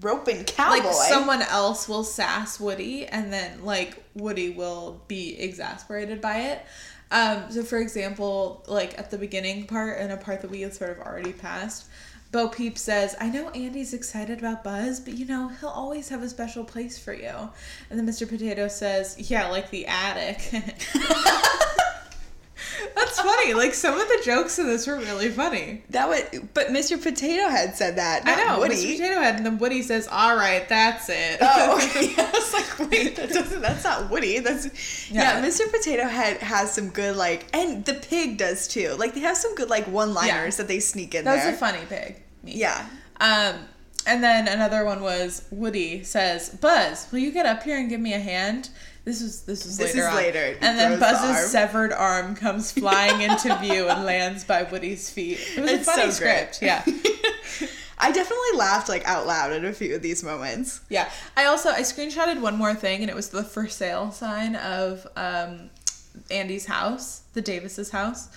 roping 0.00 0.44
cowboy. 0.44 0.84
like 0.84 0.92
someone 0.92 1.42
else 1.42 1.88
will 1.88 2.04
sass 2.04 2.58
Woody 2.58 3.06
and 3.06 3.32
then 3.32 3.64
like 3.64 4.02
Woody 4.14 4.50
will 4.50 5.02
be 5.06 5.40
exasperated 5.40 6.20
by 6.20 6.38
it. 6.38 6.66
Um, 7.12 7.50
so 7.50 7.62
for 7.62 7.78
example, 7.78 8.64
like 8.66 8.98
at 8.98 9.10
the 9.10 9.18
beginning 9.18 9.66
part 9.66 9.98
and 9.98 10.10
a 10.10 10.16
part 10.16 10.40
that 10.40 10.50
we 10.50 10.62
had 10.62 10.74
sort 10.74 10.90
of 10.90 10.98
already 10.98 11.32
passed, 11.32 11.88
Bo 12.32 12.48
Peep 12.48 12.78
says, 12.78 13.14
I 13.20 13.28
know 13.28 13.50
Andy's 13.50 13.92
excited 13.92 14.38
about 14.38 14.64
Buzz, 14.64 15.00
but 15.00 15.14
you 15.14 15.26
know, 15.26 15.48
he'll 15.48 15.68
always 15.68 16.08
have 16.08 16.22
a 16.22 16.28
special 16.30 16.64
place 16.64 16.98
for 16.98 17.12
you. 17.12 17.50
And 17.90 17.98
then 17.98 18.06
Mr. 18.06 18.26
Potato 18.26 18.68
says, 18.68 19.30
Yeah, 19.30 19.48
like 19.48 19.70
the 19.70 19.86
attic. 19.86 20.40
That's 22.94 23.20
funny. 23.20 23.54
Like 23.54 23.74
some 23.74 23.94
of 24.00 24.06
the 24.08 24.20
jokes 24.24 24.58
in 24.58 24.66
this 24.66 24.86
were 24.86 24.96
really 24.96 25.28
funny. 25.30 25.82
that 25.90 26.08
would, 26.08 26.48
but 26.54 26.68
Mr. 26.68 27.00
Potato 27.02 27.48
Head 27.48 27.76
said 27.76 27.96
that. 27.96 28.22
I 28.26 28.36
know. 28.44 28.58
Woody. 28.60 28.74
Mr. 28.76 28.96
Potato 28.98 29.20
Head, 29.20 29.36
and 29.36 29.46
then 29.46 29.58
Woody 29.58 29.82
says, 29.82 30.08
All 30.10 30.36
right, 30.36 30.68
that's 30.68 31.08
it. 31.08 31.38
Oh, 31.40 31.78
I 32.18 32.30
was 32.32 32.52
like, 32.52 32.90
wait, 32.90 33.16
that 33.16 33.30
doesn't, 33.30 33.60
that's 33.60 33.84
not 33.84 34.10
Woody. 34.10 34.38
That's 34.38 35.10
yeah. 35.10 35.40
Yeah. 35.40 35.44
Mr. 35.48 35.70
Potato 35.70 36.04
Head 36.08 36.38
has 36.38 36.72
some 36.72 36.90
good 36.90 37.16
like, 37.16 37.46
and 37.54 37.84
the 37.84 37.94
pig 37.94 38.38
does 38.38 38.68
too. 38.68 38.94
Like 38.98 39.14
they 39.14 39.20
have 39.20 39.36
some 39.36 39.54
good 39.54 39.70
like 39.70 39.86
one-liners 39.86 40.26
Yeah. 40.26 40.50
that 40.50 40.68
they 40.68 40.80
sneak 40.80 41.14
in 41.14 41.24
That 41.24 41.34
was 41.34 41.44
there. 41.44 41.54
a 41.54 41.56
funny 41.56 41.84
pig. 41.88 42.22
Me. 42.42 42.54
yeah, 42.56 42.86
Um, 43.20 43.56
and 44.06 44.22
then 44.22 44.48
another 44.48 44.84
one 44.84 45.02
was 45.02 45.44
Woody 45.50 46.02
says, 46.04 46.50
"Buzz, 46.50 47.06
will 47.12 47.18
you 47.20 47.30
get 47.32 47.46
up 47.46 47.62
here 47.62 47.78
and 47.78 47.88
give 47.88 48.00
me 48.00 48.12
a 48.14 48.18
hand?" 48.20 48.68
This 49.04 49.20
was 49.20 49.42
this 49.42 49.64
was 49.64 49.76
This 49.78 49.94
later. 49.96 50.08
is 50.08 50.14
later. 50.14 50.46
He 50.46 50.66
And 50.66 50.78
then 50.78 50.88
throws 50.96 51.00
the 51.00 51.06
Buzz's 51.06 51.36
arm. 51.40 51.48
severed 51.48 51.92
arm 51.92 52.34
comes 52.36 52.70
flying 52.80 53.20
into 53.20 53.54
view 53.56 53.88
and 53.88 54.04
lands 54.04 54.44
by 54.44 54.62
Woody's 54.62 55.10
feet. 55.10 55.38
It 55.56 55.60
was 55.60 55.70
It's 55.72 55.88
a 55.88 55.90
funny 55.90 56.02
so 56.04 56.10
script. 56.10 56.60
Yeah, 56.62 56.84
I 57.98 58.10
definitely 58.12 58.56
laughed 58.58 58.88
like 58.88 59.04
out 59.06 59.26
loud 59.26 59.52
at 59.52 59.64
a 59.64 59.72
few 59.72 59.94
of 59.94 60.02
these 60.02 60.22
moments. 60.24 60.80
yeah. 60.88 61.08
I 61.36 61.44
also 61.46 61.70
I 61.70 61.80
screenshotted 61.82 62.40
one 62.40 62.56
more 62.56 62.74
thing, 62.74 63.00
and 63.02 63.10
it 63.10 63.14
was 63.16 63.28
the 63.30 63.42
for 63.44 63.68
sale 63.68 64.10
sign 64.12 64.56
of 64.56 65.06
um, 65.16 65.70
Andy's 66.30 66.66
house, 66.66 67.22
the 67.34 67.42
Davis's 67.42 67.90
house, 67.90 68.28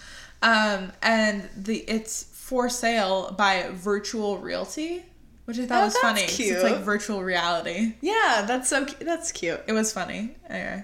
um, 0.41 0.91
and 1.01 1.47
the 1.55 1.77
it's 1.87 2.23
for 2.23 2.69
sale 2.69 3.33
by 3.37 3.69
Virtual 3.71 4.37
Realty, 4.37 5.03
which 5.45 5.59
I 5.59 5.65
thought 5.65 5.81
Oh, 5.81 5.85
was 5.85 5.97
funny. 5.97 6.25
cute. 6.27 6.53
It's 6.55 6.63
like 6.63 6.79
virtual 6.81 7.23
reality. 7.23 7.93
Yeah, 8.01 8.43
that's 8.47 8.69
so 8.69 8.85
that's 9.01 9.31
cute. 9.31 9.61
It 9.67 9.73
was 9.73 9.91
funny. 9.93 10.35
Anyway. 10.49 10.83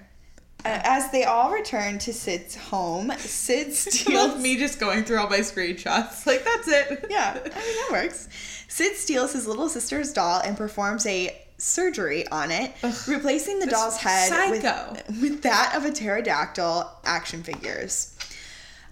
Uh, 0.64 0.80
as 0.84 1.10
they 1.12 1.24
all 1.24 1.50
return 1.52 1.98
to 1.98 2.14
Sid's 2.14 2.56
home, 2.56 3.12
Sid 3.18 3.74
steals 3.74 4.40
me 4.40 4.58
just 4.58 4.80
going 4.80 5.04
through 5.04 5.18
all 5.18 5.30
my 5.30 5.40
screenshots. 5.40 6.26
Like 6.28 6.44
that's 6.44 6.68
it. 6.68 7.06
Yeah, 7.10 7.32
I 7.40 7.44
mean 7.44 7.52
that 7.54 7.90
works. 7.92 8.30
Sid 8.68 8.96
steals 8.96 9.34
his 9.34 9.48
little 9.48 9.68
sister's 9.70 10.14
doll 10.14 10.40
and 10.46 10.56
performs 10.56 11.06
a 11.08 11.36
surgery 11.58 12.28
on 12.30 12.50
it, 12.52 12.72
replacing 13.08 13.60
the 13.60 13.68
doll's 13.68 13.98
head 13.98 14.50
with, 14.52 14.64
with 15.22 15.42
that 15.44 15.74
of 15.76 15.86
a 15.86 15.92
pterodactyl 15.92 16.90
action 17.06 17.44
figures. 17.44 18.16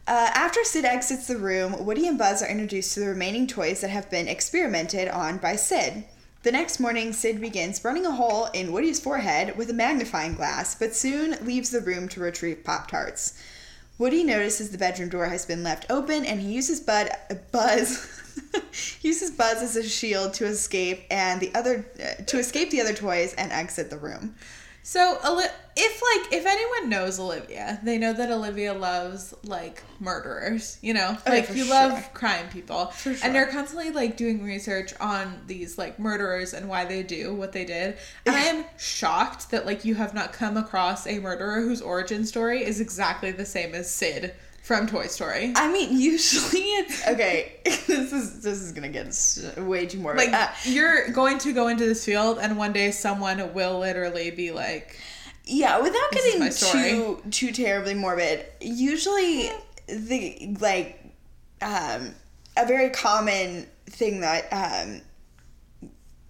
Uh, 0.10 0.32
after 0.34 0.64
Sid 0.64 0.86
exits 0.86 1.28
the 1.28 1.38
room, 1.38 1.86
Woody 1.86 2.08
and 2.08 2.18
Buzz 2.18 2.42
are 2.42 2.50
introduced 2.50 2.96
to 2.96 3.00
the 3.00 3.10
remaining 3.10 3.46
toys 3.46 3.82
that 3.82 3.92
have 3.92 4.10
been 4.10 4.28
experimented 4.28 5.08
on 5.08 5.38
by 5.38 5.56
Sid. 5.56 6.04
The 6.42 6.52
next 6.52 6.80
morning, 6.80 7.14
Sid 7.14 7.40
begins 7.40 7.80
burning 7.80 8.08
a 8.08 8.12
hole 8.12 8.46
in 8.48 8.72
Woody's 8.72 9.00
forehead 9.00 9.56
with 9.56 9.70
a 9.70 9.74
magnifying 9.74 10.34
glass, 10.34 10.74
but 10.74 10.96
soon 10.96 11.38
leaves 11.46 11.70
the 11.70 11.80
room 11.80 12.08
to 12.10 12.22
retrieve 12.22 12.64
Pop 12.64 12.90
Tarts. 12.90 13.40
Woody 14.00 14.24
notices 14.24 14.72
the 14.72 14.80
bedroom 14.80 15.10
door 15.10 15.28
has 15.28 15.46
been 15.46 15.62
left 15.62 15.86
open, 15.92 16.26
and 16.26 16.42
he 16.42 16.54
uses 16.54 16.80
Bud 16.80 17.12
Buzz 17.52 18.08
uses 19.04 19.30
Buzz 19.30 19.62
as 19.62 19.76
a 19.76 19.88
shield 19.88 20.34
to 20.36 20.46
escape 20.48 21.04
and 21.12 21.40
the 21.40 21.54
other 21.54 21.86
uh, 22.00 22.24
to 22.24 22.40
escape 22.40 22.72
the 22.72 22.82
other 22.82 22.96
toys 22.96 23.36
and 23.36 23.52
exit 23.52 23.92
the 23.92 23.98
room. 23.98 24.34
So, 24.84 25.20
if 25.76 26.02
like 26.02 26.34
if 26.34 26.46
anyone 26.46 26.90
knows 26.90 27.20
Olivia, 27.20 27.80
they 27.84 27.98
know 27.98 28.12
that 28.14 28.32
Olivia 28.32 28.74
loves 28.74 29.34
like 29.44 29.84
murderers. 30.00 30.78
You 30.82 30.94
know, 30.94 31.18
Oh, 31.26 31.30
like 31.30 31.50
you 31.50 31.66
sure. 31.66 31.74
love 31.74 32.14
crime 32.14 32.50
people, 32.50 32.92
sure. 32.92 33.16
and 33.24 33.34
they're 33.36 33.48
constantly 33.48 33.92
like 33.92 34.18
doing 34.18 34.44
research 34.44 34.94
on 35.00 35.42
these 35.48 35.78
like 35.78 36.00
murderers 36.00 36.54
and 36.54 36.68
why 36.68 36.86
they 36.86 37.04
do 37.04 37.34
what 37.36 37.52
they 37.52 37.66
did. 37.66 37.98
And 38.26 38.36
I 38.36 38.42
am 38.42 38.66
shocked 38.78 39.52
that 39.52 39.66
like 39.66 39.86
you 39.86 39.96
have 39.96 40.14
not 40.14 40.34
come 40.34 40.58
across 40.58 41.06
a 41.08 41.20
murderer 41.20 41.62
whose 41.62 41.82
origin 41.82 42.26
story 42.26 42.64
is 42.64 42.82
exactly 42.82 43.32
the 43.32 43.46
same 43.46 43.74
as 43.76 43.90
Sid 43.92 44.34
from 44.70 44.86
Toy 44.86 45.08
Story. 45.08 45.52
I 45.56 45.72
mean, 45.72 45.98
usually 46.00 46.62
it's 46.62 47.08
okay. 47.08 47.54
this 47.64 48.14
is 48.14 48.42
this 48.44 48.62
is 48.62 48.72
gonna 48.72 48.90
get 48.90 49.08
way 49.66 49.88
too 49.88 49.98
morbid. 49.98 50.32
Like 50.32 50.34
Uh, 50.34 50.54
you're 50.64 51.10
going 51.10 51.40
to 51.40 51.54
go 51.54 51.70
into 51.70 51.86
this 51.86 52.06
field, 52.06 52.38
and 52.40 52.56
one 52.56 52.72
day 52.72 52.92
someone 52.92 53.52
will 53.56 53.80
literally 53.80 54.30
be 54.30 54.52
like, 54.52 54.96
yeah, 55.44 55.80
without 55.80 56.12
This 56.12 56.36
is 56.36 56.40
my 56.40 56.82
getting 56.82 57.02
too 57.02 57.32
too 57.32 57.52
terribly 57.52 57.96
morbid, 57.96 58.46
usually 58.62 59.50
the 59.88 60.56
like 60.60 61.04
um 61.64 62.14
a 62.56 62.68
very 62.68 62.92
common 62.92 63.66
thing 63.88 64.22
that 64.22 64.54
um 64.54 65.02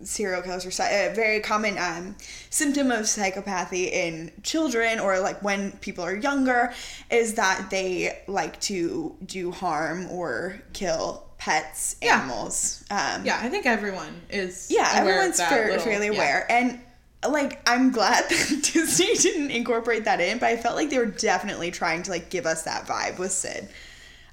serial 0.03 0.41
killers 0.41 0.65
are 0.65 0.83
a 0.89 1.13
very 1.13 1.39
common 1.39 1.77
um, 1.77 2.15
symptom 2.49 2.91
of 2.91 3.01
psychopathy 3.05 3.91
in 3.91 4.31
children 4.43 4.99
or 4.99 5.19
like 5.19 5.41
when 5.43 5.71
people 5.73 6.03
are 6.03 6.15
younger 6.15 6.73
is 7.11 7.35
that 7.35 7.67
they 7.69 8.19
like 8.27 8.59
to 8.61 9.15
do 9.25 9.51
harm 9.51 10.07
or 10.09 10.61
kill 10.73 11.25
pets 11.37 11.95
Yeah. 12.01 12.19
animals 12.19 12.83
um, 12.91 13.25
"Yeah, 13.25 13.39
I 13.41 13.49
think 13.49 13.65
everyone 13.65 14.21
is." 14.29 14.67
yeah 14.69 14.91
everyone's 14.95 15.39
fair, 15.41 15.67
little- 15.69 15.83
fairly 15.85 16.07
yeah. 16.07 16.13
aware 16.13 16.45
and 16.51 16.79
like 17.27 17.59
i'm 17.69 17.91
glad 17.91 18.23
that 18.29 18.69
disney 18.73 19.13
didn't 19.15 19.51
incorporate 19.51 20.05
that 20.05 20.21
in 20.21 20.37
but 20.37 20.47
i 20.47 20.55
felt 20.55 20.75
like 20.77 20.89
they 20.89 20.97
were 20.97 21.05
definitely 21.05 21.69
trying 21.71 22.01
to 22.01 22.11
like 22.11 22.29
give 22.29 22.45
us 22.45 22.63
that 22.63 22.85
vibe 22.87 23.17
with 23.19 23.31
sid 23.31 23.67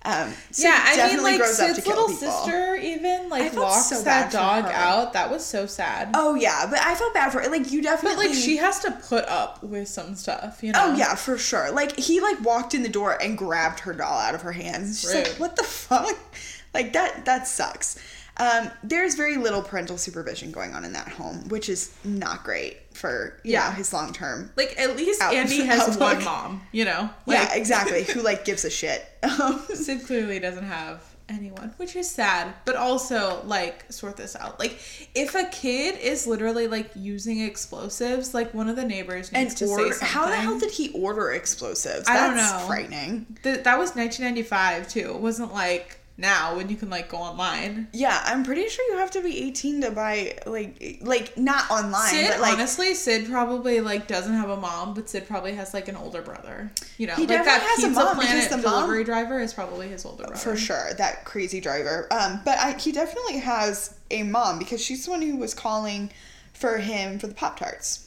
um, 0.07 0.32
Sid 0.50 0.64
yeah, 0.64 0.84
I 0.86 1.09
mean, 1.09 1.22
like 1.22 1.42
Sid's 1.44 1.86
little 1.86 2.07
people. 2.09 2.20
sister 2.20 2.76
even 2.76 3.28
like 3.28 3.52
walks 3.54 3.88
so 3.88 4.02
that 4.02 4.30
dog 4.30 4.66
out. 4.66 5.12
That 5.12 5.30
was 5.30 5.44
so 5.44 5.66
sad. 5.66 6.11
oh 6.14 6.34
yeah 6.34 6.66
but 6.70 6.78
i 6.80 6.94
felt 6.94 7.12
bad 7.12 7.32
for 7.32 7.40
it 7.40 7.50
like 7.50 7.70
you 7.72 7.82
definitely, 7.82 8.16
but 8.26 8.30
like 8.30 8.34
she 8.36 8.57
has 8.57 8.78
to 8.80 8.90
put 8.92 9.24
up 9.26 9.62
with 9.62 9.88
some 9.88 10.14
stuff, 10.14 10.62
you 10.62 10.72
know. 10.72 10.80
Oh 10.82 10.94
yeah, 10.94 11.14
for 11.14 11.38
sure. 11.38 11.70
Like 11.72 11.96
he 11.96 12.20
like 12.20 12.40
walked 12.42 12.74
in 12.74 12.82
the 12.82 12.88
door 12.88 13.20
and 13.20 13.36
grabbed 13.36 13.80
her 13.80 13.92
doll 13.92 14.18
out 14.18 14.34
of 14.34 14.42
her 14.42 14.52
hands. 14.52 15.00
She's 15.00 15.14
like, 15.14 15.28
"What 15.38 15.57
the 15.57 15.64
fuck?" 15.64 16.16
Like 16.74 16.92
that. 16.92 17.24
That 17.24 17.48
sucks. 17.48 17.98
Um, 18.39 18.70
there's 18.82 19.14
very 19.14 19.37
little 19.39 19.62
parental 19.62 19.97
supervision 19.97 20.53
going 20.53 20.74
on 20.74 20.84
in 20.84 20.93
that 20.93 21.09
home, 21.09 21.49
which 21.49 21.68
is 21.68 21.95
not 22.05 22.45
great 22.45 22.76
for 22.95 23.41
you 23.45 23.53
Yeah. 23.53 23.68
know, 23.68 23.74
his 23.76 23.93
long 23.93 24.12
term. 24.12 24.51
Like 24.57 24.78
at 24.78 24.97
least 24.97 25.22
Out- 25.22 25.34
Andy 25.34 25.61
has 25.64 25.80
outlook. 25.80 26.01
one 26.16 26.24
mom, 26.24 26.62
you 26.72 26.84
know. 26.84 27.09
Like, 27.26 27.39
yeah, 27.49 27.55
exactly. 27.61 28.05
Who 28.05 28.20
like 28.22 28.45
gives 28.45 28.64
a 28.64 28.70
shit? 28.70 29.05
Um, 29.22 29.64
Sid 29.74 30.05
clearly 30.07 30.39
doesn't 30.39 30.64
have 30.64 31.03
anyone, 31.28 31.74
which 31.78 31.97
is 31.97 32.09
sad, 32.09 32.55
but 32.64 32.76
also 32.76 33.43
like 33.47 33.91
sort 33.91 34.16
this 34.16 34.37
out. 34.37 34.61
Like 34.61 34.78
if 35.14 35.34
a 35.34 35.45
kid 35.47 35.99
is 35.99 36.24
literally 36.26 36.68
like 36.68 36.91
using 36.95 37.41
explosives, 37.41 38.32
like 38.34 38.55
one 38.55 38.68
of 38.68 38.76
the 38.76 38.84
neighbors 38.84 39.30
and 39.32 39.45
needs 39.45 39.55
to 39.57 39.66
order. 39.66 39.84
say 39.84 39.91
something. 39.93 40.09
How 40.09 40.26
the 40.26 40.37
hell 40.37 40.59
did 40.59 40.70
he 40.70 40.91
order 40.93 41.32
explosives? 41.32 42.07
I 42.09 42.16
don't 42.26 42.37
know. 42.37 42.64
Frightening. 42.66 43.26
Th- 43.43 43.64
that 43.64 43.78
was 43.78 43.97
1995 43.97 44.89
too. 44.89 45.11
It 45.14 45.20
wasn't 45.20 45.53
like 45.53 45.95
now 46.18 46.56
when 46.56 46.68
you 46.68 46.76
can 46.76 46.88
like 46.88 47.08
go 47.08 47.18
online. 47.18 47.88
Yeah, 47.92 48.20
I'm 48.24 48.42
pretty 48.42 48.68
sure 48.68 48.84
you 48.92 48.98
have 48.98 49.10
to 49.12 49.22
be 49.22 49.48
18 49.48 49.82
to 49.82 49.90
buy 49.90 50.38
like 50.46 50.98
like 51.02 51.36
not 51.36 51.70
online, 51.70 52.08
Sid, 52.08 52.28
but 52.30 52.40
like 52.40 52.54
honestly, 52.54 52.94
Sid 52.94 53.28
probably 53.30 53.80
like 53.80 54.06
doesn't 54.06 54.32
have 54.34 54.48
a 54.50 54.56
mom, 54.56 54.94
but 54.94 55.08
Sid 55.08 55.26
probably 55.28 55.52
has 55.54 55.74
like 55.74 55.88
an 55.88 55.96
older 55.96 56.22
brother. 56.22 56.70
You 56.98 57.06
know, 57.08 57.14
He 57.14 57.26
like 57.26 57.44
that 57.44 57.60
has 57.62 57.84
a 57.84 57.88
Pizza 57.88 58.04
mom 58.04 58.16
Planet 58.16 58.50
the 58.50 58.56
mom- 58.56 58.62
delivery 58.62 59.04
driver 59.04 59.40
is 59.40 59.52
probably 59.52 59.88
his 59.88 60.04
older 60.06 60.24
brother. 60.24 60.36
for 60.36 60.56
sure 60.56 60.94
that 60.98 61.24
crazy 61.24 61.60
driver 61.60 62.06
um 62.12 62.40
but 62.44 62.58
I, 62.58 62.72
he 62.78 62.92
definitely 62.92 63.38
has 63.38 63.94
a 64.10 64.22
mom 64.22 64.58
because 64.58 64.82
she's 64.82 65.04
the 65.04 65.10
one 65.10 65.22
who 65.22 65.36
was 65.36 65.52
calling 65.54 66.10
for 66.54 66.78
him 66.78 67.18
for 67.18 67.26
the 67.26 67.34
pop 67.34 67.58
tarts 67.58 68.05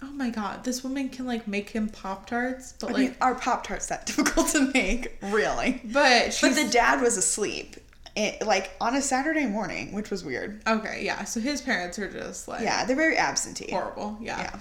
Oh 0.00 0.12
my 0.12 0.30
god, 0.30 0.64
this 0.64 0.84
woman 0.84 1.08
can 1.08 1.26
like 1.26 1.48
make 1.48 1.70
him 1.70 1.88
pop 1.88 2.26
tarts, 2.26 2.74
but 2.80 2.90
i 2.90 2.92
like, 2.92 3.00
mean 3.00 3.16
are 3.20 3.34
pop 3.34 3.66
tarts 3.66 3.86
that 3.86 4.06
difficult 4.06 4.48
to 4.48 4.70
make 4.72 5.18
really 5.22 5.80
but 5.84 6.38
but 6.40 6.54
the 6.54 6.68
dad 6.70 7.00
was 7.00 7.16
asleep 7.16 7.76
it, 8.16 8.44
like 8.46 8.70
on 8.80 8.96
a 8.96 9.02
saturday 9.02 9.46
morning 9.46 9.92
which 9.92 10.10
was 10.10 10.24
weird 10.24 10.60
okay, 10.66 11.04
yeah. 11.04 11.24
So 11.24 11.40
his 11.40 11.60
parents 11.60 11.98
are 11.98 12.10
just 12.10 12.48
like 12.48 12.62
yeah 12.62 12.84
they're 12.84 12.96
very 12.96 13.16
absentee 13.16 13.70
horrible. 13.70 14.18
Yeah. 14.20 14.40
yeah 14.40 14.60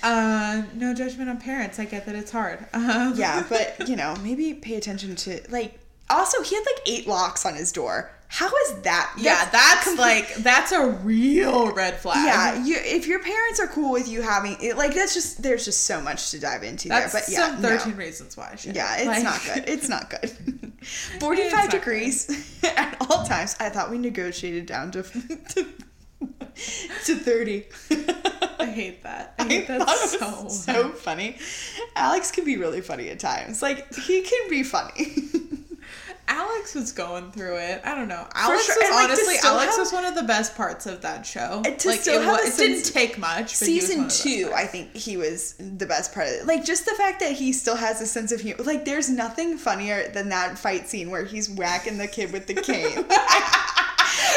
Uh, 0.00 0.62
no 0.74 0.94
judgment 0.94 1.28
on 1.28 1.40
parents. 1.40 1.78
I 1.80 1.84
get 1.84 2.06
that 2.06 2.14
it's 2.14 2.30
hard. 2.30 2.64
Um, 2.74 3.14
yeah 3.16 3.44
but 3.48 3.88
you 3.88 3.96
know 3.96 4.14
maybe 4.22 4.54
pay 4.54 4.76
attention 4.76 5.16
to 5.16 5.40
like 5.50 5.78
also 6.10 6.42
he 6.42 6.54
had 6.54 6.64
like 6.64 6.80
eight 6.86 7.06
locks 7.06 7.44
on 7.46 7.54
his 7.54 7.72
door 7.72 8.10
how 8.30 8.46
is 8.66 8.82
that 8.82 9.14
yeah, 9.16 9.48
that's 9.50 9.84
complete- 9.84 9.98
like 10.02 10.34
that's 10.36 10.70
a 10.70 10.86
real 10.86 11.72
red 11.72 11.96
flag. 11.98 12.26
Yeah, 12.26 12.62
you 12.62 12.76
if 12.78 13.06
your 13.06 13.20
parents 13.20 13.58
are 13.58 13.66
cool 13.68 13.90
with 13.90 14.06
you 14.06 14.20
having 14.20 14.58
it, 14.60 14.76
like 14.76 14.94
that's 14.94 15.14
just 15.14 15.42
there's 15.42 15.64
just 15.64 15.84
so 15.86 16.02
much 16.02 16.30
to 16.32 16.38
dive 16.38 16.62
into 16.62 16.88
that's 16.90 17.14
there. 17.14 17.22
But 17.26 17.32
yeah, 17.32 17.38
some 17.54 17.62
no. 17.62 17.68
thirteen 17.70 17.96
reasons 17.96 18.36
why. 18.36 18.48
I. 18.52 18.70
Yeah, 18.70 18.96
it's 18.98 19.06
Like- 19.06 19.22
not 19.22 19.40
good. 19.46 19.64
It's 19.66 19.88
not 19.88 20.10
good. 20.10 20.28
Forty-five 21.20 21.52
not 21.52 21.70
good. 21.70 21.78
degrees 21.78 22.60
at 22.76 22.98
all 23.00 23.24
times. 23.24 23.56
I 23.60 23.70
thought 23.70 23.90
we 23.90 23.96
negotiated 23.96 24.66
down 24.66 24.90
to 24.90 25.02
to, 25.54 25.66
to 27.06 27.14
thirty. 27.16 27.64
I 28.60 28.66
hate 28.66 29.02
that. 29.04 29.36
I 29.38 29.44
I 29.44 29.48
hate 29.48 29.68
that 29.68 29.80
thought 29.80 29.96
it 30.04 30.20
so. 30.20 30.48
so 30.48 30.88
funny. 30.90 31.38
Alex 31.96 32.30
can 32.30 32.44
be 32.44 32.58
really 32.58 32.82
funny 32.82 33.08
at 33.08 33.20
times. 33.20 33.62
Like 33.62 33.94
he 33.94 34.20
can 34.20 34.50
be 34.50 34.62
funny. 34.64 35.16
Alex 36.30 36.74
was 36.74 36.92
going 36.92 37.30
through 37.32 37.56
it. 37.56 37.80
I 37.84 37.94
don't 37.94 38.08
know. 38.08 38.26
Alex 38.34 38.66
sure, 38.66 38.76
was 38.76 38.84
and, 38.90 38.94
honestly 39.10 39.34
still 39.36 39.52
Alex 39.52 39.70
have- 39.72 39.78
was 39.78 39.92
one 39.92 40.04
of 40.04 40.14
the 40.14 40.22
best 40.22 40.54
parts 40.56 40.86
of 40.86 41.00
that 41.00 41.24
show. 41.26 41.62
Like 41.64 41.80
still 41.80 42.20
it, 42.20 42.24
have 42.24 42.32
wa- 42.32 42.38
a 42.44 42.46
it 42.46 42.56
didn't 42.56 42.84
take 42.92 43.18
much. 43.18 43.44
But 43.44 43.48
Season 43.50 43.96
one 43.98 44.06
of 44.06 44.12
the 44.12 44.14
best 44.14 44.22
two, 44.22 44.52
I 44.54 44.66
think 44.66 44.94
he 44.94 45.16
was 45.16 45.54
the 45.54 45.86
best 45.86 46.12
part 46.14 46.26
of 46.28 46.32
it. 46.34 46.46
Like 46.46 46.64
just 46.64 46.84
the 46.84 46.92
fact 46.92 47.20
that 47.20 47.32
he 47.32 47.52
still 47.52 47.76
has 47.76 48.00
a 48.00 48.06
sense 48.06 48.30
of 48.32 48.40
humor. 48.40 48.62
Like 48.62 48.84
there's 48.84 49.08
nothing 49.08 49.56
funnier 49.56 50.08
than 50.10 50.28
that 50.28 50.58
fight 50.58 50.88
scene 50.88 51.10
where 51.10 51.24
he's 51.24 51.48
whacking 51.50 51.96
the 51.98 52.06
kid 52.08 52.32
with 52.32 52.46
the 52.46 52.54
cane. 52.54 53.04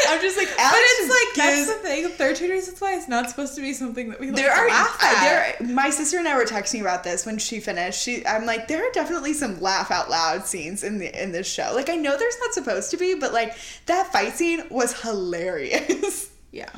I'm 0.08 0.20
just 0.20 0.36
like, 0.36 0.48
Alex 0.58 0.72
But 0.72 0.80
it's 0.82 1.10
like 1.10 1.34
gives- 1.46 1.66
that's 1.66 1.80
the 1.82 1.88
thing. 1.88 2.08
Thirteen 2.10 2.50
Reasons 2.50 2.80
Why 2.80 2.94
it's 2.94 3.08
not 3.08 3.28
supposed 3.30 3.54
to 3.56 3.60
be 3.60 3.72
something 3.72 4.10
that 4.10 4.20
we 4.20 4.26
like 4.28 4.36
there 4.36 4.52
are 4.52 4.68
laugh 4.68 4.98
uh, 5.02 5.06
at. 5.06 5.58
there. 5.58 5.68
My 5.74 5.90
sister 5.90 6.18
and 6.18 6.28
I 6.28 6.36
were 6.36 6.44
texting 6.44 6.80
about 6.80 7.04
this 7.04 7.24
when 7.26 7.38
she 7.38 7.60
finished. 7.60 8.00
She, 8.02 8.26
I'm 8.26 8.44
like, 8.46 8.68
there 8.68 8.86
are 8.88 8.92
definitely 8.92 9.32
some 9.34 9.60
laugh 9.60 9.90
out 9.90 10.10
loud 10.10 10.46
scenes 10.46 10.84
in 10.84 10.98
the 10.98 11.22
in 11.22 11.32
this 11.32 11.46
show. 11.46 11.72
Like 11.74 11.88
I 11.90 11.96
know 11.96 12.16
there's 12.18 12.38
not 12.40 12.54
supposed 12.54 12.90
to 12.92 12.96
be, 12.96 13.14
but 13.14 13.32
like 13.32 13.54
that 13.86 14.12
fight 14.12 14.34
scene 14.34 14.62
was 14.70 15.00
hilarious. 15.02 16.30
yeah. 16.52 16.70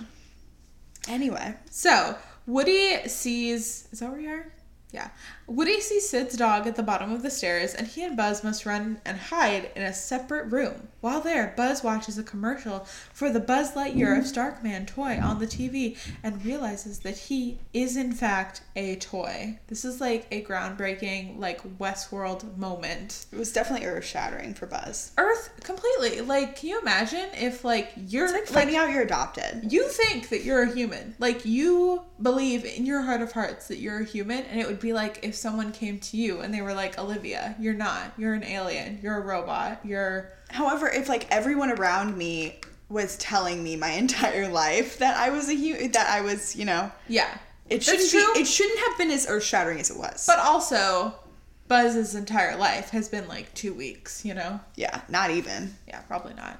anyway, 1.08 1.54
So 1.70 2.16
Woody 2.46 3.08
sees. 3.08 3.88
Is 3.92 4.00
that 4.00 4.10
where 4.10 4.18
we 4.18 4.26
are? 4.28 4.46
Yeah. 4.92 5.08
Woody 5.48 5.80
sees 5.80 6.08
Sid's 6.08 6.36
dog 6.36 6.66
at 6.68 6.76
the 6.76 6.82
bottom 6.82 7.12
of 7.12 7.22
the 7.22 7.30
stairs, 7.30 7.74
and 7.74 7.86
he 7.86 8.04
and 8.04 8.16
Buzz 8.16 8.44
must 8.44 8.64
run 8.64 9.00
and 9.04 9.18
hide 9.18 9.70
in 9.74 9.82
a 9.82 9.92
separate 9.92 10.52
room. 10.52 10.88
While 11.04 11.20
there, 11.20 11.52
Buzz 11.54 11.84
watches 11.84 12.16
a 12.16 12.22
commercial 12.22 12.86
for 13.12 13.28
the 13.28 13.38
Buzz 13.38 13.72
Lightyear 13.72 14.18
of 14.18 14.26
Star 14.26 14.52
Command 14.52 14.88
toy 14.88 15.20
on 15.22 15.38
the 15.38 15.46
TV 15.46 15.98
and 16.22 16.42
realizes 16.42 17.00
that 17.00 17.18
he 17.18 17.58
is, 17.74 17.98
in 17.98 18.10
fact, 18.10 18.62
a 18.74 18.96
toy. 18.96 19.58
This 19.66 19.84
is 19.84 20.00
like 20.00 20.26
a 20.30 20.42
groundbreaking, 20.42 21.38
like, 21.38 21.60
Westworld 21.78 22.56
moment. 22.56 23.26
it 23.30 23.36
was 23.36 23.52
definitely 23.52 23.86
earth 23.86 24.06
shattering 24.06 24.54
for 24.54 24.64
Buzz. 24.64 25.12
Earth 25.18 25.50
completely. 25.62 26.22
Like, 26.22 26.56
can 26.56 26.70
you 26.70 26.80
imagine 26.80 27.28
if, 27.34 27.66
like, 27.66 27.92
you're 28.08 28.24
It's 28.24 28.32
like 28.32 28.46
finding 28.46 28.76
out 28.76 28.88
you're 28.88 29.02
adopted. 29.02 29.70
you 29.70 29.86
think 29.86 30.30
that 30.30 30.42
you're 30.42 30.62
a 30.62 30.72
human. 30.72 31.16
Like 31.18 31.44
you 31.44 32.00
believe 32.22 32.64
in 32.64 32.86
your 32.86 33.02
heart 33.02 33.20
of 33.20 33.32
hearts 33.32 33.68
that 33.68 33.76
you're 33.76 34.00
a 34.00 34.04
human 34.04 34.44
and 34.44 34.58
it 34.58 34.66
would 34.66 34.80
be 34.80 34.94
like 34.94 35.18
if 35.22 35.34
someone 35.34 35.72
came 35.72 35.98
to 35.98 36.16
you 36.16 36.40
and 36.40 36.54
they 36.54 36.62
were 36.62 36.72
like, 36.72 36.98
"Olivia, 36.98 37.56
you're 37.58 37.74
not. 37.74 38.12
You're 38.16 38.34
an 38.34 38.44
alien. 38.44 39.00
You're 39.02 39.18
a 39.18 39.20
robot. 39.20 39.80
You're 39.84 40.32
However, 40.54 40.88
if 40.88 41.08
like 41.08 41.26
everyone 41.30 41.70
around 41.70 42.16
me 42.16 42.60
was 42.88 43.16
telling 43.18 43.62
me 43.62 43.76
my 43.76 43.90
entire 44.04 44.48
life 44.48 44.98
that 44.98 45.16
I 45.16 45.30
was 45.30 45.48
a 45.48 45.54
hu- 45.54 45.88
that 45.88 46.06
I 46.08 46.20
was, 46.20 46.54
you 46.56 46.64
know, 46.64 46.90
yeah." 47.08 47.38
it 47.68 47.76
That's 47.76 47.86
shouldn't 47.86 48.10
true. 48.10 48.34
be, 48.34 48.40
it 48.40 48.46
shouldn't 48.46 48.78
have 48.86 48.98
been 48.98 49.10
as 49.10 49.26
earth 49.28 49.42
shattering 49.44 49.80
as 49.80 49.90
it 49.90 49.96
was. 49.98 50.26
but 50.26 50.38
also 50.38 51.14
Buzz's 51.66 52.14
entire 52.14 52.56
life 52.58 52.90
has 52.90 53.08
been 53.08 53.26
like 53.26 53.52
2 53.54 53.72
weeks, 53.72 54.22
you 54.24 54.34
know? 54.34 54.60
yeah, 54.76 55.00
not 55.08 55.30
even. 55.30 55.74
Yeah, 55.88 56.00
probably 56.02 56.34
not. 56.34 56.58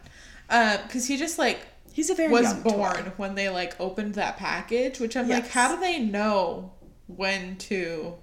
Uh, 0.49 0.79
cuz 0.89 1.07
he 1.07 1.17
just 1.19 1.39
like 1.39 1.61
He's 1.93 2.11
a 2.11 2.15
very 2.15 2.33
was 2.33 2.43
young 2.45 2.63
toy. 2.63 2.71
born 2.71 3.13
when 3.19 3.35
they 3.37 3.49
like 3.51 3.79
opened 3.81 4.15
that 4.15 4.37
package, 4.39 4.99
which 4.99 5.15
I'm 5.17 5.29
like, 5.29 5.49
how 5.49 5.75
do 5.75 5.81
they 5.81 6.01
know 6.01 6.73
when 7.07 7.57
to 7.69 8.15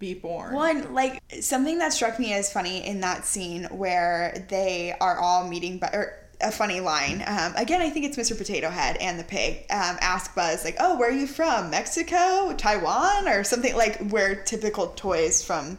be 0.00 0.14
born? 0.14 0.52
One 0.52 0.92
like 0.92 1.22
something 1.40 1.78
that 1.78 1.92
struck 1.92 2.18
me 2.18 2.32
as 2.32 2.52
funny 2.52 2.84
in 2.84 3.00
that 3.02 3.24
scene 3.24 3.64
where 3.66 4.44
they 4.48 4.96
are 5.00 5.16
all 5.18 5.46
meeting, 5.46 5.78
but 5.78 5.94
or 5.94 6.16
a 6.40 6.50
funny 6.50 6.80
line. 6.80 7.22
Um, 7.26 7.52
again, 7.54 7.82
I 7.82 7.90
think 7.90 8.06
it's 8.06 8.16
Mr. 8.16 8.36
Potato 8.36 8.70
Head 8.70 8.96
and 8.96 9.20
the 9.20 9.24
pig. 9.24 9.58
Um, 9.70 9.98
ask 10.00 10.34
Buzz 10.34 10.64
like, 10.64 10.76
"Oh, 10.80 10.98
where 10.98 11.10
are 11.10 11.12
you 11.12 11.26
from? 11.28 11.70
Mexico, 11.70 12.52
Taiwan, 12.56 13.28
or 13.28 13.44
something 13.44 13.76
like 13.76 13.98
where 14.10 14.34
typical 14.34 14.88
toys 14.88 15.44
from 15.44 15.78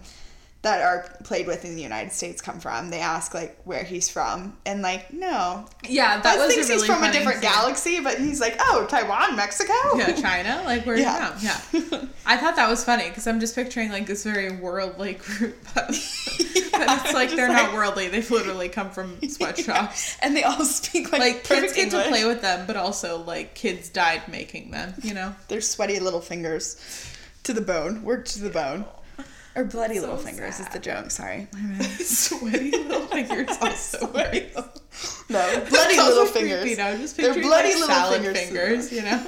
that 0.64 0.82
are 0.84 1.10
played 1.24 1.48
with 1.48 1.66
in 1.66 1.76
the 1.76 1.82
United 1.82 2.12
States 2.12 2.42
come 2.42 2.60
from." 2.60 2.90
They 2.90 3.00
ask 3.00 3.34
like 3.34 3.58
where 3.64 3.84
he's 3.84 4.10
from, 4.10 4.58
and 4.66 4.82
like, 4.82 5.12
no, 5.14 5.66
Yeah, 5.88 6.20
that 6.22 6.38
was 6.38 6.54
thinks 6.54 6.70
really 6.70 6.82
he's 6.88 6.94
from 6.96 7.04
a 7.04 7.12
different 7.12 7.42
scene. 7.42 7.52
galaxy, 7.52 8.00
but 8.00 8.18
he's 8.20 8.40
like, 8.40 8.56
"Oh, 8.60 8.86
Taiwan, 8.90 9.36
Mexico." 9.36 9.74
Yeah, 9.96 10.14
China. 10.14 10.62
Like 10.66 10.86
where 10.86 10.98
Yeah. 11.00 11.34
you 11.40 11.50
from? 11.80 11.92
Yeah. 11.92 12.06
I 12.26 12.38
thought 12.38 12.56
that 12.56 12.70
was 12.70 12.84
funny 12.84 13.10
because 13.10 13.26
I'm 13.28 13.40
just 13.40 13.56
picturing 13.56 13.90
like 13.92 14.06
this 14.06 14.24
very 14.24 14.52
worldly 14.58 15.14
group 15.14 15.58
of, 15.76 15.88
but 16.72 16.88
it's 16.88 17.14
like 17.14 17.32
they're 17.32 17.50
like- 17.50 17.64
not 17.64 17.74
worldly. 17.74 18.08
They've 18.10 18.30
literally 18.30 18.70
come 18.70 18.92
from 18.92 19.18
sweatshops. 19.28 20.18
and 20.22 20.36
they 20.36 20.44
all 20.44 20.64
speak 20.66 21.12
like, 21.12 21.22
Like 21.22 21.44
kids 21.44 21.74
get 21.74 21.90
to 21.92 22.04
play 22.04 22.26
with 22.26 22.42
them, 22.42 22.68
but 22.68 22.76
also 22.78 23.18
like 23.24 23.56
kids 23.56 23.90
died 23.90 24.22
making 24.28 24.72
them. 24.72 24.94
You 25.02 25.14
know. 25.16 25.36
Their 25.48 25.62
sweaty 25.62 26.00
little 26.00 26.22
fingers 26.22 26.78
to 27.44 27.54
the 27.54 27.62
bone, 27.62 28.04
worked 28.04 28.30
to 28.34 28.42
the 28.44 28.50
bone. 28.52 28.86
Or 29.56 29.66
bloody 29.66 29.96
So 29.96 30.02
little 30.02 30.18
fingers 30.18 30.60
is 30.60 30.68
the 30.70 30.80
joke. 30.80 31.12
Sorry. 31.12 31.48
Sweaty 32.00 32.72
little 32.72 33.02
fingers 33.08 33.50
also 33.62 34.08
Sweaty. 34.08 34.50
No, 35.30 35.66
bloody 35.70 35.70
That's 35.70 35.98
little 35.98 36.26
creepy. 36.26 36.50
fingers. 36.50 36.78
No, 36.78 36.84
I'm 36.86 36.98
just 37.00 37.18
They're 37.18 37.34
bloody 37.34 37.70
like 37.70 37.80
little 37.80 37.88
salad 37.88 38.22
fingers. 38.38 38.90
fingers. 38.90 38.92
You 38.94 39.02
know. 39.04 39.28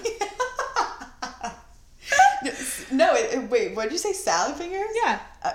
No, 2.92 3.16
it, 3.16 3.34
it- 3.34 3.50
wait. 3.50 3.76
What 3.76 3.84
did 3.84 3.94
you 3.94 3.98
say? 3.98 4.14
Salad 4.14 4.56
fingers? 4.56 4.88
Yeah. 4.96 5.20
Uh, 5.42 5.52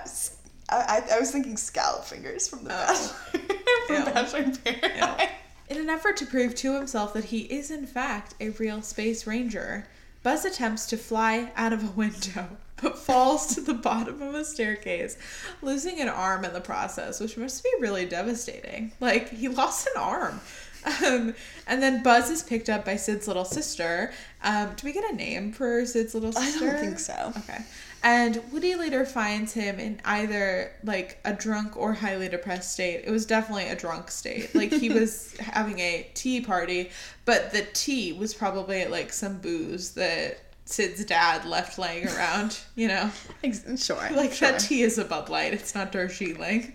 I, 0.69 1.01
I, 1.11 1.15
I 1.15 1.19
was 1.19 1.31
thinking 1.31 1.55
scallop 1.57 2.03
fingers 2.03 2.47
from 2.47 2.63
the 2.63 2.71
Oh. 2.73 3.15
Bachelor. 3.33 3.69
from. 3.87 4.13
Bachelor 4.13 4.39
in 4.39 4.55
Paradise. 4.57 5.29
In 5.69 5.77
an 5.77 5.89
effort 5.89 6.17
to 6.17 6.25
prove 6.25 6.55
to 6.55 6.75
himself 6.75 7.13
that 7.13 7.25
he 7.25 7.41
is 7.41 7.69
in 7.71 7.85
fact 7.85 8.33
a 8.39 8.49
real 8.49 8.81
space 8.81 9.25
ranger, 9.27 9.87
Buzz 10.23 10.43
attempts 10.45 10.87
to 10.87 10.97
fly 10.97 11.51
out 11.55 11.71
of 11.73 11.83
a 11.83 11.91
window, 11.91 12.57
but 12.81 12.97
falls 12.97 13.55
to 13.55 13.61
the 13.61 13.73
bottom 13.73 14.21
of 14.21 14.35
a 14.35 14.45
staircase, 14.45 15.17
losing 15.61 15.99
an 15.99 16.09
arm 16.09 16.45
in 16.45 16.53
the 16.53 16.61
process, 16.61 17.19
which 17.19 17.37
must 17.37 17.63
be 17.63 17.69
really 17.79 18.05
devastating. 18.05 18.91
Like, 18.99 19.29
he 19.29 19.47
lost 19.47 19.87
an 19.87 20.01
arm. 20.01 20.41
Um, 20.85 21.35
and 21.67 21.83
then 21.83 22.03
Buzz 22.03 22.29
is 22.29 22.41
picked 22.41 22.69
up 22.69 22.85
by 22.85 22.95
Sid's 22.95 23.27
little 23.27 23.45
sister. 23.45 24.11
Um, 24.43 24.69
do 24.75 24.87
we 24.87 24.93
get 24.93 25.09
a 25.11 25.15
name 25.15 25.51
for 25.51 25.85
Sid's 25.85 26.13
little 26.13 26.31
sister? 26.31 26.67
I 26.67 26.71
don't 26.71 26.79
think 26.79 26.99
so. 26.99 27.33
Okay. 27.37 27.63
And 28.01 28.41
Woody 28.53 28.75
later 28.75 29.05
finds 29.05 29.53
him 29.53 29.77
in 29.77 29.99
either 30.05 30.71
like 30.83 31.19
a 31.25 31.33
drunk 31.33 31.75
or 31.75 31.93
highly 31.93 32.29
depressed 32.29 32.71
state. 32.71 33.03
It 33.05 33.11
was 33.11 33.25
definitely 33.25 33.67
a 33.67 33.75
drunk 33.75 34.09
state. 34.09 34.55
Like 34.55 34.71
he 34.71 34.89
was 34.89 35.35
having 35.39 35.79
a 35.79 36.09
tea 36.13 36.39
party, 36.39 36.91
but 37.25 37.51
the 37.51 37.63
tea 37.73 38.13
was 38.13 38.33
probably 38.33 38.85
like 38.85 39.11
some 39.11 39.39
booze 39.39 39.91
that 39.91 40.39
Sid's 40.69 41.03
dad 41.03 41.45
left 41.45 41.79
laying 41.79 42.07
around, 42.07 42.59
you 42.75 42.87
know? 42.87 43.09
Sure. 43.77 44.07
Like 44.11 44.33
sure. 44.33 44.51
that 44.51 44.59
tea 44.59 44.83
is 44.83 44.97
a 44.99 45.05
Bud 45.05 45.29
Light, 45.29 45.53
it's 45.53 45.73
not 45.73 45.91
Darjeeling. 45.91 46.73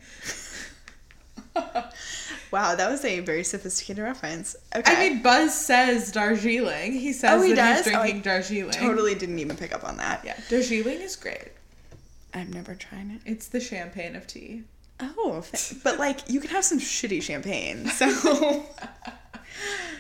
wow, 2.51 2.75
that 2.75 2.91
was 2.91 3.05
a 3.05 3.21
very 3.21 3.45
sophisticated 3.45 4.03
reference. 4.03 4.57
Okay. 4.75 4.93
I 4.93 5.09
mean, 5.09 5.23
Buzz 5.23 5.55
says 5.55 6.11
Darjeeling. 6.11 6.93
He 6.93 7.13
says 7.13 7.41
Oh, 7.41 7.43
he 7.43 7.53
that 7.53 7.77
does? 7.77 7.87
he's 7.87 7.95
Oh, 7.95 8.01
drinking 8.01 8.23
Darjeeling. 8.23 8.73
totally 8.73 9.15
didn't 9.15 9.39
even 9.39 9.57
pick 9.57 9.73
up 9.73 9.85
on 9.85 9.97
that. 9.99 10.25
Yeah, 10.25 10.37
Darjeeling 10.49 11.01
is 11.01 11.15
great. 11.15 11.53
I've 12.33 12.53
never 12.53 12.75
tried 12.75 13.11
it. 13.13 13.21
It's 13.25 13.47
the 13.47 13.61
champagne 13.61 14.17
of 14.17 14.27
tea. 14.27 14.65
Oh, 14.99 15.45
but 15.85 15.99
like 16.01 16.29
you 16.29 16.41
can 16.41 16.51
have 16.51 16.65
some 16.65 16.81
shitty 16.81 17.23
champagne. 17.23 17.87
So, 17.87 18.07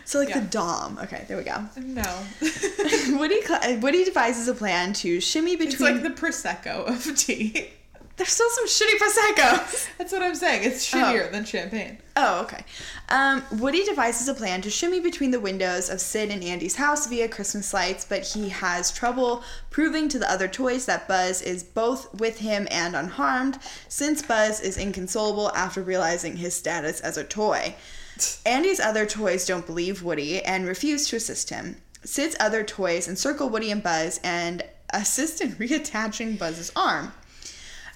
so 0.05 0.19
like 0.19 0.29
Yeah. 0.29 0.41
the 0.41 0.47
Dom. 0.47 0.99
Okay, 1.03 1.25
there 1.29 1.37
we 1.37 1.45
go. 1.45 1.65
No. 1.77 2.25
Woody 3.19 3.41
Woody 3.81 4.05
devises 4.05 4.49
a 4.49 4.55
plan 4.55 4.93
to 4.95 5.21
shimmy 5.21 5.57
between. 5.57 5.73
It's 5.73 5.81
like 5.81 6.03
the 6.03 6.11
prosecco 6.11 6.87
of 6.87 7.17
tea. 7.17 7.71
There's 8.17 8.29
still 8.29 8.49
some 8.51 8.69
shitty 8.69 8.97
prosecco. 8.99 9.89
That's 9.99 10.13
what 10.13 10.23
I'm 10.23 10.37
saying. 10.37 10.63
It's 10.63 10.89
shittier 10.89 11.33
than 11.33 11.45
champagne. 11.45 11.99
Oh, 12.15 12.43
okay. 12.43 12.65
Um, 13.09 13.43
Woody 13.59 13.83
devises 13.85 14.29
a 14.29 14.35
plan 14.35 14.63
to 14.63 14.71
shimmy 14.71 15.01
between 15.01 15.33
the 15.33 15.41
windows 15.41 15.91
of 15.91 16.01
Sid 16.01 16.31
and 16.31 16.45
Andy's 16.45 16.77
house 16.77 17.09
via 17.09 17.27
Christmas 17.27 17.75
lights, 17.75 18.05
but 18.09 18.25
he 18.25 18.51
has 18.51 18.93
trouble 18.93 19.43
proving 19.71 20.09
to 20.11 20.21
the 20.21 20.31
other 20.31 20.47
toys 20.47 20.87
that 20.87 21.09
Buzz 21.09 21.43
is 21.43 21.65
both 21.65 22.15
with 22.15 22.39
him 22.39 22.69
and 22.71 22.95
unharmed, 22.95 23.59
since 23.89 24.23
Buzz 24.23 24.61
is 24.61 24.77
inconsolable 24.77 25.51
after 25.57 25.83
realizing 25.83 26.37
his 26.37 26.55
status 26.55 27.01
as 27.01 27.17
a 27.17 27.25
toy. 27.25 27.75
Andy's 28.47 28.81
other 28.81 29.07
toys 29.07 29.47
don't 29.47 29.67
believe 29.67 30.03
Woody 30.03 30.43
and 30.43 30.67
refuse 30.67 31.09
to 31.09 31.17
assist 31.17 31.51
him. 31.51 31.77
Sid's 32.05 32.37
other 32.39 32.63
toys 32.63 33.09
encircle 33.09 33.49
Woody 33.49 33.71
and 33.71 33.83
Buzz 33.83 34.21
and 34.23 34.63
assist 34.91 35.41
in 35.41 35.53
reattaching 35.57 36.39
Buzz's 36.39 36.73
arm. 36.77 37.13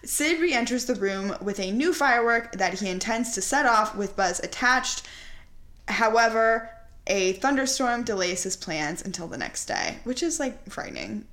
Sid 0.04 0.40
re 0.40 0.52
enters 0.52 0.86
the 0.86 0.94
room 0.94 1.36
with 1.40 1.58
a 1.58 1.72
new 1.72 1.92
firework 1.92 2.52
that 2.52 2.74
he 2.74 2.88
intends 2.88 3.32
to 3.34 3.42
set 3.42 3.66
off 3.66 3.96
with 3.96 4.16
Buzz 4.16 4.40
attached. 4.40 5.06
However, 5.88 6.70
a 7.06 7.32
thunderstorm 7.34 8.04
delays 8.04 8.44
his 8.44 8.56
plans 8.56 9.02
until 9.04 9.26
the 9.26 9.38
next 9.38 9.66
day, 9.66 9.98
which 10.04 10.22
is 10.22 10.38
like 10.38 10.70
frightening. 10.70 11.26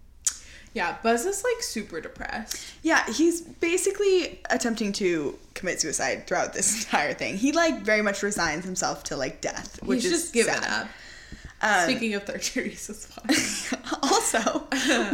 Yeah, 0.76 0.98
Buzz 1.02 1.26
is 1.26 1.42
like 1.42 1.64
super 1.64 2.02
depressed. 2.02 2.64
Yeah, 2.84 3.10
he's 3.12 3.40
basically 3.42 4.42
attempting 4.50 4.92
to 4.94 5.40
commit 5.54 5.80
suicide 5.80 6.28
throughout 6.28 6.54
this 6.54 6.84
entire 6.84 7.14
thing. 7.14 7.38
He 7.38 7.54
like 7.54 7.80
very 7.82 8.02
much 8.02 8.22
resigns 8.22 8.66
himself 8.66 9.04
to 9.06 9.16
like 9.16 9.40
death, 9.40 9.82
which 9.82 10.04
He's 10.04 10.12
is 10.12 10.22
just 10.24 10.34
given 10.34 10.54
sad. 10.56 10.84
up. 10.84 10.88
Um, 11.62 11.90
Speaking 11.90 12.14
of 12.14 12.24
third 12.24 12.44
series 12.44 12.90
as 12.90 13.08
well. 13.16 13.90
also, 14.04 14.40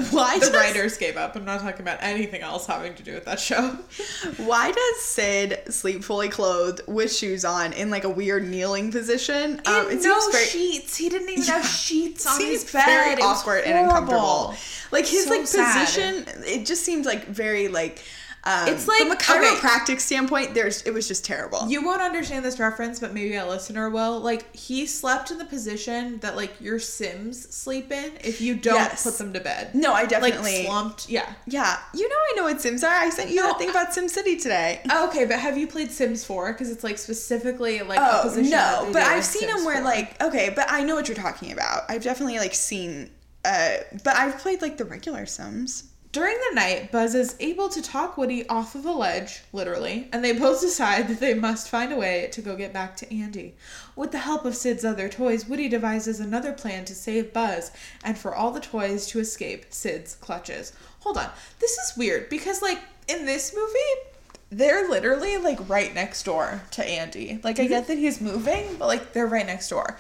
why 0.10 0.40
the 0.40 0.48
does 0.48 0.54
writers 0.54 0.98
gave 0.98 1.16
up. 1.16 1.36
I'm 1.36 1.46
not 1.46 1.62
talking 1.62 1.82
about 1.82 2.00
anything 2.02 2.42
else 2.42 2.66
having 2.66 2.96
to 2.96 3.04
do 3.04 3.14
with 3.14 3.26
that 3.26 3.40
show. 3.40 3.78
why 4.38 4.72
does 4.72 5.02
Sid 5.02 5.62
sleep 5.70 6.04
fully 6.04 6.30
clothed 6.30 6.82
with 6.88 7.14
shoes 7.16 7.46
on 7.46 7.74
in 7.74 7.90
like 7.92 8.04
a 8.06 8.10
weird 8.10 8.50
kneeling 8.50 8.92
position? 8.92 9.62
Um, 9.66 9.92
And 9.92 10.02
no 10.04 10.32
very- 10.32 10.46
sheets. 10.46 10.98
He 10.98 11.10
didn't 11.10 11.30
even 11.30 11.44
Yeah. 11.44 11.58
have 11.62 11.66
sheets 11.66 12.26
on 12.26 12.42
his 12.42 12.64
bed. 12.66 12.86
very 12.86 13.14
It 13.14 13.22
awkward 13.22 13.64
and 13.66 13.86
uncomfortable. 13.86 14.56
Like 14.92 15.06
his 15.06 15.26
So 15.26 15.30
like 15.30 15.48
sad. 15.48 15.80
position, 15.86 16.26
it 16.44 16.66
just 16.66 16.84
seems 16.84 17.06
like 17.06 17.28
very 17.28 17.68
like. 17.68 18.04
Um, 18.44 18.68
It's 18.70 18.88
like- 18.88 18.98
from 19.02 19.12
a 19.12 19.14
okay. 19.14 19.56
chiropractic 19.56 20.00
standpoint, 20.00 20.56
there's 20.56 20.82
it 20.82 20.92
was 20.94 21.08
just 21.08 21.24
terrible. 21.24 21.68
You 21.68 21.84
won't 21.86 22.02
understand 22.02 22.44
this 22.44 22.60
reference, 22.60 23.00
but 23.00 23.14
maybe 23.14 23.36
a 23.36 23.46
listener 23.46 23.90
will. 23.90 24.20
Like 24.20 24.56
he 24.56 24.88
slept 24.88 25.30
in 25.30 25.38
the 25.38 25.46
position 25.46 26.18
that 26.22 26.36
like 26.36 26.60
your 26.60 26.80
Sims 26.80 27.54
sleep 27.54 27.92
in 27.92 28.14
if 28.24 28.42
you 28.42 28.56
don't 28.56 28.76
Yes. 28.76 29.04
put 29.04 29.18
them 29.20 29.32
to 29.34 29.40
bed. 29.40 29.76
no, 29.76 29.94
I 29.94 30.02
like 30.02 30.10
definitely. 30.10 30.66
slumped. 30.66 31.08
Yeah. 31.08 31.32
yeah, 31.46 31.78
you 31.94 32.10
know 32.10 32.16
I 32.16 32.34
know 32.38 32.44
what 32.46 32.60
Sims 32.62 32.84
are. 32.84 32.92
I 32.94 33.10
sent 33.12 33.30
you 33.30 33.36
No, 33.36 33.44
that 33.48 33.60
thing 33.60 33.70
about 33.70 33.92
SimCity 33.92 34.42
today. 34.42 34.82
Okay, 34.92 35.26
but 35.26 35.40
have 35.40 35.58
you 35.58 35.68
played 35.68 35.92
Sims 35.92 36.24
4? 36.26 36.54
Because 36.54 36.72
it's 36.72 36.84
like 36.84 36.98
specifically 36.98 37.82
like 37.82 38.00
a 38.00 38.20
Oh 38.20 38.24
position. 38.24 38.50
no, 38.50 38.90
but 38.92 39.04
I've 39.04 39.24
seen 39.24 39.42
Sims 39.44 39.54
them 39.58 39.66
where 39.66 39.76
4. 39.76 39.86
like 39.86 40.20
okay, 40.24 40.50
but 40.56 40.66
I 40.72 40.82
know 40.84 40.96
what 40.96 41.08
you're 41.08 41.16
talking 41.16 41.52
about. 41.52 41.84
I've 41.90 42.02
definitely 42.04 42.40
like 42.40 42.56
seen. 42.56 43.12
Uh, 43.46 43.78
but 44.04 44.16
I've 44.16 44.38
played 44.40 44.62
like 44.64 44.78
the 44.78 44.86
regular 44.86 45.26
Sims. 45.28 45.84
During 46.12 46.38
the 46.50 46.56
night, 46.56 46.92
Buzz 46.92 47.16
is 47.16 47.38
able 47.40 47.70
to 47.70 47.82
talk 47.82 48.18
Woody 48.18 48.46
off 48.50 48.76
of 48.76 48.86
a 48.86 48.92
ledge, 48.92 49.44
literally, 49.54 50.10
and 50.12 50.26
they 50.26 50.34
both 50.34 50.60
decide 50.62 51.08
that 51.08 51.22
they 51.22 51.34
must 51.34 51.70
find 51.70 51.94
a 51.94 51.98
way 51.98 52.28
to 52.34 52.42
go 52.42 52.58
get 52.58 52.74
back 52.74 52.98
to 52.98 53.16
Andy. 53.18 53.56
With 53.96 54.12
the 54.12 54.18
help 54.18 54.44
of 54.44 54.56
Sid's 54.58 54.84
other 54.84 55.08
toys, 55.08 55.48
Woody 55.48 55.70
devises 55.70 56.20
another 56.20 56.52
plan 56.52 56.84
to 56.86 56.96
save 56.96 57.32
Buzz 57.32 57.72
and 58.04 58.18
for 58.18 58.36
all 58.36 58.52
the 58.52 58.60
toys 58.60 59.08
to 59.08 59.20
escape 59.20 59.68
Sid's 59.70 60.16
clutches. 60.16 60.74
Hold 61.00 61.18
on, 61.18 61.30
this 61.60 61.78
is 61.78 61.96
weird 61.96 62.28
because, 62.28 62.62
like, 62.62 62.80
in 63.08 63.26
this 63.26 63.56
movie, 63.56 64.10
they're 64.50 64.90
literally 64.90 65.38
like 65.38 65.70
right 65.70 65.94
next 65.94 66.24
door 66.24 66.62
to 66.72 66.84
Andy. 66.84 67.40
Like, 67.42 67.58
I 67.58 67.64
mm-hmm. 67.64 67.70
get 67.70 67.88
that 67.88 67.98
he's 67.98 68.20
moving, 68.20 68.76
but 68.78 68.88
like, 68.88 69.14
they're 69.14 69.28
right 69.28 69.46
next 69.46 69.70
door. 69.70 69.98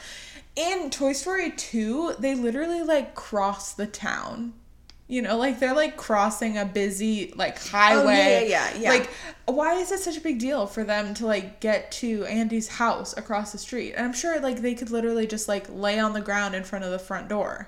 In 0.57 0.89
Toy 0.89 1.13
Story 1.13 1.51
2, 1.51 2.15
they 2.19 2.35
literally 2.35 2.81
like 2.83 3.15
cross 3.15 3.71
the 3.73 3.87
town. 3.87 4.51
You 5.11 5.21
know, 5.21 5.35
like 5.35 5.59
they're 5.59 5.75
like 5.75 5.97
crossing 5.97 6.57
a 6.57 6.63
busy 6.63 7.33
like 7.35 7.57
oh, 7.65 7.69
highway. 7.71 8.43
Oh, 8.45 8.47
yeah, 8.47 8.71
yeah, 8.71 8.77
yeah. 8.79 8.89
Like, 8.91 9.09
why 9.45 9.73
is 9.73 9.91
it 9.91 9.99
such 9.99 10.15
a 10.15 10.21
big 10.21 10.39
deal 10.39 10.65
for 10.67 10.85
them 10.85 11.13
to 11.15 11.25
like 11.25 11.59
get 11.59 11.91
to 11.99 12.23
Andy's 12.23 12.69
house 12.69 13.13
across 13.17 13.51
the 13.51 13.57
street? 13.57 13.91
And 13.91 14.05
I'm 14.05 14.13
sure 14.13 14.39
like 14.39 14.61
they 14.61 14.73
could 14.73 14.89
literally 14.89 15.27
just 15.27 15.49
like 15.49 15.67
lay 15.69 15.99
on 15.99 16.13
the 16.13 16.21
ground 16.21 16.55
in 16.55 16.63
front 16.63 16.85
of 16.85 16.91
the 16.91 16.97
front 16.97 17.27
door. 17.27 17.67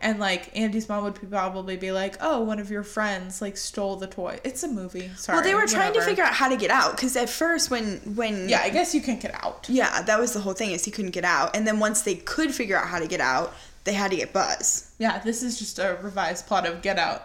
And 0.00 0.20
like 0.20 0.56
Andy's 0.56 0.88
mom 0.88 1.02
would 1.02 1.16
probably 1.28 1.76
be 1.76 1.90
like, 1.90 2.16
"Oh, 2.20 2.42
one 2.42 2.60
of 2.60 2.70
your 2.70 2.84
friends 2.84 3.42
like 3.42 3.56
stole 3.56 3.96
the 3.96 4.06
toy." 4.06 4.38
It's 4.44 4.62
a 4.62 4.68
movie. 4.68 5.10
Sorry. 5.16 5.36
Well, 5.36 5.44
they 5.44 5.56
were 5.56 5.66
trying 5.66 5.94
to 5.94 6.00
figure 6.00 6.22
out 6.22 6.34
how 6.34 6.48
to 6.48 6.56
get 6.56 6.70
out 6.70 6.92
because 6.92 7.16
at 7.16 7.28
first 7.28 7.72
when 7.72 7.96
when 8.14 8.48
Yeah, 8.48 8.60
I 8.62 8.70
guess 8.70 8.94
you 8.94 9.00
can't 9.00 9.20
get 9.20 9.34
out. 9.42 9.66
yeah 9.68 10.02
that 10.02 10.20
was 10.20 10.32
the 10.32 10.40
whole 10.40 10.52
thing 10.52 10.70
is 10.70 10.84
he 10.84 10.92
couldn't 10.92 11.10
get 11.10 11.24
out 11.24 11.56
and 11.56 11.66
then 11.66 11.80
once 11.80 12.02
they 12.02 12.14
could 12.14 12.54
figure 12.54 12.76
out 12.76 12.86
how 12.86 13.00
to 13.00 13.08
get 13.08 13.20
out 13.20 13.52
they 13.84 13.92
had 13.92 14.10
to 14.10 14.16
get 14.16 14.32
Buzz. 14.32 14.92
Yeah, 14.98 15.18
this 15.18 15.42
is 15.42 15.58
just 15.58 15.78
a 15.78 15.98
revised 16.02 16.46
plot 16.46 16.66
of 16.66 16.82
Get 16.82 16.98
Out. 16.98 17.22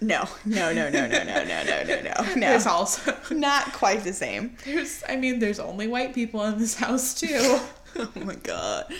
No, 0.00 0.28
no, 0.44 0.72
no, 0.72 0.90
no, 0.90 1.06
no, 1.06 1.22
no, 1.22 1.44
no, 1.44 1.44
no, 1.44 1.62
no, 1.64 1.82
no, 1.84 2.00
no. 2.00 2.34
There's 2.40 2.66
also 2.66 3.16
Not 3.30 3.72
quite 3.72 4.02
the 4.04 4.12
same. 4.12 4.56
there's 4.64 5.04
I 5.08 5.16
mean 5.16 5.38
there's 5.38 5.60
only 5.60 5.86
white 5.86 6.12
people 6.14 6.42
in 6.44 6.58
this 6.58 6.74
house 6.76 7.14
too. 7.14 7.58
Oh 7.96 8.10
my 8.16 8.34
god. 8.34 8.92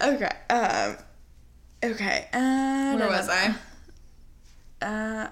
Okay. 0.00 0.30
Um. 0.48 0.96
Okay. 1.84 2.28
Uh, 2.32 2.96
Where 2.96 3.08
was 3.10 3.28
I? 3.28 3.54
Uh. 4.80 5.28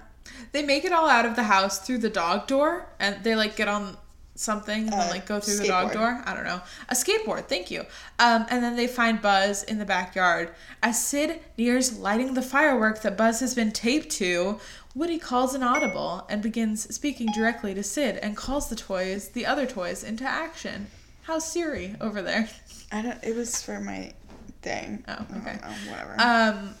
They 0.51 0.61
make 0.63 0.85
it 0.85 0.91
all 0.91 1.09
out 1.09 1.25
of 1.25 1.35
the 1.35 1.41
house 1.41 1.79
through 1.79 1.97
the 1.97 2.11
dog 2.11 2.45
door, 2.45 2.87
and 2.99 3.23
they 3.23 3.35
like 3.35 3.55
get 3.55 3.67
on 3.67 3.97
something 4.39 4.83
and 4.83 4.93
then 4.93 5.07
Uh, 5.07 5.11
like 5.11 5.25
go 5.25 5.39
through 5.39 5.57
the 5.57 5.67
dog 5.67 5.91
door. 5.93 6.21
I 6.25 6.33
don't 6.33 6.45
know. 6.45 6.61
A 6.89 6.95
skateboard, 6.95 7.47
thank 7.47 7.69
you. 7.71 7.81
Um, 8.19 8.45
and 8.49 8.63
then 8.63 8.75
they 8.75 8.87
find 8.87 9.21
Buzz 9.21 9.63
in 9.63 9.79
the 9.79 9.85
backyard. 9.85 10.53
As 10.81 11.03
Sid 11.03 11.39
nears 11.57 11.97
lighting 11.97 12.33
the 12.33 12.41
firework 12.41 13.01
that 13.01 13.17
Buzz 13.17 13.39
has 13.39 13.55
been 13.55 13.71
taped 13.71 14.09
to, 14.13 14.59
Woody 14.95 15.19
calls 15.19 15.53
an 15.53 15.63
audible 15.63 16.25
and 16.29 16.41
begins 16.41 16.93
speaking 16.95 17.27
directly 17.35 17.73
to 17.73 17.83
Sid 17.83 18.17
and 18.17 18.35
calls 18.35 18.69
the 18.69 18.75
toys, 18.75 19.29
the 19.29 19.45
other 19.45 19.65
toys, 19.65 20.03
into 20.03 20.23
action. 20.23 20.87
How's 21.23 21.45
Siri 21.45 21.95
over 21.99 22.21
there? 22.21 22.49
I 22.91 23.01
don't. 23.01 23.23
It 23.23 23.35
was 23.35 23.61
for 23.61 23.79
my 23.79 24.13
thing. 24.61 25.03
Oh, 25.07 25.25
okay. 25.37 25.59
know, 25.61 25.91
whatever. 25.91 26.15
Um, 26.19 26.73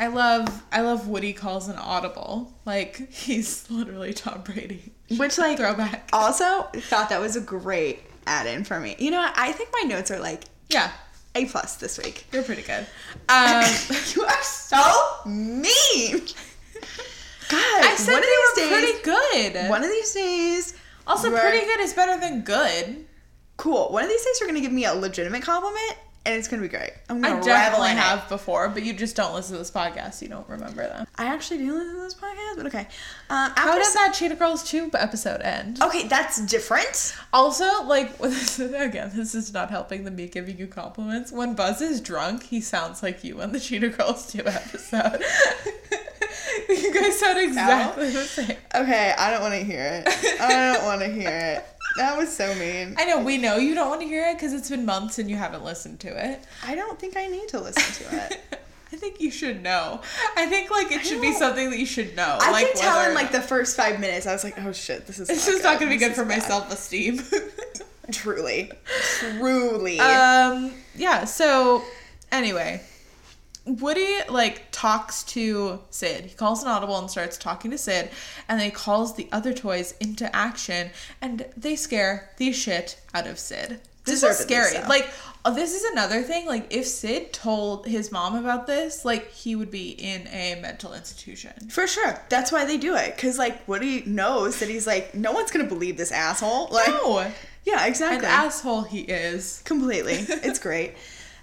I 0.00 0.08
love 0.08 0.62
I 0.72 0.80
love 0.80 1.06
Woody 1.08 1.32
calls 1.32 1.68
an 1.68 1.76
audible 1.76 2.52
like 2.64 3.10
he's 3.12 3.64
literally 3.70 4.12
Tom 4.12 4.42
Brady. 4.42 4.92
Which 5.16 5.38
like 5.38 5.58
Throwback. 5.58 6.08
also 6.12 6.62
thought 6.74 7.10
that 7.10 7.20
was 7.20 7.36
a 7.36 7.40
great 7.40 8.00
add-in 8.26 8.64
for 8.64 8.80
me. 8.80 8.96
You 8.98 9.10
know, 9.10 9.18
what? 9.18 9.34
I 9.36 9.52
think 9.52 9.70
my 9.72 9.86
notes 9.88 10.10
are 10.10 10.18
like 10.18 10.44
Yeah, 10.70 10.90
A 11.34 11.44
plus 11.46 11.76
this 11.76 11.98
week. 11.98 12.26
you're 12.32 12.42
pretty 12.42 12.62
good. 12.62 12.86
Um, 13.28 13.64
you 14.14 14.22
are 14.24 14.42
so 14.42 14.78
mean. 15.26 16.22
God, 17.48 17.84
I 17.84 17.94
said 17.98 18.12
one 18.14 18.22
of 18.22 18.24
they 18.56 18.62
these 18.66 18.70
were 18.70 18.80
days, 18.80 19.00
pretty 19.02 19.52
good. 19.52 19.68
one 19.70 19.84
of 19.84 19.90
these 19.90 20.12
days, 20.14 20.74
also, 21.06 21.30
pretty 21.30 21.66
good 21.66 21.80
is 21.80 21.92
better 21.92 22.18
than 22.18 22.42
good. 22.42 23.04
Cool. 23.58 23.92
One 23.92 24.04
of 24.04 24.08
these 24.08 24.24
days, 24.24 24.40
you're 24.40 24.48
gonna 24.48 24.60
give 24.60 24.72
me 24.72 24.86
a 24.86 24.94
legitimate 24.94 25.42
compliment, 25.42 25.96
and 26.24 26.34
it's 26.36 26.46
gonna 26.48 26.62
be 26.62 26.68
great. 26.68 26.92
I'm 27.08 27.20
gonna 27.20 27.34
revel 27.36 27.46
definitely 27.48 27.90
in 27.92 27.96
it. 27.96 28.00
have 28.00 28.28
before, 28.28 28.68
but 28.68 28.82
you 28.84 28.92
just 28.92 29.16
don't 29.16 29.34
listen 29.34 29.54
to 29.54 29.58
this 29.58 29.70
podcast. 29.70 30.22
You 30.22 30.28
don't 30.28 30.48
remember 30.48 30.82
them. 30.86 31.06
I 31.16 31.24
actually 31.26 31.58
do 31.58 31.72
listen 31.74 31.94
to 31.96 32.00
this 32.02 32.14
podcast, 32.14 32.56
but 32.56 32.66
okay. 32.66 32.86
Um, 33.30 33.50
How 33.56 33.68
after 33.68 33.72
did 33.72 33.82
s- 33.86 33.94
that 33.94 34.12
Cheetah 34.14 34.36
Girls 34.36 34.62
2 34.64 34.90
episode 34.94 35.40
end? 35.42 35.80
Okay, 35.82 36.06
that's 36.06 36.40
different. 36.46 37.14
Also, 37.32 37.64
like, 37.84 38.18
again, 38.20 39.10
this 39.14 39.34
is 39.34 39.52
not 39.52 39.70
helping 39.70 40.04
the 40.04 40.10
me 40.10 40.28
giving 40.28 40.58
you 40.58 40.66
compliments. 40.66 41.32
When 41.32 41.54
Buzz 41.54 41.80
is 41.80 42.00
drunk, 42.00 42.44
he 42.44 42.60
sounds 42.60 43.02
like 43.02 43.24
you 43.24 43.40
on 43.40 43.52
the 43.52 43.60
Cheetah 43.60 43.88
Girls 43.90 44.30
2 44.30 44.40
episode. 44.46 45.22
you 46.68 46.94
guys 46.94 47.18
sound 47.18 47.38
exactly 47.38 48.10
the 48.10 48.24
same. 48.24 48.56
Okay, 48.74 49.14
I 49.16 49.30
don't 49.30 49.40
want 49.42 49.54
to 49.54 49.64
hear 49.64 50.02
it. 50.06 50.40
I 50.40 50.72
don't 50.74 50.84
want 50.84 51.00
to 51.00 51.08
hear 51.08 51.30
it. 51.58 51.66
That 51.96 52.16
was 52.16 52.34
so 52.34 52.54
mean. 52.54 52.94
I 52.98 53.04
know, 53.04 53.20
we 53.22 53.38
know 53.38 53.56
you 53.56 53.74
don't 53.74 53.88
want 53.88 54.00
to 54.00 54.06
hear 54.06 54.28
it 54.28 54.34
because 54.34 54.52
it's 54.52 54.70
been 54.70 54.84
months 54.86 55.18
and 55.18 55.28
you 55.28 55.36
haven't 55.36 55.64
listened 55.64 56.00
to 56.00 56.08
it. 56.08 56.42
I 56.66 56.74
don't 56.74 56.98
think 56.98 57.16
I 57.16 57.26
need 57.26 57.48
to 57.48 57.60
listen 57.60 58.06
to 58.06 58.16
it. 58.26 58.40
I 58.92 58.96
think 58.96 59.20
you 59.20 59.30
should 59.30 59.62
know. 59.62 60.02
I 60.36 60.46
think, 60.46 60.70
like, 60.70 60.92
it 60.92 61.04
should 61.06 61.22
be 61.22 61.32
something 61.32 61.70
that 61.70 61.78
you 61.78 61.86
should 61.86 62.14
know. 62.14 62.36
I 62.40 62.50
like, 62.50 62.66
could 62.68 62.76
tell 62.76 63.08
in 63.08 63.14
like 63.14 63.32
the 63.32 63.40
first 63.40 63.74
five 63.74 63.98
minutes, 63.98 64.26
I 64.26 64.32
was 64.32 64.44
like, 64.44 64.58
oh 64.58 64.72
shit, 64.72 65.06
this 65.06 65.18
is. 65.18 65.28
This 65.28 65.46
not 65.46 65.56
is 65.56 65.62
not 65.62 65.80
going 65.80 65.90
to 65.90 65.98
be 65.98 65.98
This 65.98 66.08
good 66.08 66.14
for 66.14 66.30
is 66.30 66.42
my 66.42 66.46
self 66.46 66.70
esteem. 66.70 67.22
Truly, 68.10 68.70
truly. 69.20 69.98
um, 70.00 70.72
yeah, 70.96 71.24
so 71.24 71.82
anyway, 72.32 72.82
Woody 73.64 74.08
like 74.28 74.64
talks 74.72 75.22
to 75.24 75.80
Sid. 75.90 76.24
He 76.26 76.34
calls 76.34 76.62
an 76.62 76.68
audible 76.68 76.98
and 76.98 77.10
starts 77.10 77.36
talking 77.38 77.70
to 77.70 77.78
Sid, 77.78 78.10
and 78.48 78.58
then 78.58 78.66
he 78.66 78.72
calls 78.72 79.14
the 79.14 79.28
other 79.30 79.52
toys 79.52 79.94
into 80.00 80.34
action, 80.34 80.90
and 81.20 81.46
they 81.56 81.76
scare 81.76 82.30
the 82.38 82.52
shit 82.52 83.00
out 83.14 83.26
of 83.26 83.38
Sid. 83.38 83.80
This 84.04 84.24
is 84.24 84.36
scary. 84.38 84.72
so. 84.72 84.84
Like, 84.88 85.08
uh, 85.44 85.50
this 85.52 85.72
is 85.74 85.84
another 85.92 86.22
thing. 86.22 86.46
Like, 86.46 86.74
if 86.74 86.86
Sid 86.86 87.32
told 87.32 87.86
his 87.86 88.10
mom 88.10 88.34
about 88.34 88.66
this, 88.66 89.04
like, 89.04 89.30
he 89.30 89.54
would 89.54 89.70
be 89.70 89.90
in 89.90 90.26
a 90.26 90.58
mental 90.60 90.92
institution. 90.92 91.52
For 91.70 91.86
sure. 91.86 92.20
That's 92.28 92.50
why 92.50 92.64
they 92.64 92.78
do 92.78 92.96
it. 92.96 93.16
Cause 93.16 93.38
like 93.38 93.66
Woody 93.68 94.02
knows 94.04 94.58
that 94.58 94.68
he's 94.68 94.88
like, 94.88 95.14
no 95.14 95.30
one's 95.30 95.52
gonna 95.52 95.68
believe 95.68 95.96
this 95.96 96.10
asshole. 96.10 96.66
Like, 96.72 96.88
No, 96.88 97.30
yeah, 97.64 97.82
an 97.84 97.88
exactly. 97.88 98.26
asshole 98.26 98.82
he 98.82 99.02
is. 99.02 99.62
Completely. 99.64 100.14
It's 100.28 100.58
great. 100.58 100.94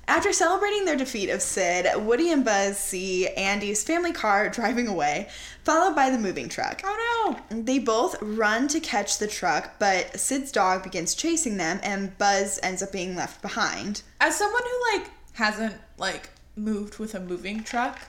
After 0.10 0.34
celebrating 0.34 0.86
their 0.86 0.96
defeat 0.96 1.30
of 1.30 1.40
Sid, 1.40 1.86
Woody 1.98 2.32
and 2.32 2.44
Buzz 2.44 2.80
see 2.80 3.28
Andy's 3.28 3.84
family 3.84 4.12
car 4.12 4.50
driving 4.50 4.88
away, 4.88 5.30
followed 5.64 5.96
by 5.96 6.10
the 6.10 6.18
moving 6.18 6.50
truck. 6.50 6.82
Oh 6.84 7.38
no! 7.52 7.62
They 7.62 7.78
both 7.78 8.20
run 8.20 8.68
to 8.70 8.80
catch 8.80 9.20
the 9.20 9.28
truck, 9.28 9.78
but 9.78 10.20
Sid's 10.20 10.52
dog 10.52 10.82
begins 10.82 11.14
chasing 11.14 11.58
them, 11.58 11.80
and 11.84 12.18
Buzz 12.18 12.60
ends 12.64 12.82
up 12.82 12.92
being 12.92 13.16
left 13.16 13.44
behind. 13.44 14.02
as 14.20 14.36
someone 14.36 14.64
who 14.64 14.98
like 14.98 15.12
hasn't 15.34 15.76
like 16.00 16.32
moved 16.56 16.98
with 16.98 17.14
a 17.14 17.20
moving 17.20 17.64
truck 17.64 18.00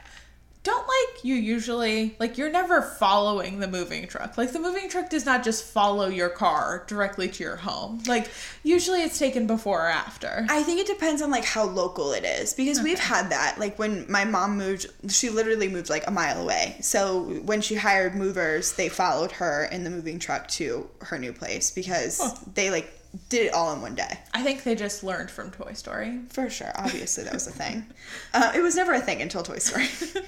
don't 0.62 0.86
like 0.86 1.24
you 1.24 1.34
usually 1.34 2.14
like 2.18 2.36
you're 2.36 2.50
never 2.50 2.82
following 2.82 3.60
the 3.60 3.68
moving 3.68 4.06
truck. 4.06 4.36
Like 4.36 4.52
the 4.52 4.58
moving 4.58 4.90
truck 4.90 5.08
does 5.08 5.24
not 5.24 5.42
just 5.42 5.64
follow 5.64 6.08
your 6.08 6.28
car 6.28 6.84
directly 6.86 7.28
to 7.28 7.42
your 7.42 7.56
home. 7.56 8.02
Like 8.06 8.30
usually 8.62 9.02
it's 9.02 9.18
taken 9.18 9.46
before 9.46 9.86
or 9.86 9.88
after. 9.88 10.46
I 10.50 10.62
think 10.62 10.80
it 10.80 10.86
depends 10.86 11.22
on 11.22 11.30
like 11.30 11.46
how 11.46 11.64
local 11.64 12.12
it 12.12 12.24
is 12.24 12.52
because 12.52 12.82
we've 12.82 12.98
had 12.98 13.30
that. 13.30 13.56
Like 13.58 13.78
when 13.78 14.10
my 14.10 14.24
mom 14.24 14.58
moved, 14.58 14.86
she 15.08 15.30
literally 15.30 15.68
moved 15.68 15.88
like 15.88 16.06
a 16.06 16.10
mile 16.10 16.42
away. 16.42 16.76
So 16.82 17.22
when 17.44 17.62
she 17.62 17.76
hired 17.76 18.14
movers, 18.14 18.72
they 18.72 18.90
followed 18.90 19.32
her 19.32 19.64
in 19.72 19.84
the 19.84 19.90
moving 19.90 20.18
truck 20.18 20.46
to 20.48 20.90
her 21.02 21.18
new 21.18 21.32
place 21.32 21.70
because 21.70 22.38
they 22.54 22.70
like 22.70 22.99
did 23.28 23.46
it 23.46 23.52
all 23.52 23.72
in 23.72 23.82
one 23.82 23.94
day. 23.94 24.18
i 24.34 24.42
think 24.42 24.62
they 24.62 24.74
just 24.74 25.02
learned 25.02 25.30
from 25.30 25.50
toy 25.50 25.72
story 25.72 26.20
For 26.30 26.48
sure. 26.48 26.72
Obviously, 26.76 27.24
that 27.24 27.32
was 27.32 27.46
a 27.46 27.50
thing. 27.52 27.84
Uh, 28.32 28.52
it 28.54 28.60
was 28.60 28.76
never 28.76 28.92
a 28.92 29.00
thing 29.00 29.20
until 29.22 29.42
Toy 29.42 29.58
Story. 29.58 29.86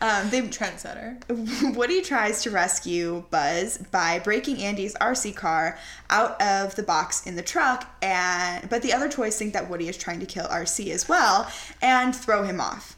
um, 0.00 0.28
they 0.30 0.40
trendsetter 0.42 1.16
Woody 1.76 2.00
tries 2.02 2.42
to 2.42 2.50
rescue 2.50 3.24
Buzz 3.30 3.78
by 3.90 4.18
breaking 4.18 4.58
Andy's 4.62 4.94
RC 4.94 5.34
car 5.36 5.78
out 6.10 6.40
of 6.40 6.74
the 6.76 6.82
box 6.82 7.26
in 7.26 7.36
the 7.36 7.42
truck, 7.42 7.88
and 8.02 8.68
but 8.70 8.80
the 8.82 8.92
other 8.92 9.08
toys 9.08 9.36
think 9.38 9.52
that 9.52 9.68
Woody 9.68 9.88
is 9.88 9.96
trying 9.96 10.20
to 10.20 10.26
kill 10.26 10.46
RC 10.46 10.90
as 10.90 11.08
well 11.08 11.50
and 11.82 12.14
throw 12.16 12.42
him 12.44 12.60
off. 12.60 12.96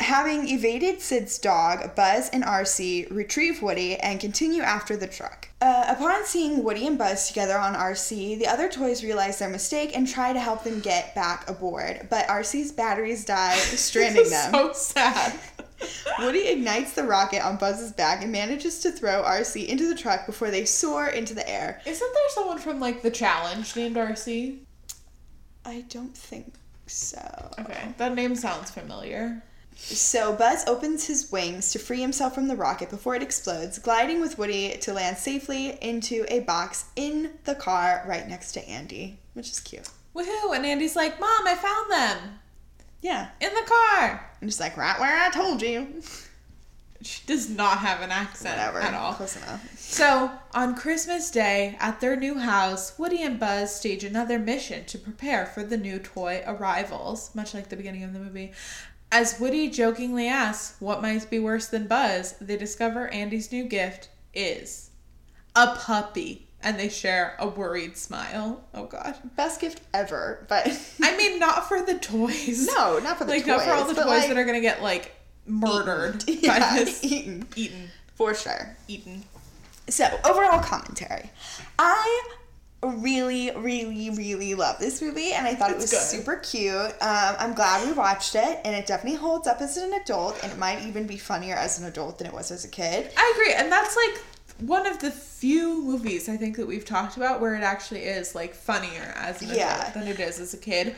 Having 0.00 0.48
evaded 0.48 1.00
Sid's 1.00 1.38
dog, 1.38 1.94
Buzz 1.96 2.28
and 2.30 2.44
RC 2.44 3.10
retrieve 3.10 3.60
Woody 3.62 3.96
and 3.96 4.20
continue 4.20 4.62
after 4.62 4.96
the 4.96 5.08
truck. 5.08 5.48
Uh, 5.60 5.86
upon 5.88 6.24
seeing 6.24 6.62
Woody 6.62 6.86
and 6.86 6.96
Buzz 6.96 7.26
together 7.26 7.58
on 7.58 7.74
RC, 7.74 8.38
the 8.38 8.46
other 8.46 8.68
toys 8.68 9.02
realize 9.02 9.38
their 9.40 9.48
mistake 9.48 9.96
and 9.96 10.06
try 10.06 10.32
to 10.32 10.38
help 10.38 10.62
them 10.62 10.78
get 10.80 11.14
back 11.16 11.50
aboard, 11.50 12.06
but 12.10 12.28
RC's 12.28 12.70
batteries 12.70 13.24
die, 13.24 13.56
stranding 13.56 14.30
them. 14.30 14.52
so 14.52 14.72
sad 14.72 15.38
Woody 16.20 16.46
ignites 16.48 16.92
the 16.94 17.04
rocket 17.04 17.44
on 17.44 17.56
Buzz's 17.56 17.92
back 17.92 18.22
and 18.22 18.30
manages 18.32 18.80
to 18.80 18.90
throw 18.92 19.22
RC 19.24 19.66
into 19.66 19.88
the 19.88 19.94
truck 19.94 20.26
before 20.26 20.50
they 20.50 20.64
soar 20.64 21.08
into 21.08 21.34
the 21.34 21.48
air. 21.48 21.80
isn't 21.86 22.14
there 22.14 22.28
someone 22.30 22.58
from 22.58 22.78
like 22.80 23.02
the 23.02 23.10
challenge 23.10 23.74
named 23.76 23.96
rc 23.96 24.58
I 25.64 25.84
don't 25.88 26.16
think 26.16 26.54
so. 26.86 27.50
okay 27.60 27.94
that 27.98 28.14
name 28.14 28.34
sounds 28.34 28.70
familiar 28.70 29.42
So 29.80 30.34
Buzz 30.34 30.66
opens 30.66 31.06
his 31.06 31.30
wings 31.30 31.70
to 31.72 31.78
free 31.78 32.00
himself 32.00 32.34
from 32.34 32.48
the 32.48 32.56
rocket 32.56 32.90
before 32.90 33.14
it 33.14 33.22
explodes, 33.22 33.78
gliding 33.78 34.20
with 34.20 34.36
Woody 34.36 34.76
to 34.78 34.92
land 34.92 35.16
safely 35.16 35.78
into 35.80 36.26
a 36.28 36.40
box 36.40 36.86
in 36.96 37.30
the 37.44 37.54
car 37.54 38.04
right 38.06 38.28
next 38.28 38.52
to 38.52 38.68
Andy, 38.68 39.18
which 39.34 39.48
is 39.50 39.60
cute. 39.60 39.88
woohoo 40.14 40.54
and 40.56 40.66
andy's 40.66 40.96
like 40.96 41.20
mom 41.20 41.46
i 41.46 41.54
found 41.54 41.90
them 41.92 42.40
Yeah. 43.02 43.28
in 43.40 43.50
the 43.54 43.62
car 43.70 44.28
I'm 44.42 44.48
just 44.48 44.60
like, 44.60 44.76
right 44.76 44.98
where 45.00 45.16
I 45.20 45.30
told 45.30 45.62
you. 45.62 46.00
She 47.02 47.22
does 47.26 47.48
not 47.48 47.78
have 47.78 48.02
an 48.02 48.10
accent 48.10 48.56
Whatever. 48.56 48.80
at 48.80 48.94
all. 48.94 49.12
Close 49.14 49.36
enough. 49.36 49.78
So, 49.78 50.30
on 50.52 50.74
Christmas 50.76 51.30
Day, 51.30 51.76
at 51.80 52.00
their 52.00 52.14
new 52.16 52.38
house, 52.38 52.96
Woody 52.98 53.22
and 53.22 53.38
Buzz 53.40 53.74
stage 53.74 54.02
another 54.04 54.38
mission 54.38 54.84
to 54.86 54.98
prepare 54.98 55.46
for 55.46 55.62
the 55.64 55.76
new 55.76 55.98
toy 56.00 56.42
arrivals, 56.46 57.32
much 57.34 57.52
like 57.54 57.68
the 57.68 57.76
beginning 57.76 58.02
of 58.04 58.12
the 58.12 58.18
movie. 58.20 58.52
As 59.10 59.40
Woody 59.40 59.70
jokingly 59.70 60.28
asks 60.28 60.78
what 60.80 61.00
might 61.00 61.28
be 61.30 61.38
worse 61.38 61.66
than 61.68 61.86
Buzz, 61.86 62.34
they 62.40 62.56
discover 62.56 63.08
Andy's 63.08 63.50
new 63.50 63.64
gift 63.64 64.10
is 64.34 64.90
a 65.56 65.74
puppy. 65.74 66.44
And 66.60 66.76
they 66.78 66.88
share 66.88 67.36
a 67.38 67.46
worried 67.46 67.96
smile. 67.96 68.64
Oh, 68.74 68.86
God. 68.86 69.14
Best 69.36 69.60
gift 69.60 69.80
ever, 69.94 70.44
but 70.48 70.66
I 71.02 71.16
mean, 71.16 71.38
not 71.38 71.68
for 71.68 71.82
the 71.82 71.96
toys. 71.96 72.66
no, 72.66 72.98
not 72.98 73.16
for 73.16 73.24
the 73.24 73.30
like, 73.30 73.42
toys. 73.42 73.46
not 73.46 73.62
for 73.62 73.70
all 73.70 73.84
the 73.84 73.94
toys 73.94 74.06
like, 74.06 74.28
that 74.28 74.36
are 74.36 74.42
going 74.42 74.56
to 74.56 74.60
get, 74.60 74.82
like, 74.82 75.14
murdered 75.46 76.26
by 76.26 76.32
yeah, 76.32 76.74
this. 76.78 77.04
eaten 77.04 77.46
Eaten. 77.54 77.90
for 78.16 78.34
sure. 78.34 78.76
Eaten. 78.88 79.22
So, 79.88 80.04
overall 80.24 80.58
commentary. 80.58 81.30
I 81.78 82.28
really, 82.82 83.50
really, 83.56 84.10
really 84.10 84.54
love 84.54 84.78
this 84.78 85.02
movie, 85.02 85.32
and 85.32 85.46
I 85.46 85.54
thought 85.54 85.70
it 85.70 85.76
was 85.76 85.90
good. 85.90 86.00
super 86.00 86.36
cute. 86.36 86.74
Um, 86.76 87.36
I'm 87.38 87.54
glad 87.54 87.86
we 87.86 87.92
watched 87.92 88.34
it, 88.34 88.60
and 88.64 88.74
it 88.74 88.86
definitely 88.86 89.18
holds 89.18 89.48
up 89.48 89.60
as 89.60 89.76
an 89.76 89.92
adult, 89.94 90.38
and 90.42 90.52
it 90.52 90.58
might 90.58 90.82
even 90.86 91.06
be 91.06 91.16
funnier 91.16 91.56
as 91.56 91.78
an 91.80 91.86
adult 91.86 92.18
than 92.18 92.26
it 92.28 92.32
was 92.32 92.50
as 92.50 92.64
a 92.64 92.68
kid. 92.68 93.10
I 93.16 93.32
agree, 93.34 93.54
and 93.54 93.70
that's 93.72 93.96
like 93.96 94.22
one 94.60 94.86
of 94.86 94.98
the 95.00 95.10
few 95.10 95.82
movies 95.84 96.28
I 96.28 96.36
think 96.36 96.56
that 96.56 96.66
we've 96.66 96.84
talked 96.84 97.16
about 97.16 97.40
where 97.40 97.54
it 97.54 97.62
actually 97.62 98.00
is 98.02 98.34
like 98.34 98.54
funnier 98.54 99.12
as 99.16 99.40
an 99.42 99.48
Yeah. 99.50 99.76
adult 99.80 99.94
than 99.94 100.08
it 100.08 100.20
is 100.20 100.38
as 100.40 100.54
a 100.54 100.58
kid. 100.58 100.94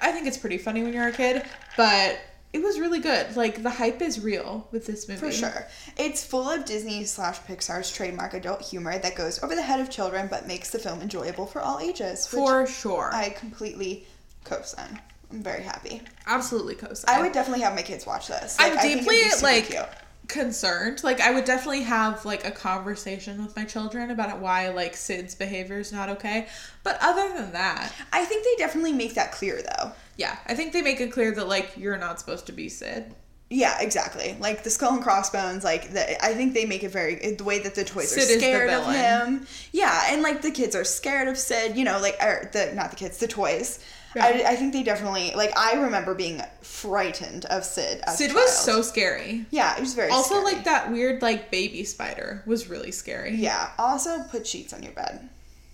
I 0.00 0.10
think 0.12 0.26
it's 0.26 0.36
pretty 0.38 0.58
funny 0.58 0.82
when 0.82 0.92
you're 0.92 1.08
a 1.08 1.12
kid, 1.12 1.44
but 1.76 2.18
it 2.54 2.62
was 2.62 2.78
really 2.78 3.00
good. 3.00 3.36
Like 3.36 3.64
the 3.64 3.68
hype 3.70 4.00
is 4.00 4.20
real 4.20 4.68
with 4.70 4.86
this 4.86 5.08
movie. 5.08 5.18
For 5.18 5.32
sure. 5.32 5.66
It's 5.98 6.24
full 6.24 6.48
of 6.48 6.64
Disney 6.64 7.04
slash 7.04 7.40
Pixar's 7.40 7.90
trademark 7.90 8.32
adult 8.32 8.62
humor 8.62 8.96
that 8.96 9.16
goes 9.16 9.42
over 9.42 9.56
the 9.56 9.62
head 9.62 9.80
of 9.80 9.90
children 9.90 10.28
but 10.30 10.46
makes 10.46 10.70
the 10.70 10.78
film 10.78 11.02
enjoyable 11.02 11.46
for 11.46 11.60
all 11.60 11.80
ages. 11.80 12.30
which 12.32 12.40
For 12.40 12.64
sure. 12.68 13.10
I 13.12 13.30
completely 13.30 14.06
co-sign. 14.44 15.00
I'm 15.32 15.42
very 15.42 15.64
happy. 15.64 16.00
Absolutely 16.28 16.76
co 16.76 16.86
I 17.08 17.20
would 17.20 17.32
definitely 17.32 17.64
have 17.64 17.74
my 17.74 17.82
kids 17.82 18.06
watch 18.06 18.28
this. 18.28 18.56
I'm 18.60 18.70
Like, 18.70 18.78
I 18.78 18.82
think 18.82 18.92
it'd 19.02 19.04
deeply 19.04 19.42
like 19.42 19.66
cute. 19.66 19.86
Concerned. 20.28 21.04
Like 21.04 21.20
I 21.20 21.30
would 21.32 21.44
definitely 21.44 21.82
have 21.82 22.24
like 22.24 22.44
a 22.44 22.50
conversation 22.50 23.42
with 23.44 23.54
my 23.56 23.64
children 23.64 24.10
about 24.10 24.40
why 24.40 24.68
like 24.70 24.96
Sid's 24.96 25.34
behavior 25.34 25.78
is 25.78 25.92
not 25.92 26.08
okay. 26.08 26.48
But 26.82 26.98
other 27.00 27.32
than 27.34 27.52
that, 27.52 27.92
I 28.12 28.24
think 28.24 28.44
they 28.44 28.56
definitely 28.56 28.92
make 28.92 29.14
that 29.14 29.32
clear 29.32 29.62
though. 29.62 29.92
yeah, 30.16 30.38
I 30.46 30.54
think 30.54 30.72
they 30.72 30.82
make 30.82 31.00
it 31.00 31.12
clear 31.12 31.32
that 31.32 31.48
like 31.48 31.76
you're 31.76 31.96
not 31.96 32.18
supposed 32.20 32.46
to 32.46 32.52
be 32.52 32.68
Sid. 32.68 33.14
Yeah, 33.50 33.80
exactly. 33.80 34.36
Like 34.40 34.64
the 34.64 34.70
skull 34.70 34.94
and 34.94 35.02
crossbones, 35.02 35.64
like 35.64 35.92
the, 35.92 36.24
I 36.24 36.34
think 36.34 36.54
they 36.54 36.64
make 36.64 36.82
it 36.82 36.90
very 36.90 37.14
the 37.34 37.44
way 37.44 37.60
that 37.60 37.74
the 37.74 37.84
toys 37.84 38.10
Sid 38.10 38.36
are 38.36 38.40
scared 38.40 38.70
of 38.70 38.92
him. 38.92 39.46
Yeah, 39.72 40.06
and 40.08 40.22
like 40.22 40.42
the 40.42 40.50
kids 40.50 40.74
are 40.74 40.84
scared 40.84 41.28
of 41.28 41.38
Sid. 41.38 41.76
You 41.76 41.84
know, 41.84 42.00
like 42.00 42.16
or 42.22 42.50
the 42.52 42.72
not 42.74 42.90
the 42.90 42.96
kids, 42.96 43.18
the 43.18 43.28
toys. 43.28 43.84
I, 44.20 44.44
I 44.46 44.56
think 44.56 44.72
they 44.72 44.82
definitely 44.82 45.32
like. 45.34 45.56
I 45.58 45.74
remember 45.74 46.14
being 46.14 46.40
frightened 46.62 47.44
of 47.46 47.64
Sid. 47.64 48.02
Sid 48.08 48.32
was 48.32 48.56
so 48.56 48.80
scary. 48.82 49.46
Yeah, 49.50 49.74
it 49.76 49.80
was 49.80 49.94
very 49.94 50.10
Also, 50.10 50.36
scary. 50.40 50.54
like 50.54 50.64
that 50.64 50.90
weird 50.92 51.20
like 51.22 51.50
baby 51.50 51.84
spider 51.84 52.42
was 52.46 52.68
really 52.68 52.92
scary. 52.92 53.34
Yeah. 53.34 53.70
Also, 53.78 54.22
put 54.24 54.46
sheets 54.46 54.72
on 54.72 54.82
your 54.82 54.92
bed. 54.92 55.28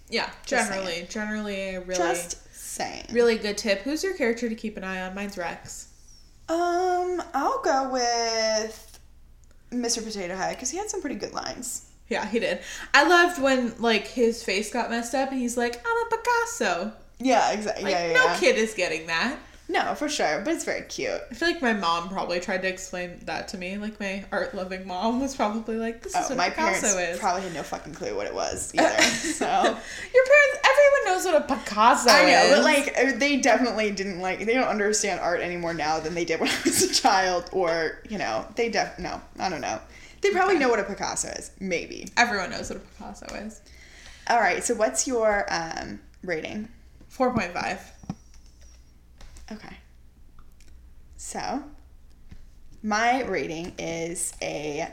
Yeah, 0.09 0.28
Just 0.45 0.70
generally, 0.70 1.07
generally 1.09 1.78
really, 1.78 1.95
Just 1.95 2.38
saying. 2.55 3.07
really 3.12 3.36
good 3.38 3.57
tip. 3.59 3.82
Who's 3.82 4.03
your 4.03 4.14
character 4.14 4.49
to 4.49 4.55
keep 4.57 4.76
an 4.76 4.82
eye 4.84 5.03
on? 5.03 5.14
Mine's 5.14 5.38
Rex. 5.38 5.86
Um, 6.49 7.22
I'll 7.32 7.62
go 7.62 7.91
with 7.93 8.99
Mr. 9.70 10.05
Potato 10.05 10.34
Head 10.34 10.57
because 10.57 10.70
he 10.70 10.78
had 10.78 10.91
some 10.91 11.01
pretty 11.01 11.14
good 11.16 11.32
lines. 11.32 11.86
Yeah, 12.09 12.26
he 12.26 12.41
did. 12.41 12.59
I 12.93 13.07
loved 13.07 13.41
when 13.41 13.74
like 13.78 14.09
his 14.09 14.43
face 14.43 14.72
got 14.72 14.91
messed 14.91 15.14
up 15.14 15.30
and 15.30 15.38
he's 15.41 15.57
like, 15.57 15.76
"I'm 15.86 16.07
a 16.07 16.16
Picasso." 16.16 16.93
Yeah, 17.20 17.52
exactly. 17.52 17.84
Like, 17.84 17.92
yeah, 17.92 18.06
yeah, 18.08 18.14
no 18.14 18.36
kid 18.38 18.56
is 18.56 18.74
getting 18.74 19.06
that. 19.06 19.38
No, 19.68 19.94
for 19.94 20.08
sure, 20.08 20.40
but 20.44 20.52
it's 20.54 20.64
very 20.64 20.82
cute. 20.82 21.20
I 21.30 21.34
feel 21.34 21.46
like 21.48 21.62
my 21.62 21.72
mom 21.74 22.08
probably 22.08 22.40
tried 22.40 22.62
to 22.62 22.68
explain 22.68 23.20
that 23.26 23.46
to 23.48 23.56
me. 23.56 23.76
Like 23.76 24.00
my 24.00 24.24
art 24.32 24.52
loving 24.52 24.84
mom 24.84 25.20
was 25.20 25.36
probably 25.36 25.76
like, 25.76 26.02
"This 26.02 26.12
is 26.16 26.24
Oh, 26.24 26.28
what 26.30 26.38
my 26.38 26.50
Picasso 26.50 26.88
parents 26.96 27.14
is." 27.14 27.18
probably 27.20 27.42
had 27.42 27.54
no 27.54 27.62
fucking 27.62 27.94
clue 27.94 28.16
what 28.16 28.26
it 28.26 28.34
was 28.34 28.72
either. 28.74 29.00
so 29.00 29.46
Your 29.46 30.24
parents, 30.26 30.58
everyone 30.64 31.04
knows 31.06 31.24
what 31.24 31.36
a 31.36 31.54
Picasso 31.54 32.10
I 32.10 32.22
know, 32.24 32.42
is. 32.46 32.50
but 32.56 32.64
like 32.64 32.94
uh, 32.98 33.18
they 33.18 33.36
definitely 33.36 33.92
didn't 33.92 34.18
like. 34.20 34.40
They 34.44 34.54
don't 34.54 34.66
understand 34.66 35.20
art 35.20 35.38
anymore 35.40 35.72
now 35.72 36.00
than 36.00 36.14
they 36.14 36.24
did 36.24 36.40
when 36.40 36.48
I 36.52 36.56
was 36.64 36.82
a 36.82 36.92
child, 36.92 37.48
or 37.52 38.00
you 38.08 38.18
know, 38.18 38.44
they 38.56 38.70
def 38.70 38.98
no, 38.98 39.20
I 39.38 39.48
don't 39.48 39.60
know. 39.60 39.78
They 40.22 40.30
probably 40.30 40.58
know 40.58 40.68
what 40.68 40.80
a 40.80 40.84
Picasso 40.84 41.28
is, 41.28 41.52
maybe. 41.60 42.08
everyone 42.16 42.50
knows 42.50 42.70
what 42.70 42.78
a 42.78 42.80
Picasso 42.80 43.26
is. 43.36 43.60
All 44.28 44.40
right, 44.40 44.64
so 44.64 44.74
what's 44.74 45.06
your 45.06 45.46
um 45.48 46.00
rating? 46.24 46.68
Four 47.20 47.34
point 47.34 47.52
five. 47.52 47.78
Okay. 49.52 49.76
So, 51.18 51.62
my 52.82 53.24
rating 53.24 53.74
is 53.78 54.32
a 54.40 54.88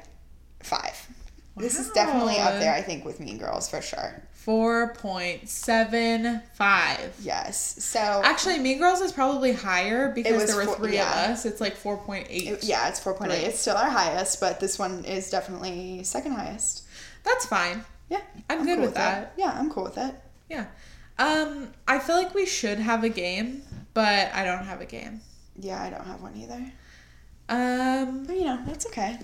five. 0.62 1.08
This 1.56 1.80
is 1.80 1.90
definitely 1.92 2.38
up 2.38 2.60
there, 2.60 2.74
I 2.74 2.82
think, 2.82 3.06
with 3.06 3.22
Mean 3.22 3.38
Girls 3.38 3.70
for 3.70 3.82
sure. 3.82 4.22
Four 4.34 4.94
point 4.96 5.48
seven 5.48 6.42
five. 6.56 7.16
Yes. 7.22 7.82
So, 7.82 8.22
Actually, 8.26 8.60
Mean 8.60 8.80
Girls 8.80 9.00
is 9.00 9.14
probably 9.14 9.54
higher 9.54 10.12
because 10.12 10.48
there 10.48 10.58
were 10.58 10.66
four- 10.66 10.76
three 10.76 10.96
yeah. 10.96 11.28
of 11.28 11.32
us. 11.32 11.46
It's 11.46 11.62
like 11.62 11.78
four 11.78 11.96
point 11.96 12.28
eight. 12.30 12.48
it- 12.50 12.64
yeah, 12.66 12.90
it's 12.90 13.00
4.8. 13.00 13.22
Right. 13.22 13.44
It's 13.44 13.60
still 13.60 13.78
our 13.78 13.90
highest, 13.90 14.42
but 14.42 14.60
this 14.60 14.78
one 14.78 15.06
is 15.06 15.30
definitely 15.30 16.04
second 16.04 16.34
highest. 16.34 16.84
That's 17.24 17.46
fine. 17.46 17.86
Yeah. 18.10 18.20
I'm 18.50 18.66
good 18.66 18.76
cool 18.80 18.86
with 18.88 18.96
that. 18.96 19.32
Yeah, 19.38 19.56
I'm 19.58 19.72
cool 19.72 19.84
with 19.86 19.98
it. 19.98 20.14
Yeah. 20.50 20.66
Um, 21.20 21.70
I 21.88 22.00
feel 22.00 22.16
like 22.16 22.34
we 22.34 22.46
should 22.46 22.80
have 22.80 23.04
a 23.04 23.10
game, 23.10 23.64
but 23.94 24.32
I 24.34 24.44
don't 24.44 24.66
have 24.66 24.82
a 24.82 24.86
game. 24.86 25.22
Yeah, 25.60 25.82
I 25.82 25.90
don't 25.90 26.06
have 26.06 26.22
one 26.22 26.36
either. 26.38 26.72
Um, 27.50 28.26
But 28.26 28.36
you 28.36 28.46
know, 28.46 28.60
that's 28.66 28.86
okay. 28.88 29.18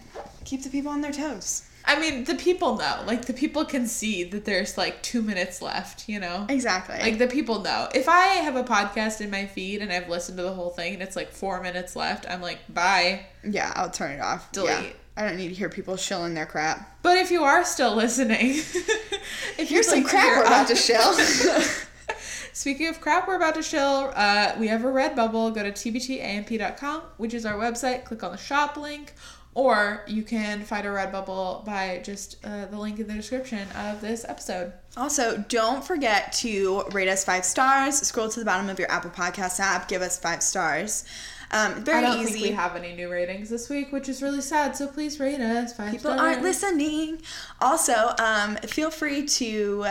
Keep 0.46 0.64
the 0.64 0.70
people 0.70 0.92
on 0.92 1.02
their 1.02 1.12
toes. 1.12 1.64
I 1.86 2.00
mean, 2.00 2.24
the 2.24 2.36
people 2.36 2.78
know. 2.78 3.04
Like, 3.06 3.26
the 3.26 3.34
people 3.34 3.66
can 3.66 3.88
see 3.88 4.24
that 4.24 4.46
there's 4.46 4.78
like 4.78 5.04
two 5.04 5.22
minutes 5.22 5.62
left, 5.62 6.08
you 6.08 6.18
know? 6.20 6.46
Exactly. 6.48 6.98
Like, 6.98 7.18
the 7.18 7.28
people 7.28 7.60
know. 7.62 7.90
If 7.94 8.08
I 8.08 8.26
have 8.38 8.56
a 8.56 8.64
podcast 8.64 9.20
in 9.20 9.30
my 9.30 9.46
feed 9.46 9.82
and 9.82 9.92
I've 9.92 10.08
listened 10.08 10.38
to 10.38 10.44
the 10.44 10.54
whole 10.54 10.70
thing 10.70 10.94
and 10.94 11.04
it's 11.04 11.18
like 11.18 11.32
four 11.32 11.62
minutes 11.62 11.96
left, 11.98 12.26
I'm 12.30 12.42
like, 12.42 12.60
bye. 12.74 13.26
yeah, 13.44 13.74
I'll 13.76 13.90
turn 13.92 14.12
it 14.12 14.22
off. 14.22 14.50
Delete. 14.54 14.70
Yeah. 14.70 14.94
I 15.16 15.28
don't 15.28 15.38
need 15.38 15.50
to 15.50 15.54
hear 15.54 15.70
people 15.70 15.96
shilling 15.96 16.34
their 16.34 16.46
crap. 16.46 17.02
But 17.04 17.18
if 17.18 17.30
you 17.30 17.44
are 17.44 17.64
still 17.64 17.96
listening, 17.96 18.50
if 19.58 19.58
Here's 19.58 19.72
you'd 19.72 19.86
some 19.86 20.00
like 20.04 20.10
crap 20.10 20.38
we're 20.38 20.46
about 20.46 20.68
to 20.70 20.76
shill. 20.76 21.14
Speaking 22.54 22.88
of 22.88 23.02
crap, 23.02 23.28
we're 23.28 23.36
about 23.36 23.56
to 23.56 23.64
shill. 23.64 24.12
Uh, 24.16 24.54
we 24.60 24.68
have 24.68 24.86
a 24.86 24.88
Redbubble. 24.88 25.54
Go 25.54 25.64
to 25.64 25.72
tbtamp.com, 25.72 27.02
which 27.18 27.34
is 27.34 27.46
our 27.46 27.56
website. 27.56 28.06
Click 28.06 28.24
on 28.24 28.32
the 28.32 28.38
shop 28.38 28.78
link, 28.78 29.14
or 29.56 30.04
you 30.08 30.24
can 30.24 30.64
find 30.64 30.86
a 30.86 30.90
Redbubble 30.90 31.66
by 31.66 32.02
just 32.04 32.38
uh, 32.46 32.66
the 32.68 32.78
link 32.78 33.00
in 33.00 33.08
the 33.08 33.14
description 33.14 33.68
of 33.76 34.02
this 34.02 34.24
episode. 34.28 34.74
Also, 34.96 35.44
don't 35.48 35.84
forget 35.84 36.32
to 36.34 36.84
rate 36.92 37.08
us 37.08 37.26
five 37.26 37.44
stars. 37.44 37.98
Scroll 38.00 38.30
to 38.30 38.40
the 38.40 38.46
bottom 38.46 38.70
of 38.70 38.78
your 38.78 38.92
Apple 38.92 39.12
Podcast 39.12 39.60
app. 39.60 39.88
Give 39.88 40.02
us 40.02 40.20
five 40.20 40.44
stars. 40.44 41.06
Um, 41.54 41.84
very 41.84 42.00
I 42.00 42.02
don't 42.02 42.20
easy. 42.20 42.34
think 42.34 42.46
we 42.46 42.52
have 42.52 42.76
any 42.76 42.96
new 42.96 43.12
ratings 43.12 43.50
this 43.50 43.70
week, 43.70 43.92
which 43.92 44.10
is 44.10 44.24
really 44.24 44.42
sad. 44.42 44.76
So 44.76 44.88
please 44.88 45.20
rate 45.20 45.40
us 45.40 45.72
five 45.74 45.92
People 45.92 46.12
aren't 46.12 46.42
listening. 46.42 47.22
Also, 47.62 48.16
um, 48.18 48.56
feel 48.56 48.90
free 48.90 49.28
to 49.28 49.86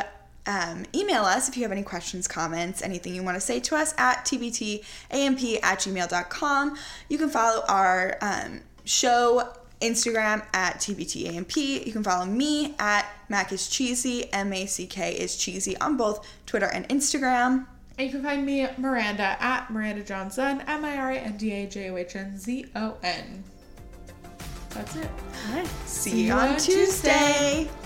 um, 0.47 0.85
email 0.93 1.23
us 1.23 1.49
if 1.49 1.57
you 1.57 1.63
have 1.63 1.71
any 1.71 1.85
questions, 1.85 2.27
comments, 2.27 2.83
anything 2.83 3.15
you 3.15 3.23
want 3.23 3.37
to 3.37 3.41
say 3.41 3.61
to 3.61 3.77
us 3.77 3.95
at 3.97 4.25
tbtamp 4.25 4.83
at 5.63 5.79
gmail.com. 5.79 6.77
You 7.09 7.19
can 7.19 7.31
follow 7.31 7.63
our 7.69 8.19
um, 8.21 8.61
show 8.85 9.53
Instagram 9.81 10.45
at 10.53 10.77
tbtamp. 10.77 11.87
You 11.87 11.93
can 11.93 12.03
follow 12.03 12.25
me 12.25 12.75
at 12.81 13.07
Mack 13.29 13.53
is 13.53 13.69
cheesy, 13.69 14.33
M 14.33 14.53
A 14.53 14.67
C 14.67 14.87
K 14.87 15.13
is 15.13 15.37
cheesy 15.37 15.77
on 15.79 15.97
both 15.97 16.27
Twitter 16.47 16.67
and 16.67 16.89
Instagram. 16.89 17.67
And 17.99 18.07
you 18.07 18.11
can 18.11 18.23
find 18.23 18.45
me, 18.47 18.67
Miranda, 18.79 19.37
at 19.43 19.71
Miranda 19.71 20.03
Johnson, 20.03 20.63
M 20.67 20.85
I 20.85 20.97
R 20.97 21.11
A 21.13 21.17
N 21.17 21.37
D 21.37 21.53
A 21.53 21.67
J 21.67 21.91
O 21.91 21.97
H 21.97 22.17
N 22.17 22.39
Z 22.39 22.67
O 22.75 22.97
N. 23.03 23.45
That's 24.71 24.97
it. 24.97 25.09
All 25.49 25.57
right. 25.57 25.67
See, 25.87 26.11
See 26.11 26.27
you 26.27 26.33
on 26.33 26.49
on 26.51 26.57
Tuesday. 26.59 27.69
Tuesday. 27.69 27.82